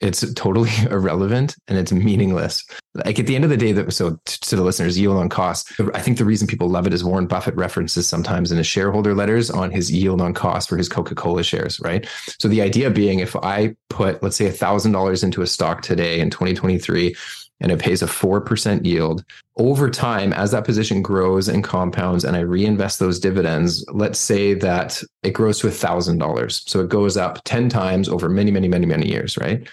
it's 0.00 0.32
totally 0.34 0.70
irrelevant 0.90 1.56
and 1.66 1.78
it's 1.78 1.92
meaningless. 1.92 2.64
Like 2.94 3.18
at 3.18 3.26
the 3.26 3.34
end 3.34 3.44
of 3.44 3.50
the 3.50 3.56
day, 3.56 3.72
that 3.72 3.92
so 3.92 4.18
to 4.24 4.56
the 4.56 4.62
listeners, 4.62 4.98
yield 4.98 5.16
on 5.16 5.28
cost. 5.28 5.72
I 5.94 6.00
think 6.00 6.18
the 6.18 6.24
reason 6.24 6.46
people 6.46 6.68
love 6.68 6.86
it 6.86 6.94
is 6.94 7.04
Warren 7.04 7.26
Buffett 7.26 7.54
references 7.54 8.06
sometimes 8.06 8.50
in 8.50 8.58
his 8.58 8.66
shareholder 8.66 9.14
letters 9.14 9.50
on 9.50 9.70
his 9.70 9.90
yield 9.90 10.20
on 10.20 10.34
cost 10.34 10.68
for 10.68 10.76
his 10.76 10.88
Coca 10.88 11.14
Cola 11.14 11.42
shares, 11.42 11.80
right? 11.80 12.06
So 12.38 12.48
the 12.48 12.62
idea 12.62 12.90
being, 12.90 13.20
if 13.20 13.36
I 13.36 13.74
put 13.88 14.22
let's 14.22 14.36
say 14.36 14.46
a 14.46 14.52
thousand 14.52 14.92
dollars 14.92 15.22
into 15.22 15.42
a 15.42 15.46
stock 15.46 15.82
today 15.82 16.20
in 16.20 16.30
2023 16.30 17.14
and 17.60 17.72
it 17.72 17.80
pays 17.80 18.02
a 18.02 18.06
4% 18.06 18.84
yield 18.86 19.24
over 19.56 19.90
time 19.90 20.32
as 20.32 20.52
that 20.52 20.64
position 20.64 21.02
grows 21.02 21.48
and 21.48 21.64
compounds 21.64 22.24
and 22.24 22.36
i 22.36 22.40
reinvest 22.40 23.00
those 23.00 23.18
dividends 23.18 23.84
let's 23.92 24.18
say 24.18 24.54
that 24.54 25.02
it 25.24 25.32
grows 25.32 25.58
to 25.58 25.66
$1000 25.66 26.68
so 26.68 26.80
it 26.80 26.88
goes 26.88 27.16
up 27.16 27.42
10 27.44 27.68
times 27.68 28.08
over 28.08 28.28
many 28.28 28.52
many 28.52 28.68
many 28.68 28.86
many 28.86 29.08
years 29.08 29.36
right 29.36 29.68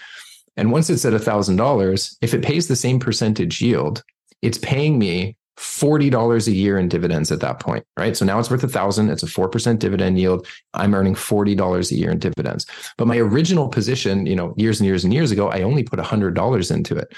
and 0.56 0.72
once 0.72 0.90
it's 0.90 1.04
at 1.04 1.12
$1000 1.12 2.16
if 2.20 2.34
it 2.34 2.42
pays 2.42 2.68
the 2.68 2.76
same 2.76 2.98
percentage 2.98 3.60
yield 3.60 4.02
it's 4.42 4.58
paying 4.58 4.98
me 4.98 5.36
$40 5.56 6.46
a 6.46 6.52
year 6.52 6.78
in 6.78 6.88
dividends 6.88 7.32
at 7.32 7.40
that 7.40 7.60
point, 7.60 7.84
right? 7.96 8.16
So 8.16 8.24
now 8.24 8.38
it's 8.38 8.50
worth 8.50 8.62
a 8.62 8.68
thousand. 8.68 9.08
It's 9.08 9.22
a 9.22 9.26
4% 9.26 9.78
dividend 9.78 10.18
yield. 10.18 10.46
I'm 10.74 10.94
earning 10.94 11.14
$40 11.14 11.90
a 11.90 11.94
year 11.94 12.10
in 12.10 12.18
dividends. 12.18 12.66
But 12.98 13.06
my 13.06 13.16
original 13.16 13.68
position, 13.68 14.26
you 14.26 14.36
know, 14.36 14.54
years 14.58 14.80
and 14.80 14.86
years 14.86 15.04
and 15.04 15.14
years 15.14 15.30
ago, 15.30 15.48
I 15.48 15.62
only 15.62 15.82
put 15.82 15.98
$100 15.98 16.70
into 16.70 16.96
it. 16.96 17.14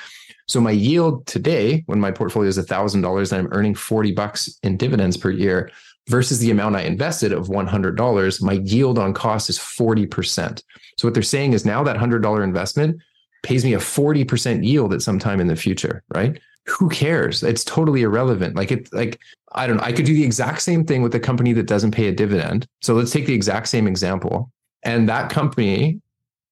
So 0.47 0.61
my 0.61 0.71
yield 0.71 1.27
today, 1.27 1.83
when 1.87 2.01
my 2.01 2.13
portfolio 2.13 2.49
is 2.49 2.59
$1,000 2.59 3.33
and 3.33 3.39
I'm 3.39 3.53
earning 3.53 3.75
40 3.75 4.13
bucks 4.13 4.57
in 4.63 4.77
dividends 4.77 5.17
per 5.17 5.31
year, 5.31 5.71
versus 6.09 6.39
the 6.39 6.51
amount 6.51 6.75
I 6.75 6.83
invested 6.83 7.33
of 7.33 7.49
$100, 7.49 8.43
my 8.43 8.55
yield 8.55 8.99
on 8.99 9.13
cost 9.13 9.51
is 9.51 9.59
40%. 9.59 10.63
So 10.97 11.07
what 11.07 11.13
they're 11.13 11.23
saying 11.23 11.53
is 11.53 11.67
now 11.67 11.85
that 11.85 11.97
$100 11.97 12.43
investment 12.43 13.03
pays 13.43 13.65
me 13.65 13.75
a 13.75 13.79
40% 13.79 14.65
yield 14.65 14.93
at 14.93 15.03
some 15.03 15.19
time 15.19 15.41
in 15.41 15.47
the 15.47 15.57
future, 15.57 16.03
right? 16.15 16.41
Who 16.67 16.89
cares? 16.89 17.43
It's 17.43 17.65
totally 17.65 18.03
irrelevant. 18.03 18.57
Like 18.57 18.71
it 18.71 18.93
like 18.93 19.19
I 19.53 19.67
don't 19.67 19.79
know, 19.79 19.83
I 19.83 19.93
could 19.93 20.05
do 20.05 20.15
the 20.15 20.25
exact 20.25 20.61
same 20.63 20.85
thing 20.85 21.03
with 21.03 21.15
a 21.15 21.21
company 21.21 21.53
that 21.55 21.67
doesn't 21.67 21.93
pay 21.93 22.09
a 22.09 22.13
dividend. 22.13 22.67
So 22.83 22.95
let's 22.95 23.11
take 23.11 23.27
the 23.27 23.35
exact 23.35 23.69
same 23.69 23.87
example. 23.87 24.51
And 24.83 25.09
that 25.09 25.31
company 25.31 26.01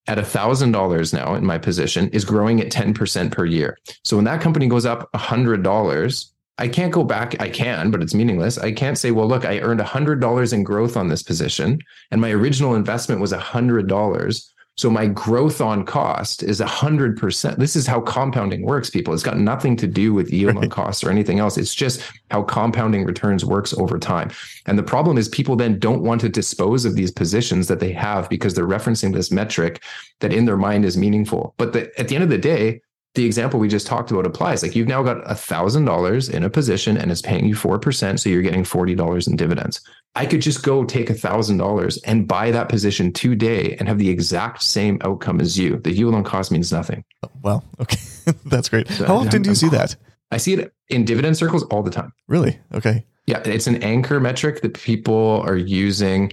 at 0.09 0.19
$1,000 0.19 1.13
now 1.13 1.35
in 1.35 1.45
my 1.45 1.59
position 1.59 2.09
is 2.11 2.25
growing 2.25 2.61
at 2.61 2.71
10% 2.71 3.33
per 3.33 3.45
year. 3.45 3.77
So 4.05 4.17
when 4.17 4.25
that 4.25 4.41
company 4.41 4.69
goes 4.69 4.87
up 4.87 5.11
$100, 5.13 6.31
I 6.59 6.69
can't 6.69 6.93
go 6.93 7.05
back. 7.05 7.41
I 7.41 7.51
can, 7.51 7.91
but 7.91 8.03
it's 8.03 8.15
meaningless. 8.15 8.57
I 8.57 8.73
can't 8.73 8.97
say, 8.97 9.11
well, 9.11 9.27
look, 9.27 9.45
I 9.45 9.61
earned 9.61 9.81
$100 9.81 10.53
in 10.53 10.63
growth 10.63 10.97
on 10.97 11.09
this 11.09 11.23
position 11.23 11.81
and 12.11 12.21
my 12.21 12.31
original 12.31 12.75
investment 12.75 13.21
was 13.21 13.33
$100. 13.33 14.51
So 14.77 14.91
my 14.91 15.07
growth 15.07 15.63
on 15.63 15.87
cost 15.87 16.43
is 16.43 16.61
100%. 16.61 17.57
This 17.57 17.77
is 17.77 17.87
how 17.87 18.01
compounding 18.01 18.63
works, 18.63 18.91
people. 18.91 19.15
It's 19.15 19.23
got 19.23 19.39
nothing 19.39 19.75
to 19.77 19.87
do 19.87 20.13
with 20.13 20.31
yield 20.31 20.57
right. 20.57 20.65
on 20.65 20.71
cost 20.71 21.03
or 21.03 21.11
anything 21.11 21.39
else. 21.39 21.57
It's 21.57 21.75
just 21.75 22.03
how 22.31 22.43
compounding 22.43 23.05
returns 23.05 23.43
works 23.43 23.73
over 23.73 23.99
time. 23.99 24.31
And 24.67 24.79
the 24.79 24.83
problem 24.83 25.17
is 25.17 25.31
people 25.31 25.57
then 25.57 25.79
don't 25.79 26.03
want 26.03 26.21
to 26.21 26.29
dispose 26.29 26.85
of 26.85 26.95
these 26.95 27.11
positions 27.11 27.69
that 27.69 27.81
they 27.81 27.93
have 27.93 28.29
because 28.29 28.53
they're 28.53 28.67
referencing 28.67 29.15
this 29.15 29.31
metric 29.31 29.83
that 30.21 30.33
in 30.33 30.45
their 30.45 30.59
mind 30.59 30.85
is 30.85 30.99
meaningful. 30.99 31.55
But 31.57 31.73
the, 31.73 31.99
at 31.99 32.09
the 32.09 32.15
end 32.15 32.25
of 32.25 32.31
the 32.31 32.37
day, 32.37 32.83
the 33.17 33.25
example 33.25 33.59
we 33.59 33.69
just 33.69 33.87
talked 33.87 34.11
about 34.11 34.27
applies. 34.27 34.63
Like 34.63 34.77
you've 34.77 34.89
now 34.89 35.03
got 35.03 35.29
a 35.31 35.35
thousand 35.35 35.85
dollars 35.85 36.29
in 36.29 36.45
a 36.45 36.51
position 36.51 36.97
and 36.97 37.11
it's 37.11 37.23
paying 37.23 37.47
you 37.47 37.55
four 37.55 37.79
percent, 37.79 38.21
so 38.21 38.29
you're 38.29 38.43
getting 38.43 38.65
forty 38.65 38.95
dollars 38.95 39.27
in 39.27 39.37
dividends. 39.37 39.81
I 40.15 40.25
could 40.25 40.41
just 40.41 40.63
go 40.63 40.85
take 40.85 41.11
a 41.11 41.15
thousand 41.15 41.59
dollars 41.59 41.99
and 42.05 42.29
buy 42.29 42.51
that 42.53 42.69
position 42.69 43.13
today 43.13 43.77
and 43.79 43.89
have 43.89 43.99
the 43.99 44.09
exact 44.09 44.63
same 44.63 44.99
outcome 45.03 45.41
as 45.41 45.59
you. 45.59 45.79
The 45.79 45.93
yield 45.93 46.15
on 46.15 46.25
cost 46.25 46.53
means 46.53 46.73
nothing. 46.73 47.05
Oh, 47.23 47.31
well, 47.43 47.65
okay, 47.81 47.99
that's 48.47 48.69
great. 48.69 48.89
How 48.89 49.17
often 49.17 49.43
do 49.43 49.51
you 49.51 49.57
see 49.57 49.69
that? 49.71 49.97
I 50.31 50.37
see 50.37 50.55
it 50.55 50.73
in 50.89 51.05
dividend 51.05 51.37
circles 51.37 51.65
all 51.65 51.83
the 51.83 51.91
time. 51.91 52.13
Really? 52.29 52.59
Okay. 52.73 53.05
Yeah, 53.27 53.43
it's 53.45 53.67
an 53.67 53.83
anchor 53.83 54.21
metric 54.21 54.63
that 54.63 54.75
people 54.75 55.43
are 55.45 55.57
using 55.57 56.33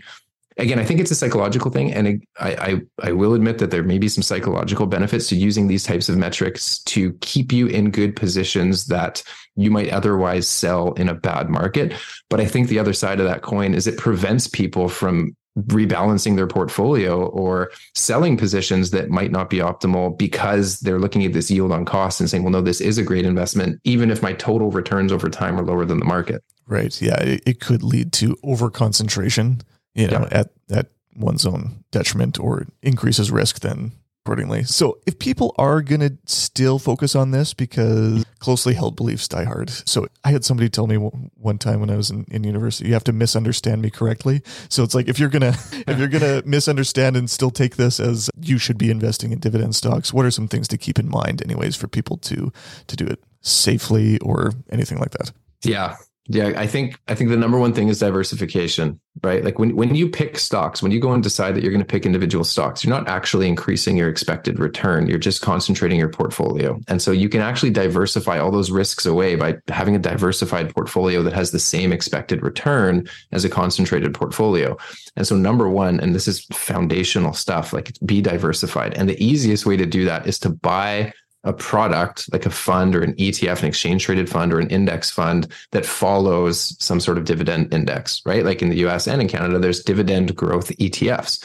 again, 0.57 0.79
I 0.79 0.85
think 0.85 0.99
it's 0.99 1.11
a 1.11 1.15
psychological 1.15 1.71
thing, 1.71 1.93
and 1.93 2.23
I, 2.39 2.81
I, 3.01 3.07
I 3.09 3.11
will 3.11 3.33
admit 3.33 3.57
that 3.59 3.71
there 3.71 3.83
may 3.83 3.97
be 3.97 4.09
some 4.09 4.23
psychological 4.23 4.85
benefits 4.85 5.27
to 5.29 5.35
using 5.35 5.67
these 5.67 5.83
types 5.83 6.09
of 6.09 6.17
metrics 6.17 6.79
to 6.83 7.13
keep 7.21 7.51
you 7.51 7.67
in 7.67 7.91
good 7.91 8.15
positions 8.15 8.87
that 8.87 9.23
you 9.55 9.71
might 9.71 9.89
otherwise 9.89 10.47
sell 10.47 10.93
in 10.93 11.09
a 11.09 11.13
bad 11.13 11.49
market. 11.49 11.93
But 12.29 12.39
I 12.39 12.45
think 12.45 12.67
the 12.67 12.79
other 12.79 12.93
side 12.93 13.19
of 13.19 13.27
that 13.27 13.41
coin 13.41 13.73
is 13.73 13.87
it 13.87 13.97
prevents 13.97 14.47
people 14.47 14.89
from 14.89 15.35
rebalancing 15.57 16.35
their 16.35 16.47
portfolio 16.47 17.27
or 17.27 17.71
selling 17.93 18.37
positions 18.37 18.89
that 18.91 19.09
might 19.09 19.31
not 19.31 19.49
be 19.49 19.57
optimal 19.57 20.17
because 20.17 20.79
they're 20.79 20.99
looking 20.99 21.23
at 21.23 21.33
this 21.33 21.51
yield 21.51 21.71
on 21.71 21.85
cost 21.85 22.19
and 22.19 22.29
saying, 22.29 22.43
well, 22.43 22.51
no, 22.51 22.61
this 22.61 22.81
is 22.81 22.97
a 22.97 23.03
great 23.03 23.25
investment, 23.25 23.79
even 23.83 24.09
if 24.09 24.23
my 24.23 24.33
total 24.33 24.71
returns 24.71 25.11
over 25.11 25.29
time 25.29 25.59
are 25.59 25.63
lower 25.63 25.85
than 25.85 25.99
the 25.99 26.05
market. 26.05 26.43
Right. 26.65 26.99
Yeah. 27.01 27.19
It, 27.21 27.43
it 27.45 27.59
could 27.59 27.83
lead 27.83 28.13
to 28.13 28.35
over 28.43 28.71
concentration 28.71 29.61
you 29.95 30.07
know, 30.07 30.27
at 30.31 30.51
at 30.69 30.87
one's 31.15 31.45
own 31.45 31.83
detriment 31.91 32.39
or 32.39 32.67
increases 32.81 33.31
risk 33.31 33.59
then 33.59 33.91
accordingly. 34.25 34.63
So 34.63 34.99
if 35.05 35.19
people 35.19 35.53
are 35.57 35.81
going 35.81 35.99
to 35.99 36.17
still 36.25 36.79
focus 36.79 37.13
on 37.15 37.31
this 37.31 37.53
because 37.53 38.23
closely 38.39 38.73
held 38.73 38.95
beliefs 38.95 39.27
die 39.27 39.43
hard. 39.43 39.69
So 39.69 40.07
I 40.23 40.31
had 40.31 40.45
somebody 40.45 40.69
tell 40.69 40.87
me 40.87 40.95
one 40.95 41.57
time 41.57 41.81
when 41.81 41.89
I 41.89 41.97
was 41.97 42.09
in, 42.09 42.25
in 42.29 42.43
university, 42.43 42.87
you 42.87 42.93
have 42.93 43.03
to 43.05 43.13
misunderstand 43.13 43.81
me 43.81 43.89
correctly. 43.89 44.41
So 44.69 44.83
it's 44.83 44.95
like, 44.95 45.07
if 45.07 45.19
you're 45.19 45.29
going 45.29 45.41
to, 45.53 45.83
if 45.87 45.97
you're 45.97 46.07
going 46.07 46.21
to 46.21 46.47
misunderstand 46.47 47.17
and 47.17 47.29
still 47.29 47.51
take 47.51 47.75
this 47.75 47.99
as 47.99 48.29
you 48.39 48.57
should 48.57 48.77
be 48.77 48.89
investing 48.89 49.31
in 49.31 49.39
dividend 49.39 49.75
stocks, 49.75 50.13
what 50.13 50.25
are 50.25 50.31
some 50.31 50.47
things 50.47 50.67
to 50.69 50.77
keep 50.77 50.99
in 50.99 51.09
mind 51.09 51.41
anyways 51.43 51.75
for 51.75 51.87
people 51.87 52.17
to, 52.17 52.51
to 52.87 52.95
do 52.95 53.05
it 53.05 53.23
safely 53.41 54.19
or 54.19 54.51
anything 54.69 54.99
like 54.99 55.11
that? 55.11 55.31
Yeah. 55.63 55.97
Yeah, 56.27 56.53
I 56.55 56.67
think 56.67 56.97
I 57.09 57.15
think 57.15 57.31
the 57.31 57.37
number 57.37 57.59
one 57.59 57.73
thing 57.73 57.89
is 57.89 57.99
diversification, 57.99 58.97
right? 59.23 59.43
Like 59.43 59.59
when 59.59 59.75
when 59.75 59.93
you 59.93 60.07
pick 60.07 60.39
stocks, 60.39 60.81
when 60.81 60.93
you 60.93 61.01
go 61.01 61.11
and 61.11 61.21
decide 61.21 61.53
that 61.53 61.63
you're 61.63 61.71
going 61.71 61.83
to 61.83 61.85
pick 61.85 62.05
individual 62.05 62.45
stocks, 62.45 62.81
you're 62.81 62.95
not 62.95 63.09
actually 63.09 63.49
increasing 63.49 63.97
your 63.97 64.07
expected 64.07 64.57
return. 64.57 65.07
You're 65.07 65.19
just 65.19 65.41
concentrating 65.41 65.99
your 65.99 66.07
portfolio. 66.07 66.79
And 66.87 67.01
so 67.01 67.11
you 67.11 67.27
can 67.27 67.41
actually 67.41 67.71
diversify 67.71 68.39
all 68.39 68.51
those 68.51 68.71
risks 68.71 69.05
away 69.05 69.35
by 69.35 69.57
having 69.67 69.97
a 69.97 69.99
diversified 69.99 70.73
portfolio 70.73 71.23
that 71.23 71.33
has 71.33 71.51
the 71.51 71.59
same 71.59 71.91
expected 71.91 72.41
return 72.41 73.05
as 73.33 73.43
a 73.43 73.49
concentrated 73.49 74.13
portfolio. 74.13 74.77
And 75.17 75.27
so 75.27 75.35
number 75.35 75.67
one, 75.67 75.99
and 75.99 76.15
this 76.15 76.29
is 76.29 76.45
foundational 76.53 77.33
stuff, 77.33 77.73
like 77.73 77.91
be 78.05 78.21
diversified. 78.21 78.93
And 78.93 79.09
the 79.09 79.21
easiest 79.21 79.65
way 79.65 79.75
to 79.75 79.85
do 79.85 80.05
that 80.05 80.25
is 80.25 80.39
to 80.39 80.49
buy 80.49 81.11
a 81.43 81.53
product 81.53 82.31
like 82.31 82.45
a 82.45 82.49
fund 82.49 82.95
or 82.95 83.01
an 83.01 83.13
ETF, 83.13 83.59
an 83.59 83.67
exchange 83.67 84.05
traded 84.05 84.29
fund 84.29 84.53
or 84.53 84.59
an 84.59 84.69
index 84.69 85.09
fund 85.09 85.47
that 85.71 85.85
follows 85.85 86.75
some 86.79 86.99
sort 86.99 87.17
of 87.17 87.25
dividend 87.25 87.73
index, 87.73 88.21
right? 88.25 88.45
Like 88.45 88.61
in 88.61 88.69
the 88.69 88.85
US 88.87 89.07
and 89.07 89.21
in 89.21 89.27
Canada, 89.27 89.59
there's 89.59 89.83
dividend 89.83 90.35
growth 90.35 90.69
ETFs. 90.69 91.43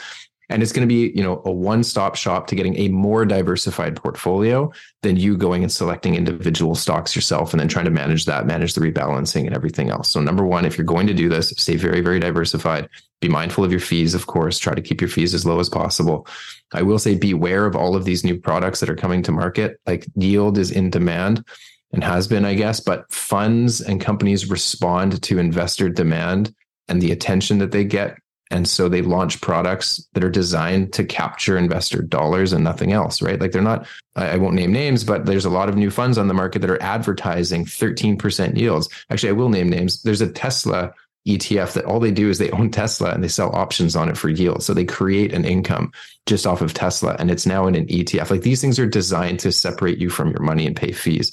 And 0.49 0.63
it's 0.63 0.71
going 0.71 0.87
to 0.87 0.93
be, 0.93 1.15
you 1.15 1.23
know, 1.23 1.43
a 1.45 1.51
one-stop 1.51 2.15
shop 2.15 2.47
to 2.47 2.55
getting 2.55 2.75
a 2.77 2.87
more 2.89 3.23
diversified 3.23 3.95
portfolio 3.95 4.71
than 5.03 5.15
you 5.15 5.37
going 5.37 5.61
and 5.61 5.71
selecting 5.71 6.15
individual 6.15 6.73
stocks 6.73 7.15
yourself 7.15 7.53
and 7.53 7.59
then 7.59 7.67
trying 7.67 7.85
to 7.85 7.91
manage 7.91 8.25
that, 8.25 8.47
manage 8.47 8.73
the 8.73 8.81
rebalancing 8.81 9.45
and 9.45 9.55
everything 9.55 9.91
else. 9.91 10.09
So 10.09 10.19
number 10.21 10.43
one, 10.43 10.65
if 10.65 10.77
you're 10.77 10.85
going 10.85 11.05
to 11.07 11.13
do 11.13 11.29
this, 11.29 11.53
stay 11.57 11.75
very, 11.75 12.01
very 12.01 12.19
diversified. 12.19 12.89
Be 13.21 13.29
mindful 13.29 13.63
of 13.63 13.71
your 13.71 13.79
fees, 13.79 14.15
of 14.15 14.25
course. 14.25 14.57
Try 14.57 14.73
to 14.73 14.81
keep 14.81 15.01
your 15.01 15.09
fees 15.09 15.33
as 15.33 15.45
low 15.45 15.59
as 15.59 15.69
possible. 15.69 16.25
I 16.73 16.81
will 16.81 16.99
say 16.99 17.15
beware 17.15 17.65
of 17.65 17.75
all 17.75 17.95
of 17.95 18.05
these 18.05 18.23
new 18.23 18.39
products 18.39 18.79
that 18.79 18.89
are 18.89 18.95
coming 18.95 19.21
to 19.23 19.31
market. 19.31 19.79
Like 19.85 20.07
yield 20.15 20.57
is 20.57 20.71
in 20.71 20.89
demand 20.89 21.43
and 21.91 22.03
has 22.03 22.27
been, 22.27 22.45
I 22.45 22.55
guess, 22.55 22.79
but 22.79 23.11
funds 23.11 23.81
and 23.81 24.01
companies 24.01 24.49
respond 24.49 25.21
to 25.23 25.37
investor 25.37 25.89
demand 25.89 26.53
and 26.87 27.01
the 27.01 27.11
attention 27.11 27.59
that 27.59 27.71
they 27.71 27.83
get 27.83 28.17
and 28.51 28.67
so 28.67 28.89
they 28.89 29.01
launch 29.01 29.41
products 29.41 30.07
that 30.13 30.23
are 30.23 30.29
designed 30.29 30.93
to 30.93 31.03
capture 31.03 31.57
investor 31.57 32.01
dollars 32.01 32.51
and 32.51 32.63
nothing 32.63 32.91
else, 32.91 33.21
right? 33.21 33.39
Like 33.39 33.51
they're 33.51 33.61
not, 33.61 33.85
I 34.15 34.37
won't 34.37 34.55
name 34.55 34.71
names, 34.71 35.03
but 35.03 35.25
there's 35.25 35.45
a 35.45 35.51
lot 35.51 35.69
of 35.69 35.75
new 35.75 35.91
funds 35.91 36.17
on 36.17 36.27
the 36.27 36.33
market 36.33 36.59
that 36.59 36.69
are 36.69 36.81
advertising 36.81 37.65
13% 37.65 38.57
yields. 38.57 38.89
Actually, 39.09 39.29
I 39.29 39.33
will 39.33 39.49
name 39.49 39.69
names. 39.69 40.01
There's 40.01 40.21
a 40.21 40.31
Tesla 40.31 40.93
ETF 41.27 41.73
that 41.73 41.85
all 41.85 41.99
they 41.99 42.11
do 42.11 42.29
is 42.29 42.39
they 42.39 42.49
own 42.51 42.71
Tesla 42.71 43.11
and 43.11 43.23
they 43.23 43.27
sell 43.27 43.55
options 43.55 43.95
on 43.95 44.09
it 44.09 44.17
for 44.17 44.29
yield. 44.29 44.63
So 44.63 44.73
they 44.73 44.85
create 44.85 45.31
an 45.31 45.45
income 45.45 45.91
just 46.25 46.47
off 46.47 46.61
of 46.61 46.73
Tesla 46.73 47.15
and 47.19 47.29
it's 47.29 47.45
now 47.45 47.67
in 47.67 47.75
an 47.75 47.85
ETF. 47.85 48.31
Like 48.31 48.41
these 48.41 48.61
things 48.61 48.79
are 48.79 48.87
designed 48.87 49.39
to 49.41 49.51
separate 49.51 49.99
you 49.99 50.09
from 50.09 50.31
your 50.31 50.41
money 50.41 50.65
and 50.65 50.75
pay 50.75 50.91
fees. 50.91 51.31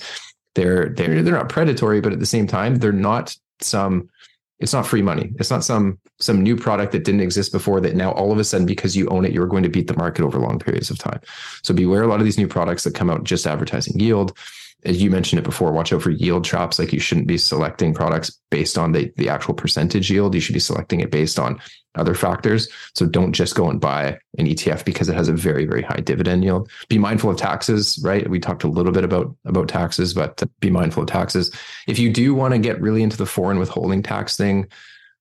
They're 0.55 0.91
they're 0.91 1.23
they're 1.23 1.35
not 1.35 1.49
predatory, 1.49 2.01
but 2.01 2.13
at 2.13 2.19
the 2.19 2.27
same 2.27 2.47
time, 2.47 2.77
they're 2.77 2.93
not 2.93 3.37
some 3.61 4.11
it's 4.59 4.73
not 4.73 4.87
free 4.87 5.03
money. 5.03 5.33
It's 5.39 5.51
not 5.51 5.65
some 5.65 5.99
some 6.19 6.43
new 6.43 6.57
product 6.57 6.93
that 6.93 7.05
didn't 7.05 7.21
exist 7.21 7.53
before 7.53 7.81
that 7.83 7.95
now 7.95 8.13
all 8.13 8.33
of 8.33 8.39
a 8.39 8.45
sudden 8.45 8.67
because 8.67 8.97
you 8.97 9.07
own 9.09 9.25
it 9.25 9.33
you're 9.33 9.47
going 9.47 9.63
to 9.63 9.69
beat 9.69 9.87
the 9.87 9.97
market 9.97 10.25
over 10.25 10.39
long 10.39 10.59
periods 10.59 10.91
of 10.91 10.99
time. 10.99 11.21
So 11.63 11.75
beware 11.75 12.03
a 12.03 12.07
lot 12.07 12.21
of 12.21 12.25
these 12.25 12.39
new 12.39 12.49
products 12.49 12.85
that 12.85 12.95
come 12.95 13.11
out 13.11 13.25
just 13.25 13.47
advertising 13.47 14.01
yield 14.01 14.37
as 14.85 15.03
you 15.03 15.11
mentioned 15.11 15.41
it 15.41 15.45
before, 15.45 15.73
watch 15.73 15.93
out 15.93 16.03
for 16.03 16.11
yield 16.11 16.45
traps. 16.45 16.79
Like 16.79 16.93
you 16.93 17.01
shouldn't 17.01 17.27
be 17.27 17.39
selecting 17.39 17.93
products 17.93 18.39
based 18.51 18.79
on 18.79 18.93
the, 18.93 19.13
the 19.17 19.29
actual 19.29 19.55
percentage 19.55 20.11
yield. 20.11 20.35
You 20.35 20.41
should 20.41 20.53
be 20.53 20.61
selecting 20.61 21.01
it 21.01 21.11
based 21.11 21.39
on 21.39 21.61
other 21.97 22.15
factors. 22.15 22.69
So 22.95 23.07
don't 23.07 23.33
just 23.33 23.55
go 23.55 23.69
and 23.69 23.81
buy 23.81 24.19
an 24.39 24.47
ETF 24.47 24.85
because 24.85 25.09
it 25.09 25.17
has 25.17 25.29
a 25.29 25.33
very, 25.33 25.65
very 25.65 25.83
high 25.83 26.01
dividend 26.01 26.45
yield. 26.45 26.71
Be 26.89 26.99
mindful 26.99 27.31
of 27.31 27.37
taxes, 27.37 27.99
right? 28.05 28.29
We 28.29 28.39
talked 28.39 28.65
a 28.65 28.69
little 28.69 28.93
bit 28.93 29.05
about, 29.05 29.35
about 29.45 29.69
taxes, 29.69 30.15
but 30.15 30.43
uh, 30.43 30.47
be 30.61 30.71
mindful 30.71 31.03
of 31.03 31.09
taxes. 31.09 31.51
If 31.89 31.99
you 31.99 32.13
do 32.13 32.35
want 32.35 32.53
to 32.55 32.59
get 32.59 32.81
really 32.81 33.03
into 33.03 33.17
the 33.17 33.27
foreign 33.27 33.59
withholding 33.59 34.03
tax 34.03 34.37
thing, 34.37 34.69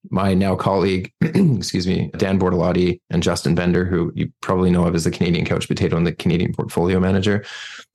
my 0.10 0.34
now 0.34 0.56
colleague, 0.56 1.12
excuse 1.22 1.88
me, 1.88 2.12
Dan 2.18 2.40
Bortolotti 2.40 3.00
and 3.10 3.24
Justin 3.24 3.56
Bender, 3.56 3.86
who 3.86 4.12
you 4.16 4.32
probably 4.42 4.70
know 4.70 4.86
of 4.86 4.96
as 4.96 5.04
the 5.04 5.12
Canadian 5.12 5.46
Couch 5.46 5.68
Potato 5.68 5.98
and 5.98 6.06
the 6.06 6.14
Canadian 6.14 6.54
Portfolio 6.54 7.00
Manager, 7.00 7.44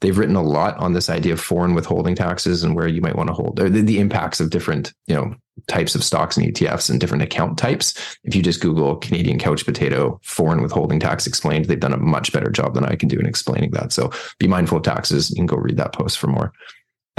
they've 0.01 0.19
written 0.19 0.37
a 0.37 0.43
lot 0.43 0.77
on 0.79 0.93
this 0.93 1.11
idea 1.11 1.33
of 1.33 1.41
foreign 1.41 1.75
withholding 1.75 2.15
taxes 2.15 2.63
and 2.65 2.75
where 2.75 2.89
you 2.89 3.01
might 3.01 3.17
want 3.17 3.29
to 3.29 3.35
hold, 3.35 3.57
the, 3.57 3.69
the 3.69 3.99
impacts 3.99 4.41
of 4.41 4.51
different, 4.51 4.93
you 5.07 5.15
know, 5.15 5.35
types 5.67 5.95
of 5.95 6.03
stocks 6.03 6.37
and 6.37 6.47
ETFs 6.47 6.89
and 6.89 7.01
different 7.01 7.23
account 7.23 7.59
types. 7.59 8.17
If 8.25 8.35
you 8.35 8.43
just 8.43 8.61
Google 8.61 8.97
Canadian 8.97 9.39
Couch 9.39 9.65
Potato 9.65 10.19
foreign 10.23 10.63
withholding 10.63 11.01
tax 11.01 11.27
explained, 11.27 11.67
they've 11.67 11.79
done 11.79 11.93
a 11.93 11.99
much 11.99 12.33
better 12.33 12.51
job 12.51 12.75
than 12.75 12.85
I 12.85 12.97
can 12.97 13.09
do 13.09 13.19
in 13.19 13.27
explaining 13.27 13.73
that. 13.73 13.93
So 13.93 14.11
be 14.39 14.49
mindful 14.49 14.79
of 14.79 14.85
taxes. 14.85 15.31
You 15.31 15.37
can 15.37 15.47
go 15.47 15.57
read 15.57 15.77
that 15.77 15.93
post 15.93 16.19
for 16.19 16.29
more. 16.29 16.53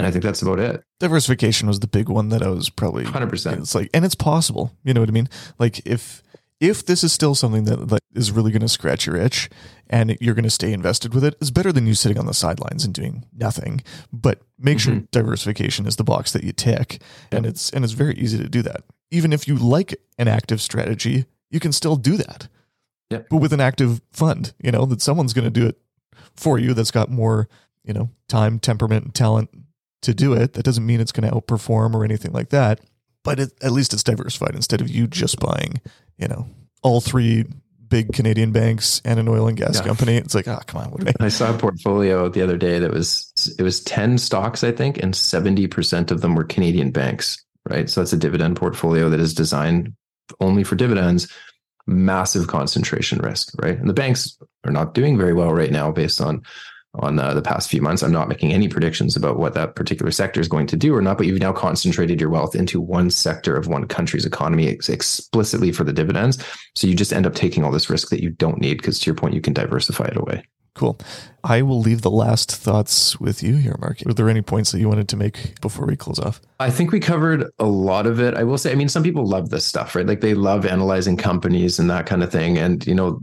And 0.01 0.07
I 0.07 0.11
think 0.11 0.23
that's 0.23 0.41
about 0.41 0.59
it. 0.59 0.83
Diversification 0.99 1.67
was 1.67 1.79
the 1.79 1.87
big 1.87 2.09
one 2.09 2.29
that 2.29 2.41
I 2.41 2.49
was 2.49 2.69
probably 2.69 3.05
100%. 3.05 3.59
It's 3.59 3.75
like, 3.75 3.89
and 3.93 4.03
it's 4.03 4.15
possible. 4.15 4.75
You 4.83 4.93
know 4.93 4.99
what 4.99 5.09
I 5.09 5.13
mean? 5.13 5.29
Like 5.59 5.85
if, 5.85 6.23
if 6.59 6.85
this 6.85 7.03
is 7.03 7.13
still 7.13 7.35
something 7.35 7.65
that 7.65 7.91
like, 7.91 8.01
is 8.13 8.31
really 8.31 8.51
going 8.51 8.61
to 8.61 8.69
scratch 8.69 9.05
your 9.05 9.15
itch 9.15 9.49
and 9.89 10.17
you're 10.21 10.35
going 10.35 10.43
to 10.43 10.49
stay 10.49 10.73
invested 10.73 11.13
with 11.13 11.23
it, 11.23 11.35
it's 11.41 11.49
better 11.49 11.71
than 11.71 11.87
you 11.87 11.93
sitting 11.93 12.19
on 12.19 12.25
the 12.25 12.33
sidelines 12.33 12.85
and 12.85 12.93
doing 12.93 13.25
nothing. 13.35 13.81
But 14.11 14.41
make 14.59 14.77
mm-hmm. 14.77 14.91
sure 14.91 15.03
diversification 15.11 15.87
is 15.87 15.95
the 15.95 16.03
box 16.03 16.31
that 16.33 16.43
you 16.43 16.51
tick, 16.51 17.01
and 17.31 17.45
it's 17.45 17.69
and 17.71 17.83
it's 17.83 17.93
very 17.93 18.13
easy 18.15 18.37
to 18.37 18.47
do 18.47 18.61
that. 18.61 18.83
even 19.11 19.33
if 19.33 19.47
you 19.47 19.55
like 19.55 19.93
an 20.17 20.27
active 20.27 20.61
strategy, 20.61 21.25
you 21.51 21.59
can 21.59 21.71
still 21.71 21.97
do 21.97 22.17
that. 22.17 22.47
Yeah. 23.09 23.19
But 23.29 23.37
with 23.37 23.53
an 23.53 23.59
active 23.59 24.01
fund, 24.11 24.53
you 24.59 24.71
know, 24.71 24.85
that 24.85 25.01
someone's 25.01 25.33
going 25.33 25.45
to 25.45 25.51
do 25.51 25.67
it 25.67 25.77
for 26.35 26.57
you 26.57 26.73
that's 26.73 26.91
got 26.91 27.11
more, 27.11 27.49
you 27.83 27.93
know, 27.93 28.09
time, 28.29 28.57
temperament, 28.57 29.03
and 29.03 29.13
talent 29.13 29.49
to 30.01 30.13
do 30.13 30.33
it. 30.33 30.53
That 30.53 30.63
doesn't 30.63 30.85
mean 30.85 30.99
it's 30.99 31.11
going 31.11 31.29
to 31.29 31.35
outperform 31.35 31.93
or 31.93 32.03
anything 32.03 32.31
like 32.31 32.49
that. 32.49 32.81
But 33.23 33.39
it, 33.39 33.51
at 33.61 33.71
least 33.71 33.93
it's 33.93 34.03
diversified 34.03 34.55
instead 34.55 34.81
of 34.81 34.89
you 34.89 35.07
just 35.07 35.39
buying, 35.39 35.79
you 36.17 36.27
know, 36.27 36.47
all 36.81 37.01
three 37.01 37.45
big 37.87 38.13
Canadian 38.13 38.51
banks 38.51 39.01
and 39.05 39.19
an 39.19 39.27
oil 39.27 39.47
and 39.47 39.57
gas 39.57 39.75
Yeah. 39.75 39.83
company. 39.83 40.15
It's 40.15 40.33
like, 40.33 40.47
oh, 40.47 40.59
come 40.65 40.81
on, 40.81 40.91
what 40.91 41.01
do 41.01 41.11
I? 41.19 41.25
I 41.25 41.29
saw 41.29 41.53
a 41.53 41.57
portfolio 41.57 42.29
the 42.29 42.41
other 42.41 42.57
day 42.57 42.79
that 42.79 42.91
was 42.91 43.31
it 43.59 43.63
was 43.63 43.83
10 43.83 44.17
stocks, 44.17 44.63
I 44.63 44.71
think, 44.71 44.97
and 45.03 45.13
70% 45.13 46.09
of 46.09 46.21
them 46.21 46.33
were 46.33 46.45
Canadian 46.45 46.91
banks, 46.91 47.37
right? 47.69 47.89
So 47.89 48.01
that's 48.01 48.13
a 48.13 48.17
dividend 48.17 48.55
portfolio 48.55 49.09
that 49.09 49.19
is 49.19 49.33
designed 49.33 49.93
only 50.39 50.63
for 50.63 50.75
dividends, 50.75 51.31
massive 51.85 52.47
concentration 52.47 53.19
risk, 53.19 53.51
right? 53.61 53.77
And 53.77 53.89
the 53.89 53.93
banks 53.93 54.37
are 54.63 54.71
not 54.71 54.93
doing 54.93 55.17
very 55.17 55.33
well 55.33 55.53
right 55.53 55.71
now 55.71 55.91
based 55.91 56.21
on 56.21 56.41
on 56.95 57.19
uh, 57.19 57.33
the 57.33 57.41
past 57.41 57.69
few 57.69 57.81
months. 57.81 58.01
I'm 58.01 58.11
not 58.11 58.27
making 58.27 58.51
any 58.51 58.67
predictions 58.67 59.15
about 59.15 59.37
what 59.37 59.53
that 59.53 59.75
particular 59.75 60.11
sector 60.11 60.41
is 60.41 60.47
going 60.47 60.67
to 60.67 60.75
do 60.75 60.93
or 60.93 61.01
not, 61.01 61.17
but 61.17 61.25
you've 61.25 61.39
now 61.39 61.53
concentrated 61.53 62.19
your 62.19 62.29
wealth 62.29 62.55
into 62.55 62.81
one 62.81 63.09
sector 63.09 63.55
of 63.55 63.67
one 63.67 63.87
country's 63.87 64.25
economy 64.25 64.67
ex- 64.67 64.89
explicitly 64.89 65.71
for 65.71 65.83
the 65.83 65.93
dividends. 65.93 66.43
So 66.75 66.87
you 66.87 66.95
just 66.95 67.13
end 67.13 67.25
up 67.25 67.35
taking 67.35 67.63
all 67.63 67.71
this 67.71 67.89
risk 67.89 68.09
that 68.09 68.21
you 68.21 68.29
don't 68.29 68.59
need 68.59 68.77
because 68.77 68.99
to 68.99 69.05
your 69.05 69.15
point, 69.15 69.33
you 69.33 69.41
can 69.41 69.53
diversify 69.53 70.05
it 70.05 70.17
away. 70.17 70.43
Cool. 70.73 70.97
I 71.43 71.63
will 71.63 71.79
leave 71.79 72.01
the 72.01 72.09
last 72.09 72.49
thoughts 72.55 73.19
with 73.19 73.43
you 73.43 73.55
here, 73.55 73.75
Mark. 73.79 74.01
Were 74.05 74.13
there 74.13 74.29
any 74.29 74.41
points 74.41 74.71
that 74.71 74.79
you 74.79 74.87
wanted 74.87 75.09
to 75.09 75.17
make 75.17 75.59
before 75.59 75.85
we 75.85 75.97
close 75.97 76.17
off? 76.17 76.39
I 76.61 76.69
think 76.69 76.93
we 76.93 76.99
covered 77.01 77.45
a 77.59 77.65
lot 77.65 78.05
of 78.05 78.21
it. 78.21 78.35
I 78.35 78.43
will 78.43 78.57
say, 78.57 78.71
I 78.71 78.75
mean, 78.75 78.87
some 78.87 79.03
people 79.03 79.27
love 79.27 79.49
this 79.49 79.65
stuff, 79.65 79.95
right? 79.95 80.05
Like 80.05 80.21
they 80.21 80.33
love 80.33 80.65
analyzing 80.65 81.17
companies 81.17 81.77
and 81.77 81.89
that 81.89 82.05
kind 82.05 82.23
of 82.23 82.31
thing. 82.31 82.57
And, 82.57 82.85
you 82.87 82.95
know, 82.95 83.21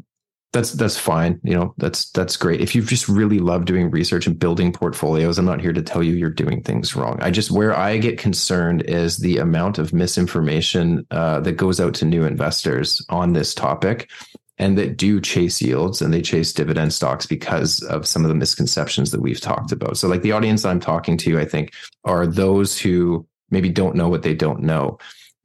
that's 0.53 0.73
that's 0.73 0.97
fine. 0.97 1.41
You 1.43 1.55
know, 1.55 1.75
that's 1.77 2.11
that's 2.13 2.37
great. 2.37 2.61
If 2.61 2.75
you 2.75 2.83
just 2.83 3.09
really 3.09 3.39
love 3.39 3.67
doing 3.67 3.91
research 3.91 4.27
and 4.27 4.39
building 4.39 4.73
portfolios, 4.73 5.39
I'm 5.39 5.45
not 5.45 5.61
here 5.61 5.75
to 5.75 5.83
tell 5.83 6.03
you 6.03 6.15
you're 6.15 6.31
doing 6.31 6.63
things 6.63 6.97
wrong. 6.97 7.19
I 7.21 7.31
just 7.31 7.51
where 7.51 7.77
I 7.77 7.99
get 7.99 8.19
concerned 8.19 8.83
is 8.83 9.19
the 9.19 9.39
amount 9.39 9.79
of 9.79 9.93
misinformation 9.93 11.07
uh, 11.11 11.41
that 11.41 11.53
goes 11.53 11.81
out 11.81 11.95
to 11.95 12.07
new 12.07 12.25
investors 12.25 13.05
on 13.11 13.35
this 13.35 13.55
topic 13.55 14.11
and 14.59 14.77
that 14.79 14.97
do 14.97 15.21
chase 15.21 15.61
yields 15.61 16.03
and 16.03 16.13
they 16.13 16.23
chase 16.23 16.53
dividend 16.53 16.93
stocks 16.93 17.27
because 17.27 17.83
of 17.85 18.07
some 18.07 18.25
of 18.25 18.29
the 18.29 18.35
misconceptions 18.35 19.11
that 19.11 19.21
we've 19.21 19.41
talked 19.41 19.71
about. 19.71 19.97
So 19.97 20.09
like 20.09 20.23
the 20.23 20.33
audience 20.33 20.65
I'm 20.65 20.81
talking 20.81 21.17
to, 21.19 21.39
I 21.39 21.45
think 21.45 21.73
are 22.05 22.27
those 22.27 22.79
who 22.79 23.27
maybe 23.51 23.69
don't 23.69 23.95
know 23.95 24.09
what 24.09 24.23
they 24.23 24.35
don't 24.35 24.61
know. 24.61 24.99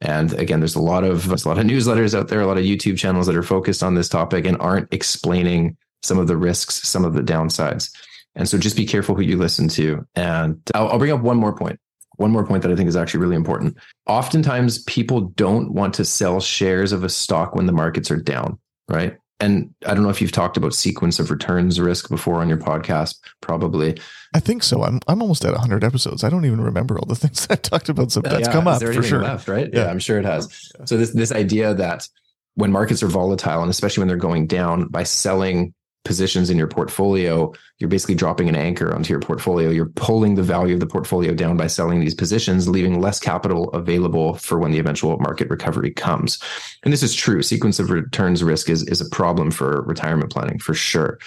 And 0.03 0.33
again, 0.33 0.59
there's 0.59 0.75
a 0.75 0.81
lot 0.81 1.05
of 1.05 1.27
a 1.27 1.47
lot 1.47 1.57
of 1.57 1.65
newsletters 1.65 2.13
out 2.13 2.27
there, 2.27 2.41
a 2.41 2.45
lot 2.45 2.57
of 2.57 2.65
YouTube 2.65 2.97
channels 2.97 3.25
that 3.25 3.37
are 3.37 3.43
focused 3.43 3.81
on 3.81 3.95
this 3.95 4.09
topic 4.09 4.45
and 4.45 4.59
aren't 4.59 4.93
explaining 4.93 5.77
some 6.03 6.19
of 6.19 6.27
the 6.27 6.35
risks, 6.35 6.87
some 6.87 7.05
of 7.05 7.13
the 7.13 7.21
downsides. 7.21 7.89
And 8.35 8.49
so 8.49 8.57
just 8.57 8.75
be 8.75 8.85
careful 8.85 9.15
who 9.15 9.21
you 9.21 9.37
listen 9.37 9.69
to. 9.69 10.05
And 10.15 10.61
I'll, 10.75 10.89
I'll 10.89 10.99
bring 10.99 11.13
up 11.13 11.21
one 11.21 11.37
more 11.37 11.55
point. 11.55 11.79
One 12.17 12.31
more 12.31 12.45
point 12.45 12.63
that 12.63 12.71
I 12.71 12.75
think 12.75 12.89
is 12.89 12.97
actually 12.97 13.21
really 13.21 13.37
important. 13.37 13.77
Oftentimes, 14.05 14.83
people 14.83 15.21
don't 15.21 15.73
want 15.73 15.93
to 15.95 16.05
sell 16.05 16.39
shares 16.41 16.91
of 16.91 17.03
a 17.03 17.09
stock 17.09 17.55
when 17.55 17.65
the 17.65 17.71
markets 17.71 18.11
are 18.11 18.17
down, 18.17 18.59
right? 18.89 19.17
And 19.43 19.75
I 19.85 19.93
don't 19.93 20.03
know 20.03 20.09
if 20.09 20.21
you've 20.21 20.31
talked 20.31 20.55
about 20.55 20.73
sequence 20.73 21.19
of 21.19 21.29
returns 21.29 21.77
risk 21.77 22.07
before 22.07 22.35
on 22.35 22.47
your 22.47 22.57
podcast, 22.57 23.19
probably. 23.41 23.99
I 24.33 24.39
think 24.39 24.63
so. 24.63 24.83
I'm 24.83 25.01
I'm 25.09 25.21
almost 25.21 25.43
at 25.43 25.51
100 25.51 25.83
episodes. 25.83 26.23
I 26.23 26.29
don't 26.29 26.45
even 26.45 26.61
remember 26.61 26.97
all 26.97 27.05
the 27.05 27.15
things 27.23 27.45
I've 27.49 27.61
talked 27.61 27.89
about. 27.89 28.13
So 28.13 28.21
oh, 28.23 28.29
that's 28.29 28.47
Yeah, 28.47 28.53
come 28.53 28.69
is 28.69 28.75
up 28.75 28.79
there 28.79 28.93
for 28.93 29.03
sure. 29.03 29.21
Left, 29.21 29.49
right? 29.49 29.69
Yeah. 29.73 29.81
Yeah. 29.81 29.91
I'm 29.91 29.99
sure 29.99 30.17
it 30.17 30.23
has. 30.23 30.47
So 30.85 30.95
this 30.95 31.11
this 31.11 31.33
idea 31.33 31.73
that 31.73 32.07
when 32.55 32.71
markets 32.71 33.03
are 33.03 33.07
volatile, 33.07 33.61
and 33.61 33.69
especially 33.69 34.01
when 34.01 34.07
they're 34.07 34.15
going 34.15 34.47
down, 34.47 34.87
by 34.87 35.03
selling 35.03 35.73
positions 36.03 36.49
in 36.49 36.57
your 36.57 36.67
portfolio, 36.67 37.51
you're 37.79 37.89
basically 37.89 38.15
dropping 38.15 38.49
an 38.49 38.55
anchor 38.55 38.93
onto 38.93 39.11
your 39.11 39.19
portfolio. 39.19 39.69
You're 39.69 39.89
pulling 39.95 40.35
the 40.35 40.43
value 40.43 40.73
of 40.73 40.79
the 40.79 40.87
portfolio 40.87 41.33
down 41.33 41.57
by 41.57 41.67
selling 41.67 41.99
these 41.99 42.13
positions, 42.13 42.67
leaving 42.67 42.99
less 42.99 43.19
capital 43.19 43.69
available 43.71 44.35
for 44.35 44.59
when 44.59 44.71
the 44.71 44.79
eventual 44.79 45.17
market 45.19 45.49
recovery 45.49 45.91
comes. 45.91 46.39
And 46.83 46.91
this 46.91 47.03
is 47.03 47.15
true. 47.15 47.41
Sequence 47.41 47.79
of 47.79 47.89
returns 47.89 48.43
risk 48.43 48.69
is, 48.69 48.83
is 48.87 49.01
a 49.01 49.09
problem 49.09 49.51
for 49.51 49.83
retirement 49.83 50.31
planning 50.31 50.59
for 50.59 50.73
sure. 50.73 51.19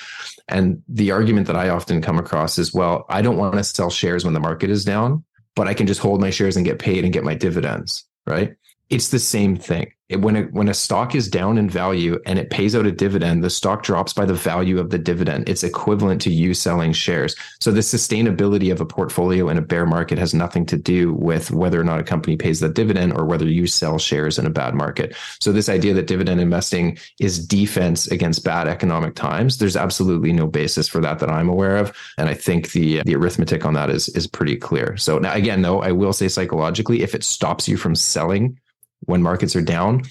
And 0.48 0.82
the 0.88 1.10
argument 1.10 1.46
that 1.46 1.56
I 1.56 1.70
often 1.70 2.02
come 2.02 2.18
across 2.18 2.58
is, 2.58 2.72
well, 2.72 3.06
I 3.08 3.22
don't 3.22 3.38
want 3.38 3.54
to 3.54 3.64
sell 3.64 3.90
shares 3.90 4.24
when 4.24 4.34
the 4.34 4.40
market 4.40 4.70
is 4.70 4.84
down, 4.84 5.24
but 5.54 5.66
I 5.66 5.74
can 5.74 5.86
just 5.86 6.00
hold 6.00 6.20
my 6.20 6.30
shares 6.30 6.56
and 6.56 6.66
get 6.66 6.78
paid 6.78 7.04
and 7.04 7.12
get 7.12 7.24
my 7.24 7.34
dividends, 7.34 8.04
right? 8.26 8.54
It's 8.90 9.08
the 9.08 9.18
same 9.18 9.56
thing. 9.56 9.92
It, 10.08 10.20
when 10.20 10.36
a, 10.36 10.42
when 10.42 10.68
a 10.68 10.74
stock 10.74 11.16
is 11.16 11.28
down 11.28 11.58
in 11.58 11.68
value 11.68 12.20
and 12.26 12.38
it 12.38 12.50
pays 12.50 12.76
out 12.76 12.86
a 12.86 12.92
dividend, 12.92 13.42
the 13.42 13.50
stock 13.50 13.82
drops 13.82 14.12
by 14.12 14.24
the 14.24 14.34
value 14.34 14.78
of 14.78 14.90
the 14.90 14.98
dividend. 14.98 15.48
It's 15.48 15.64
equivalent 15.64 16.22
to 16.22 16.30
you 16.30 16.54
selling 16.54 16.92
shares. 16.92 17.34
So 17.60 17.72
the 17.72 17.80
sustainability 17.80 18.70
of 18.70 18.80
a 18.80 18.86
portfolio 18.86 19.48
in 19.48 19.58
a 19.58 19.62
bear 19.62 19.84
market 19.84 20.18
has 20.18 20.32
nothing 20.32 20.64
to 20.66 20.76
do 20.76 21.12
with 21.12 21.50
whether 21.50 21.80
or 21.80 21.84
not 21.84 21.98
a 21.98 22.04
company 22.04 22.36
pays 22.36 22.60
that 22.60 22.74
dividend 22.74 23.14
or 23.14 23.24
whether 23.24 23.46
you 23.46 23.66
sell 23.66 23.98
shares 23.98 24.38
in 24.38 24.46
a 24.46 24.50
bad 24.50 24.74
market. 24.74 25.16
So 25.40 25.50
this 25.50 25.68
idea 25.68 25.92
that 25.94 26.06
dividend 26.06 26.40
investing 26.40 26.98
is 27.18 27.44
defense 27.44 28.06
against 28.06 28.44
bad 28.44 28.68
economic 28.68 29.16
times, 29.16 29.58
there's 29.58 29.76
absolutely 29.76 30.32
no 30.32 30.46
basis 30.46 30.86
for 30.86 31.00
that 31.00 31.18
that 31.18 31.30
I'm 31.30 31.48
aware 31.48 31.78
of. 31.78 31.96
And 32.16 32.28
I 32.28 32.34
think 32.34 32.70
the 32.72 33.02
the 33.02 33.16
arithmetic 33.16 33.64
on 33.64 33.74
that 33.74 33.90
is 33.90 34.08
is 34.10 34.26
pretty 34.26 34.56
clear. 34.56 34.96
So 34.96 35.18
now 35.18 35.32
again, 35.32 35.62
though, 35.62 35.82
I 35.82 35.90
will 35.92 36.12
say 36.12 36.28
psychologically, 36.28 37.02
if 37.02 37.14
it 37.14 37.24
stops 37.24 37.66
you 37.66 37.76
from 37.76 37.94
selling 37.96 38.58
when 39.00 39.22
markets 39.22 39.54
are 39.56 39.62
down, 39.62 40.02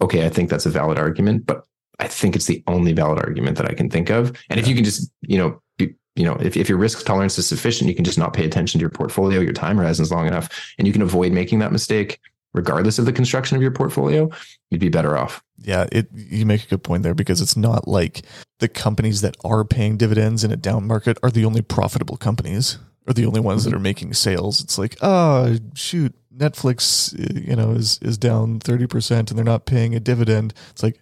okay, 0.00 0.26
I 0.26 0.28
think 0.28 0.50
that's 0.50 0.66
a 0.66 0.70
valid 0.70 0.98
argument, 0.98 1.46
but 1.46 1.64
I 1.98 2.08
think 2.08 2.34
it's 2.34 2.46
the 2.46 2.62
only 2.66 2.92
valid 2.92 3.18
argument 3.18 3.56
that 3.58 3.70
I 3.70 3.74
can 3.74 3.90
think 3.90 4.10
of. 4.10 4.36
And 4.50 4.58
if 4.58 4.66
you 4.66 4.74
can 4.74 4.84
just, 4.84 5.10
you 5.20 5.38
know, 5.38 5.60
be, 5.78 5.94
you 6.16 6.24
know, 6.24 6.36
if, 6.40 6.56
if 6.56 6.68
your 6.68 6.78
risk 6.78 7.04
tolerance 7.04 7.38
is 7.38 7.46
sufficient, 7.46 7.88
you 7.88 7.94
can 7.94 8.04
just 8.04 8.18
not 8.18 8.32
pay 8.32 8.44
attention 8.44 8.78
to 8.78 8.82
your 8.82 8.90
portfolio, 8.90 9.40
your 9.40 9.52
time 9.52 9.76
horizon 9.76 10.02
is 10.02 10.10
long 10.10 10.26
enough, 10.26 10.48
and 10.78 10.86
you 10.86 10.92
can 10.92 11.02
avoid 11.02 11.32
making 11.32 11.60
that 11.60 11.72
mistake, 11.72 12.18
regardless 12.54 12.98
of 12.98 13.04
the 13.06 13.12
construction 13.12 13.56
of 13.56 13.62
your 13.62 13.70
portfolio, 13.70 14.28
you'd 14.70 14.80
be 14.80 14.88
better 14.88 15.16
off. 15.16 15.42
Yeah, 15.58 15.86
it 15.92 16.08
you 16.12 16.44
make 16.44 16.64
a 16.64 16.68
good 16.68 16.82
point 16.82 17.02
there 17.02 17.14
because 17.14 17.40
it's 17.40 17.56
not 17.56 17.86
like 17.86 18.22
the 18.58 18.68
companies 18.68 19.20
that 19.20 19.36
are 19.44 19.64
paying 19.64 19.96
dividends 19.96 20.44
in 20.44 20.50
a 20.50 20.56
down 20.56 20.86
market 20.86 21.18
are 21.22 21.30
the 21.30 21.44
only 21.44 21.62
profitable 21.62 22.16
companies 22.16 22.78
or 23.06 23.12
the 23.12 23.26
only 23.26 23.40
ones 23.40 23.64
that 23.64 23.74
are 23.74 23.78
making 23.78 24.14
sales. 24.14 24.60
It's 24.62 24.78
like, 24.78 24.96
oh 25.02 25.56
shoot, 25.74 26.14
Netflix, 26.36 27.12
you 27.48 27.56
know, 27.56 27.72
is 27.72 27.98
is 28.02 28.18
down 28.18 28.60
30% 28.60 29.18
and 29.18 29.28
they're 29.28 29.44
not 29.44 29.66
paying 29.66 29.94
a 29.94 30.00
dividend. 30.00 30.54
It's 30.70 30.82
like 30.82 31.00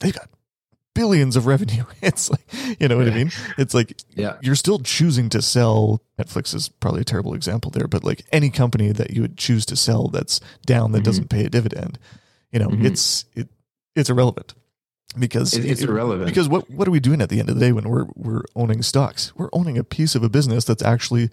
they've 0.00 0.14
got 0.14 0.28
billions 0.94 1.36
of 1.36 1.46
revenue. 1.46 1.84
It's 2.02 2.30
like, 2.30 2.44
you 2.80 2.88
know 2.88 2.96
what 2.96 3.08
I 3.08 3.14
mean? 3.14 3.30
It's 3.58 3.74
like 3.74 3.94
Yeah. 4.14 4.36
you're 4.40 4.54
still 4.56 4.78
choosing 4.80 5.28
to 5.30 5.42
sell 5.42 6.02
Netflix 6.18 6.54
is 6.54 6.68
probably 6.68 7.02
a 7.02 7.04
terrible 7.04 7.34
example 7.34 7.70
there, 7.70 7.86
but 7.88 8.04
like 8.04 8.24
any 8.32 8.50
company 8.50 8.90
that 8.92 9.10
you 9.10 9.22
would 9.22 9.36
choose 9.36 9.64
to 9.66 9.76
sell 9.76 10.08
that's 10.08 10.40
down 10.66 10.92
that 10.92 11.00
Mhm. 11.00 11.04
doesn't 11.04 11.30
pay 11.30 11.44
a 11.44 11.50
dividend, 11.50 11.98
you 12.52 12.58
know, 12.58 12.68
Mhm. 12.68 12.84
it's 12.84 13.24
it 13.34 13.48
it's 13.96 14.08
irrelevant 14.10 14.54
because 15.18 15.54
It- 15.54 15.64
it's 15.64 15.82
irrelevant. 15.82 16.26
because 16.28 16.48
what 16.48 16.68
what 16.70 16.86
are 16.86 16.90
we 16.90 17.00
doing 17.00 17.20
at 17.20 17.28
the 17.28 17.40
end 17.40 17.48
of 17.48 17.56
the 17.56 17.60
day 17.60 17.72
when 17.72 17.88
we're 17.88 18.06
we're 18.14 18.42
owning 18.56 18.82
stocks? 18.82 19.32
We're 19.36 19.48
owning 19.52 19.76
a 19.78 19.84
piece 19.84 20.14
of 20.14 20.22
a 20.22 20.28
business 20.28 20.64
that's 20.64 20.82
actually 20.82 21.30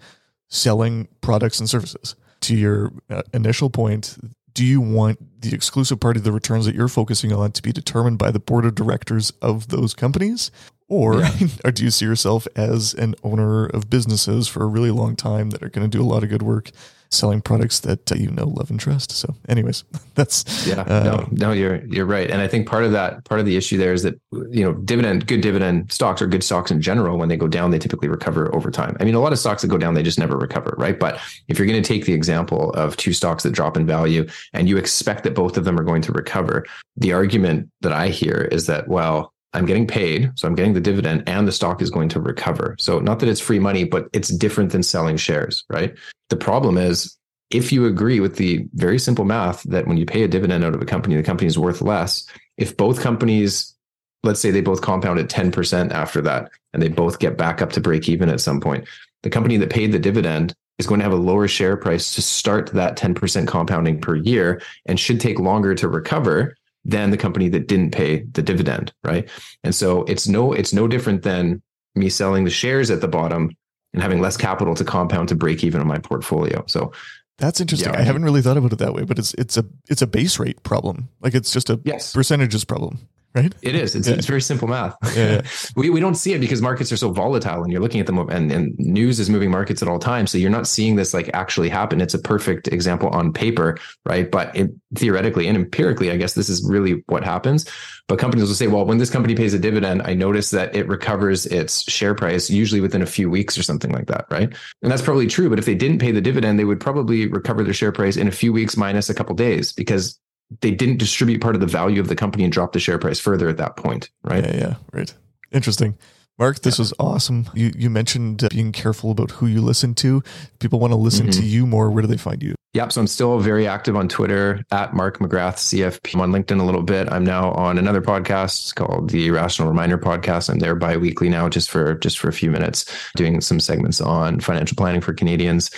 selling 0.48 1.08
products 1.20 1.58
and 1.60 1.68
services. 1.68 2.14
To 2.42 2.56
your 2.56 2.92
uh, 3.10 3.22
initial 3.34 3.68
point, 3.68 4.16
do 4.54 4.64
you 4.64 4.80
want 4.80 5.42
the 5.42 5.52
exclusive 5.54 6.00
part 6.00 6.16
of 6.16 6.24
the 6.24 6.32
returns 6.32 6.66
that 6.66 6.74
you're 6.74 6.88
focusing 6.88 7.32
on 7.32 7.52
to 7.52 7.62
be 7.62 7.72
determined 7.72 8.18
by 8.18 8.30
the 8.30 8.38
board 8.40 8.64
of 8.64 8.74
directors 8.74 9.32
of 9.42 9.68
those 9.68 9.94
companies? 9.94 10.50
Or, 10.88 11.20
Yeah. 11.20 11.32
or 11.64 11.70
do 11.72 11.84
you 11.84 11.90
see 11.90 12.06
yourself 12.06 12.46
as 12.56 12.94
an 12.94 13.14
owner 13.22 13.66
of 13.66 13.90
businesses 13.90 14.48
for 14.48 14.62
a 14.62 14.66
really 14.66 14.90
long 14.90 15.16
time 15.16 15.50
that 15.50 15.62
are 15.62 15.68
going 15.68 15.88
to 15.88 15.98
do 15.98 16.02
a 16.02 16.06
lot 16.06 16.22
of 16.22 16.30
good 16.30 16.42
work 16.42 16.70
selling 17.10 17.40
products 17.40 17.80
that 17.80 18.10
uh, 18.12 18.14
you 18.14 18.30
know, 18.30 18.46
love, 18.48 18.70
and 18.70 18.78
trust? 18.78 19.12
So, 19.12 19.34
anyways, 19.48 19.84
that's 20.14 20.66
Yeah, 20.66 20.80
uh, 20.82 21.02
no, 21.04 21.28
no, 21.30 21.52
you're 21.52 21.84
you're 21.86 22.06
right, 22.06 22.30
and 22.30 22.40
I 22.40 22.48
think 22.48 22.68
part 22.68 22.84
of 22.84 22.92
that 22.92 23.24
part 23.24 23.40
of 23.40 23.46
the 23.46 23.56
issue 23.56 23.76
there 23.76 23.92
is 23.92 24.02
that 24.02 24.18
you 24.32 24.64
know 24.64 24.74
dividend 24.74 25.26
good 25.26 25.40
dividend 25.40 25.90
stocks 25.92 26.20
or 26.20 26.26
good 26.26 26.44
stocks 26.44 26.70
in 26.70 26.80
general 26.80 27.18
when 27.18 27.28
they 27.28 27.36
go 27.36 27.48
down 27.48 27.70
they 27.70 27.78
typically 27.78 28.08
recover 28.08 28.54
over 28.54 28.70
time. 28.70 28.96
I 29.00 29.04
mean, 29.04 29.14
a 29.14 29.20
lot 29.20 29.32
of 29.32 29.38
stocks 29.38 29.62
that 29.62 29.68
go 29.68 29.78
down 29.78 29.94
they 29.94 30.02
just 30.02 30.18
never 30.18 30.36
recover, 30.36 30.74
right? 30.78 30.98
But 30.98 31.20
if 31.48 31.58
you're 31.58 31.66
going 31.66 31.82
to 31.82 31.86
take 31.86 32.04
the 32.04 32.14
example 32.14 32.70
of 32.72 32.96
two 32.96 33.12
stocks 33.12 33.42
that 33.42 33.52
drop 33.52 33.76
in 33.76 33.86
value 33.86 34.26
and 34.52 34.68
you 34.68 34.76
expect 34.76 35.24
that 35.24 35.34
both 35.34 35.56
of 35.56 35.64
them 35.64 35.78
are 35.78 35.84
going 35.84 36.02
to 36.02 36.12
recover, 36.12 36.64
the 36.96 37.12
argument 37.12 37.70
that 37.80 37.92
I 37.92 38.08
hear 38.08 38.48
is 38.50 38.66
that 38.66 38.88
well. 38.88 39.32
I'm 39.54 39.66
getting 39.66 39.86
paid, 39.86 40.30
so 40.34 40.46
I'm 40.46 40.54
getting 40.54 40.74
the 40.74 40.80
dividend, 40.80 41.24
and 41.26 41.48
the 41.48 41.52
stock 41.52 41.80
is 41.80 41.90
going 41.90 42.10
to 42.10 42.20
recover. 42.20 42.76
So, 42.78 42.98
not 42.98 43.20
that 43.20 43.28
it's 43.28 43.40
free 43.40 43.58
money, 43.58 43.84
but 43.84 44.08
it's 44.12 44.28
different 44.28 44.72
than 44.72 44.82
selling 44.82 45.16
shares, 45.16 45.64
right? 45.70 45.94
The 46.28 46.36
problem 46.36 46.76
is 46.76 47.16
if 47.50 47.72
you 47.72 47.86
agree 47.86 48.20
with 48.20 48.36
the 48.36 48.66
very 48.74 48.98
simple 48.98 49.24
math 49.24 49.62
that 49.64 49.86
when 49.86 49.96
you 49.96 50.04
pay 50.04 50.22
a 50.22 50.28
dividend 50.28 50.64
out 50.64 50.74
of 50.74 50.82
a 50.82 50.86
company, 50.86 51.16
the 51.16 51.22
company 51.22 51.46
is 51.46 51.58
worth 51.58 51.80
less. 51.80 52.26
If 52.58 52.76
both 52.76 53.00
companies, 53.00 53.74
let's 54.22 54.40
say 54.40 54.50
they 54.50 54.60
both 54.60 54.82
compound 54.82 55.18
at 55.18 55.28
10% 55.28 55.92
after 55.92 56.20
that, 56.22 56.50
and 56.74 56.82
they 56.82 56.88
both 56.88 57.18
get 57.18 57.38
back 57.38 57.62
up 57.62 57.72
to 57.72 57.80
break 57.80 58.08
even 58.08 58.28
at 58.28 58.40
some 58.40 58.60
point, 58.60 58.86
the 59.22 59.30
company 59.30 59.56
that 59.56 59.70
paid 59.70 59.92
the 59.92 59.98
dividend 59.98 60.54
is 60.78 60.86
going 60.86 61.00
to 61.00 61.04
have 61.04 61.12
a 61.12 61.16
lower 61.16 61.48
share 61.48 61.76
price 61.76 62.14
to 62.14 62.22
start 62.22 62.70
that 62.72 62.96
10% 62.96 63.48
compounding 63.48 64.00
per 64.00 64.14
year 64.14 64.60
and 64.86 65.00
should 65.00 65.20
take 65.20 65.38
longer 65.38 65.74
to 65.74 65.88
recover 65.88 66.54
than 66.84 67.10
the 67.10 67.16
company 67.16 67.48
that 67.50 67.68
didn't 67.68 67.90
pay 67.90 68.22
the 68.32 68.42
dividend, 68.42 68.92
right? 69.04 69.28
And 69.64 69.74
so 69.74 70.04
it's 70.04 70.26
no 70.28 70.52
it's 70.52 70.72
no 70.72 70.88
different 70.88 71.22
than 71.22 71.62
me 71.94 72.08
selling 72.08 72.44
the 72.44 72.50
shares 72.50 72.90
at 72.90 73.00
the 73.00 73.08
bottom 73.08 73.50
and 73.92 74.02
having 74.02 74.20
less 74.20 74.36
capital 74.36 74.74
to 74.74 74.84
compound 74.84 75.28
to 75.28 75.34
break 75.34 75.64
even 75.64 75.80
on 75.80 75.86
my 75.86 75.98
portfolio. 75.98 76.64
So 76.66 76.92
that's 77.38 77.60
interesting. 77.60 77.92
Yeah, 77.92 77.98
I 77.98 78.02
haven't 78.02 78.24
really 78.24 78.42
thought 78.42 78.56
about 78.56 78.72
it 78.72 78.78
that 78.78 78.94
way, 78.94 79.04
but 79.04 79.18
it's 79.18 79.34
it's 79.34 79.56
a 79.56 79.64
it's 79.88 80.02
a 80.02 80.06
base 80.06 80.38
rate 80.38 80.62
problem. 80.62 81.08
Like 81.20 81.34
it's 81.34 81.52
just 81.52 81.70
a 81.70 81.80
yes. 81.84 82.12
percentages 82.12 82.64
problem 82.64 82.98
right? 83.38 83.54
It 83.62 83.74
is. 83.74 83.94
It's, 83.94 84.08
yeah. 84.08 84.14
it's 84.14 84.26
very 84.26 84.40
simple 84.40 84.68
math. 84.68 84.96
Yeah. 85.16 85.42
we, 85.76 85.90
we 85.90 86.00
don't 86.00 86.14
see 86.14 86.32
it 86.32 86.40
because 86.40 86.60
markets 86.60 86.90
are 86.92 86.96
so 86.96 87.10
volatile 87.10 87.62
and 87.62 87.72
you're 87.72 87.80
looking 87.80 88.00
at 88.00 88.06
them 88.06 88.18
and, 88.18 88.50
and 88.50 88.78
news 88.78 89.20
is 89.20 89.30
moving 89.30 89.50
markets 89.50 89.82
at 89.82 89.88
all 89.88 89.98
times. 89.98 90.30
So 90.30 90.38
you're 90.38 90.50
not 90.50 90.66
seeing 90.66 90.96
this 90.96 91.14
like 91.14 91.30
actually 91.34 91.68
happen. 91.68 92.00
It's 92.00 92.14
a 92.14 92.18
perfect 92.18 92.68
example 92.68 93.08
on 93.10 93.32
paper, 93.32 93.78
right? 94.04 94.30
But 94.30 94.54
it, 94.56 94.70
theoretically 94.94 95.46
and 95.46 95.56
empirically, 95.56 96.10
I 96.10 96.16
guess 96.16 96.34
this 96.34 96.48
is 96.48 96.64
really 96.68 97.02
what 97.06 97.24
happens. 97.24 97.68
But 98.08 98.18
companies 98.18 98.48
will 98.48 98.54
say, 98.54 98.68
well, 98.68 98.86
when 98.86 98.98
this 98.98 99.10
company 99.10 99.34
pays 99.34 99.52
a 99.52 99.58
dividend, 99.58 100.02
I 100.02 100.14
notice 100.14 100.50
that 100.50 100.74
it 100.74 100.88
recovers 100.88 101.44
its 101.46 101.82
share 101.90 102.14
price 102.14 102.48
usually 102.48 102.80
within 102.80 103.02
a 103.02 103.06
few 103.06 103.28
weeks 103.28 103.58
or 103.58 103.62
something 103.62 103.92
like 103.92 104.06
that, 104.06 104.24
right? 104.30 104.48
And 104.82 104.90
that's 104.90 105.02
probably 105.02 105.26
true. 105.26 105.50
But 105.50 105.58
if 105.58 105.66
they 105.66 105.74
didn't 105.74 105.98
pay 105.98 106.10
the 106.10 106.22
dividend, 106.22 106.58
they 106.58 106.64
would 106.64 106.80
probably 106.80 107.26
recover 107.26 107.62
their 107.62 107.74
share 107.74 107.92
price 107.92 108.16
in 108.16 108.26
a 108.26 108.32
few 108.32 108.52
weeks 108.52 108.76
minus 108.78 109.10
a 109.10 109.14
couple 109.14 109.34
days 109.34 109.72
because 109.72 110.18
they 110.60 110.70
didn't 110.70 110.98
distribute 110.98 111.40
part 111.40 111.54
of 111.54 111.60
the 111.60 111.66
value 111.66 112.00
of 112.00 112.08
the 112.08 112.16
company 112.16 112.44
and 112.44 112.52
drop 112.52 112.72
the 112.72 112.80
share 112.80 112.98
price 112.98 113.20
further 113.20 113.48
at 113.48 113.58
that 113.58 113.76
point, 113.76 114.10
right? 114.22 114.44
Yeah, 114.44 114.56
yeah, 114.56 114.74
right. 114.92 115.12
Interesting. 115.52 115.96
Mark, 116.38 116.60
this 116.60 116.78
yeah. 116.78 116.82
was 116.82 116.94
awesome. 117.00 117.50
You 117.52 117.72
you 117.76 117.90
mentioned 117.90 118.44
uh, 118.44 118.48
being 118.50 118.70
careful 118.70 119.10
about 119.10 119.32
who 119.32 119.46
you 119.46 119.60
listen 119.60 119.94
to. 119.96 120.22
People 120.60 120.78
want 120.78 120.92
to 120.92 120.96
listen 120.96 121.26
mm-hmm. 121.26 121.40
to 121.40 121.46
you 121.46 121.66
more. 121.66 121.90
Where 121.90 122.02
do 122.02 122.06
they 122.08 122.16
find 122.16 122.42
you? 122.42 122.54
Yep. 122.74 122.92
So 122.92 123.00
I'm 123.00 123.06
still 123.06 123.38
very 123.40 123.66
active 123.66 123.96
on 123.96 124.08
Twitter 124.08 124.62
at 124.70 124.94
Mark 124.94 125.18
McGrath 125.18 125.56
CFP. 125.56 126.14
I'm 126.14 126.20
on 126.20 126.30
LinkedIn 126.32 126.60
a 126.60 126.64
little 126.64 126.82
bit. 126.82 127.10
I'm 127.10 127.24
now 127.24 127.50
on 127.52 127.78
another 127.78 128.02
podcast 128.02 128.62
it's 128.62 128.72
called 128.72 129.10
the 129.10 129.30
Rational 129.30 129.68
Reminder 129.68 129.98
Podcast. 129.98 130.48
I'm 130.48 130.58
there 130.58 130.74
bi-weekly 130.76 131.28
now, 131.28 131.48
just 131.48 131.70
for 131.70 131.94
just 131.94 132.18
for 132.18 132.28
a 132.28 132.32
few 132.32 132.50
minutes, 132.50 132.84
doing 133.16 133.40
some 133.40 133.58
segments 133.58 134.00
on 134.00 134.38
financial 134.38 134.76
planning 134.76 135.00
for 135.00 135.12
Canadians. 135.12 135.70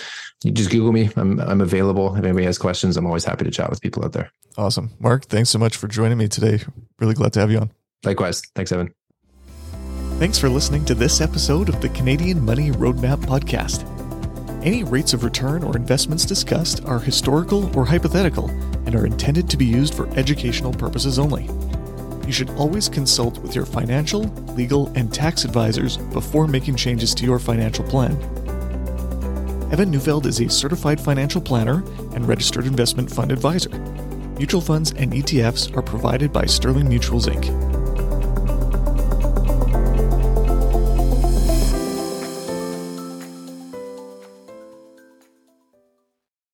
You 0.43 0.51
just 0.51 0.71
Google 0.71 0.91
me. 0.91 1.09
I'm 1.15 1.39
I'm 1.39 1.61
available. 1.61 2.15
If 2.15 2.23
anybody 2.23 2.45
has 2.45 2.57
questions, 2.57 2.97
I'm 2.97 3.05
always 3.05 3.23
happy 3.25 3.45
to 3.45 3.51
chat 3.51 3.69
with 3.69 3.81
people 3.81 4.03
out 4.03 4.13
there. 4.13 4.31
Awesome. 4.57 4.89
Mark, 4.99 5.25
thanks 5.25 5.49
so 5.49 5.59
much 5.59 5.77
for 5.77 5.87
joining 5.87 6.17
me 6.17 6.27
today. 6.27 6.63
Really 6.99 7.13
glad 7.13 7.33
to 7.33 7.39
have 7.39 7.51
you 7.51 7.59
on. 7.59 7.71
Likewise. 8.03 8.41
Thanks, 8.55 8.71
Evan. 8.71 8.93
Thanks 10.17 10.37
for 10.37 10.49
listening 10.49 10.85
to 10.85 10.95
this 10.95 11.21
episode 11.21 11.69
of 11.69 11.81
the 11.81 11.89
Canadian 11.89 12.43
Money 12.43 12.71
Roadmap 12.71 13.17
Podcast. 13.17 13.87
Any 14.63 14.83
rates 14.83 15.13
of 15.13 15.23
return 15.23 15.63
or 15.63 15.75
investments 15.75 16.25
discussed 16.25 16.83
are 16.85 16.99
historical 16.99 17.75
or 17.75 17.85
hypothetical 17.85 18.49
and 18.85 18.93
are 18.95 19.07
intended 19.07 19.49
to 19.49 19.57
be 19.57 19.65
used 19.65 19.95
for 19.95 20.07
educational 20.15 20.73
purposes 20.73 21.17
only. 21.17 21.49
You 22.27 22.31
should 22.31 22.51
always 22.51 22.87
consult 22.87 23.39
with 23.39 23.55
your 23.55 23.65
financial, 23.65 24.23
legal, 24.55 24.89
and 24.95 25.11
tax 25.11 25.43
advisors 25.43 25.97
before 25.97 26.47
making 26.47 26.75
changes 26.75 27.15
to 27.15 27.25
your 27.25 27.39
financial 27.39 27.83
plan. 27.85 28.15
Evan 29.71 29.89
Neufeld 29.89 30.25
is 30.25 30.41
a 30.41 30.49
certified 30.49 30.99
financial 30.99 31.39
planner 31.39 31.81
and 32.13 32.27
registered 32.27 32.65
investment 32.65 33.09
fund 33.09 33.31
advisor. 33.31 33.69
Mutual 34.37 34.59
funds 34.59 34.91
and 34.97 35.13
ETFs 35.13 35.73
are 35.77 35.81
provided 35.81 36.33
by 36.33 36.45
Sterling 36.45 36.87
Mutuals 36.87 37.29
Inc. 37.29 37.70